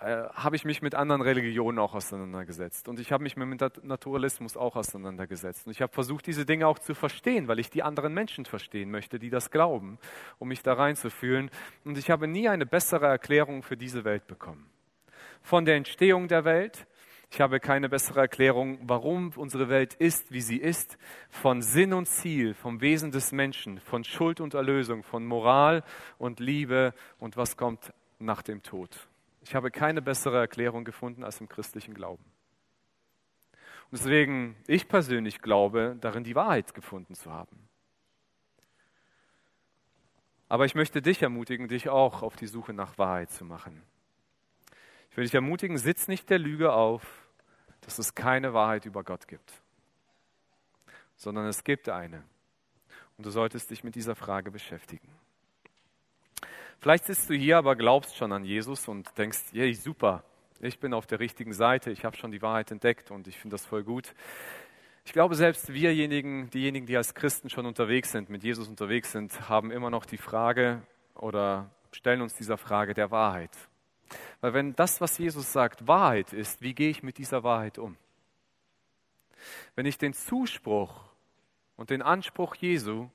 äh, 0.00 0.28
habe 0.32 0.56
ich 0.56 0.64
mich 0.64 0.80
mit 0.80 0.94
anderen 0.94 1.20
Religionen 1.20 1.78
auch 1.78 1.94
auseinandergesetzt. 1.94 2.88
Und 2.88 3.00
ich 3.00 3.12
habe 3.12 3.22
mich 3.22 3.36
mit 3.36 3.84
Naturalismus 3.84 4.56
auch 4.56 4.76
auseinandergesetzt. 4.76 5.66
Und 5.66 5.72
ich 5.72 5.82
habe 5.82 5.92
versucht, 5.92 6.26
diese 6.26 6.46
Dinge 6.46 6.66
auch 6.66 6.78
zu 6.78 6.94
verstehen, 6.94 7.48
weil 7.48 7.58
ich 7.58 7.68
die 7.68 7.82
anderen 7.82 8.14
Menschen 8.14 8.46
verstehen 8.46 8.90
möchte, 8.90 9.18
die 9.18 9.28
das 9.28 9.50
glauben, 9.50 9.98
um 10.38 10.48
mich 10.48 10.62
da 10.62 10.72
reinzufühlen. 10.72 11.50
Und 11.84 11.98
ich 11.98 12.10
habe 12.10 12.26
nie 12.28 12.48
eine 12.48 12.64
bessere 12.64 13.06
Erklärung 13.06 13.62
für 13.62 13.76
diese 13.76 14.04
Welt 14.04 14.26
bekommen. 14.26 14.70
Von 15.42 15.66
der 15.66 15.76
Entstehung 15.76 16.28
der 16.28 16.44
Welt, 16.44 16.86
ich 17.32 17.40
habe 17.40 17.60
keine 17.60 17.88
bessere 17.88 18.20
Erklärung, 18.20 18.78
warum 18.82 19.30
unsere 19.36 19.68
Welt 19.68 19.94
ist, 19.94 20.32
wie 20.32 20.40
sie 20.40 20.56
ist, 20.56 20.98
von 21.30 21.62
Sinn 21.62 21.92
und 21.92 22.06
Ziel, 22.06 22.54
vom 22.54 22.80
Wesen 22.80 23.12
des 23.12 23.30
Menschen, 23.30 23.78
von 23.78 24.02
Schuld 24.02 24.40
und 24.40 24.54
Erlösung, 24.54 25.04
von 25.04 25.24
Moral 25.24 25.84
und 26.18 26.40
Liebe 26.40 26.92
und 27.18 27.36
was 27.36 27.56
kommt 27.56 27.92
nach 28.18 28.42
dem 28.42 28.62
Tod. 28.62 29.08
Ich 29.42 29.54
habe 29.54 29.70
keine 29.70 30.02
bessere 30.02 30.38
Erklärung 30.38 30.84
gefunden 30.84 31.22
als 31.22 31.40
im 31.40 31.48
christlichen 31.48 31.94
Glauben. 31.94 32.24
Und 33.90 33.98
deswegen, 33.98 34.56
ich 34.66 34.88
persönlich 34.88 35.40
glaube, 35.40 35.96
darin 36.00 36.24
die 36.24 36.34
Wahrheit 36.34 36.74
gefunden 36.74 37.14
zu 37.14 37.32
haben. 37.32 37.68
Aber 40.48 40.64
ich 40.64 40.74
möchte 40.74 41.00
dich 41.00 41.22
ermutigen, 41.22 41.68
dich 41.68 41.88
auch 41.88 42.22
auf 42.22 42.34
die 42.34 42.48
Suche 42.48 42.72
nach 42.72 42.98
Wahrheit 42.98 43.30
zu 43.30 43.44
machen. 43.44 43.82
Ich 45.20 45.22
will 45.22 45.26
dich 45.26 45.34
ermutigen, 45.34 45.76
sitz 45.76 46.08
nicht 46.08 46.30
der 46.30 46.38
Lüge 46.38 46.72
auf, 46.72 47.02
dass 47.82 47.98
es 47.98 48.14
keine 48.14 48.54
Wahrheit 48.54 48.86
über 48.86 49.04
Gott 49.04 49.28
gibt, 49.28 49.52
sondern 51.14 51.44
es 51.44 51.62
gibt 51.62 51.90
eine. 51.90 52.24
Und 53.18 53.26
du 53.26 53.30
solltest 53.30 53.70
dich 53.70 53.84
mit 53.84 53.96
dieser 53.96 54.16
Frage 54.16 54.50
beschäftigen. 54.50 55.06
Vielleicht 56.78 57.04
sitzt 57.04 57.28
du 57.28 57.34
hier, 57.34 57.58
aber 57.58 57.76
glaubst 57.76 58.16
schon 58.16 58.32
an 58.32 58.44
Jesus 58.44 58.88
und 58.88 59.10
denkst, 59.18 59.52
yay, 59.52 59.74
super, 59.74 60.24
ich 60.58 60.80
bin 60.80 60.94
auf 60.94 61.06
der 61.06 61.20
richtigen 61.20 61.52
Seite, 61.52 61.90
ich 61.90 62.06
habe 62.06 62.16
schon 62.16 62.30
die 62.30 62.40
Wahrheit 62.40 62.70
entdeckt 62.70 63.10
und 63.10 63.28
ich 63.28 63.38
finde 63.38 63.56
das 63.56 63.66
voll 63.66 63.84
gut. 63.84 64.14
Ich 65.04 65.12
glaube, 65.12 65.34
selbst 65.34 65.70
wirjenigen, 65.70 66.48
diejenigen, 66.48 66.86
die 66.86 66.96
als 66.96 67.12
Christen 67.12 67.50
schon 67.50 67.66
unterwegs 67.66 68.10
sind, 68.10 68.30
mit 68.30 68.42
Jesus 68.42 68.68
unterwegs 68.68 69.12
sind, 69.12 69.50
haben 69.50 69.70
immer 69.70 69.90
noch 69.90 70.06
die 70.06 70.16
Frage 70.16 70.80
oder 71.14 71.70
stellen 71.92 72.22
uns 72.22 72.32
dieser 72.36 72.56
Frage 72.56 72.94
der 72.94 73.10
Wahrheit. 73.10 73.50
Weil 74.40 74.54
wenn 74.54 74.74
das, 74.74 75.00
was 75.00 75.18
Jesus 75.18 75.52
sagt, 75.52 75.86
Wahrheit 75.86 76.32
ist, 76.32 76.62
wie 76.62 76.74
gehe 76.74 76.90
ich 76.90 77.02
mit 77.02 77.18
dieser 77.18 77.42
Wahrheit 77.42 77.78
um? 77.78 77.96
Wenn 79.74 79.86
ich 79.86 79.98
den 79.98 80.12
Zuspruch 80.12 81.04
und 81.76 81.90
den 81.90 82.02
Anspruch 82.02 82.54
Jesu 82.56 83.08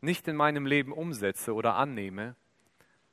nicht 0.00 0.26
in 0.28 0.36
meinem 0.36 0.66
Leben 0.66 0.92
umsetze 0.92 1.54
oder 1.54 1.76
annehme, 1.76 2.34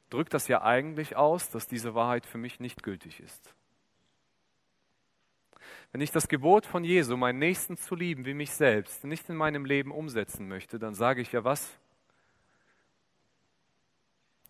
drückt 0.10 0.34
das 0.34 0.48
ja 0.48 0.62
eigentlich 0.62 1.16
aus, 1.16 1.50
dass 1.50 1.68
diese 1.68 1.96
Wahrheit 1.96 2.26
für 2.26 2.38
mich 2.38 2.60
nicht 2.60 2.84
gültig 2.84 3.20
ist. 3.20 3.54
Wenn 5.92 6.02
ich 6.02 6.12
das 6.12 6.28
Gebot 6.28 6.66
von 6.66 6.84
Jesu, 6.84 7.18
meinen 7.18 7.40
Nächsten 7.40 7.78
zu 7.78 7.96
lieben 7.96 8.26
wie 8.26 8.34
mich 8.34 8.52
selbst, 8.52 9.04
nicht 9.04 9.30
in 9.30 9.36
meinem 9.36 9.66
Leben 9.66 9.92
umsetzen 9.92 10.48
möchte, 10.48 10.80
dann 10.80 10.94
sage 10.94 11.22
ich 11.22 11.32
ja 11.32 11.44
was? 11.44 11.78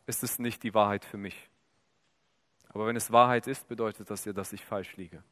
Ist 0.06 0.24
es 0.24 0.40
nicht 0.40 0.64
die 0.64 0.74
Wahrheit 0.74 1.06
für 1.06 1.18
mich? 1.18 1.50
Aber 2.78 2.86
wenn 2.86 2.96
es 2.96 3.12
Wahrheit 3.12 3.48
ist, 3.48 3.68
bedeutet 3.68 4.08
das 4.12 4.24
ja, 4.26 4.34
dass 4.34 4.54
ich 4.54 4.64
falsch 4.64 4.98
liege. 4.98 5.24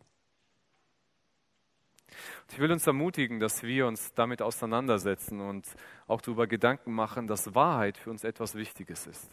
Und 2.07 2.53
ich 2.53 2.57
will 2.57 2.71
uns 2.71 2.87
ermutigen, 2.87 3.39
dass 3.39 3.61
wir 3.61 3.85
uns 3.85 4.15
damit 4.15 4.41
auseinandersetzen 4.41 5.39
und 5.39 5.67
auch 6.07 6.21
darüber 6.21 6.47
Gedanken 6.47 6.91
machen, 6.91 7.27
dass 7.27 7.53
Wahrheit 7.53 7.99
für 7.99 8.09
uns 8.09 8.23
etwas 8.23 8.55
Wichtiges 8.55 9.05
ist. 9.05 9.29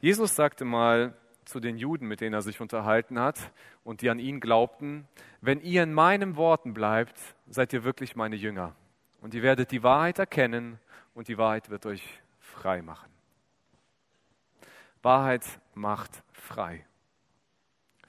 Jesus 0.00 0.36
sagte 0.36 0.64
mal 0.64 1.16
zu 1.44 1.58
den 1.58 1.76
Juden, 1.76 2.06
mit 2.06 2.20
denen 2.20 2.34
er 2.34 2.42
sich 2.42 2.60
unterhalten 2.60 3.18
hat 3.18 3.50
und 3.82 4.02
die 4.02 4.08
an 4.08 4.20
ihn 4.20 4.38
glaubten, 4.38 5.08
wenn 5.40 5.60
ihr 5.60 5.82
in 5.82 5.92
meinen 5.92 6.36
Worten 6.36 6.72
bleibt, 6.72 7.18
seid 7.48 7.72
ihr 7.72 7.82
wirklich 7.82 8.14
meine 8.14 8.36
Jünger. 8.36 8.76
Und 9.20 9.34
ihr 9.34 9.42
werdet 9.42 9.72
die 9.72 9.82
Wahrheit 9.82 10.20
erkennen 10.20 10.78
und 11.14 11.26
die 11.26 11.36
Wahrheit 11.36 11.68
wird 11.68 11.84
euch 11.84 12.22
frei 12.38 12.80
machen. 12.80 13.10
Wahrheit 15.02 15.42
macht 15.74 16.22
frei. 16.30 16.86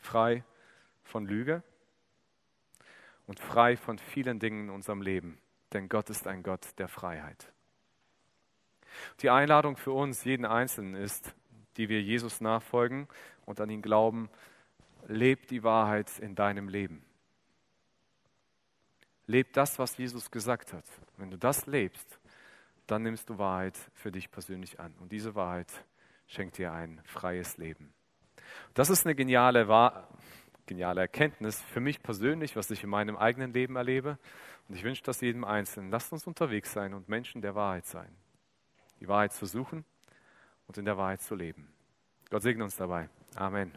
Frei 0.03 0.43
von 1.03 1.25
Lüge 1.25 1.63
und 3.25 3.39
frei 3.39 3.77
von 3.77 3.97
vielen 3.97 4.39
Dingen 4.39 4.65
in 4.65 4.69
unserem 4.69 5.01
Leben. 5.01 5.39
Denn 5.71 5.89
Gott 5.89 6.09
ist 6.09 6.27
ein 6.27 6.43
Gott 6.43 6.67
der 6.77 6.87
Freiheit. 6.87 7.51
Die 9.21 9.29
Einladung 9.29 9.75
für 9.75 9.91
uns, 9.91 10.23
jeden 10.23 10.45
Einzelnen, 10.45 10.95
ist, 10.95 11.33
die 11.77 11.89
wir 11.89 12.01
Jesus 12.01 12.41
nachfolgen 12.41 13.07
und 13.45 13.59
an 13.59 13.69
ihn 13.69 13.81
glauben, 13.81 14.29
leb 15.07 15.47
die 15.47 15.63
Wahrheit 15.63 16.19
in 16.19 16.35
deinem 16.35 16.69
Leben. 16.69 17.03
Leb 19.25 19.53
das, 19.53 19.79
was 19.79 19.97
Jesus 19.97 20.29
gesagt 20.29 20.73
hat. 20.73 20.85
Wenn 21.17 21.31
du 21.31 21.37
das 21.37 21.65
lebst, 21.65 22.19
dann 22.87 23.03
nimmst 23.03 23.29
du 23.29 23.37
Wahrheit 23.37 23.77
für 23.93 24.11
dich 24.11 24.29
persönlich 24.29 24.79
an. 24.79 24.93
Und 24.99 25.11
diese 25.11 25.33
Wahrheit 25.33 25.71
schenkt 26.27 26.57
dir 26.57 26.73
ein 26.73 27.01
freies 27.05 27.57
Leben. 27.57 27.93
Das 28.73 28.89
ist 28.89 29.05
eine 29.05 29.15
geniale, 29.15 29.67
geniale 30.65 31.01
Erkenntnis 31.01 31.61
für 31.61 31.79
mich 31.79 32.01
persönlich, 32.01 32.55
was 32.55 32.71
ich 32.71 32.83
in 32.83 32.89
meinem 32.89 33.17
eigenen 33.17 33.53
Leben 33.53 33.75
erlebe. 33.75 34.17
Und 34.67 34.75
ich 34.75 34.83
wünsche 34.83 35.03
das 35.03 35.21
jedem 35.21 35.43
Einzelnen. 35.43 35.91
Lasst 35.91 36.11
uns 36.13 36.25
unterwegs 36.25 36.71
sein 36.71 36.93
und 36.93 37.09
Menschen 37.09 37.41
der 37.41 37.55
Wahrheit 37.55 37.85
sein 37.85 38.15
die 39.03 39.09
Wahrheit 39.09 39.33
zu 39.33 39.45
suchen 39.45 39.83
und 40.65 40.77
in 40.77 40.85
der 40.85 40.97
Wahrheit 40.97 41.21
zu 41.21 41.35
leben. 41.35 41.67
Gott 42.29 42.41
segne 42.41 42.63
uns 42.63 42.77
dabei. 42.77 43.09
Amen. 43.35 43.71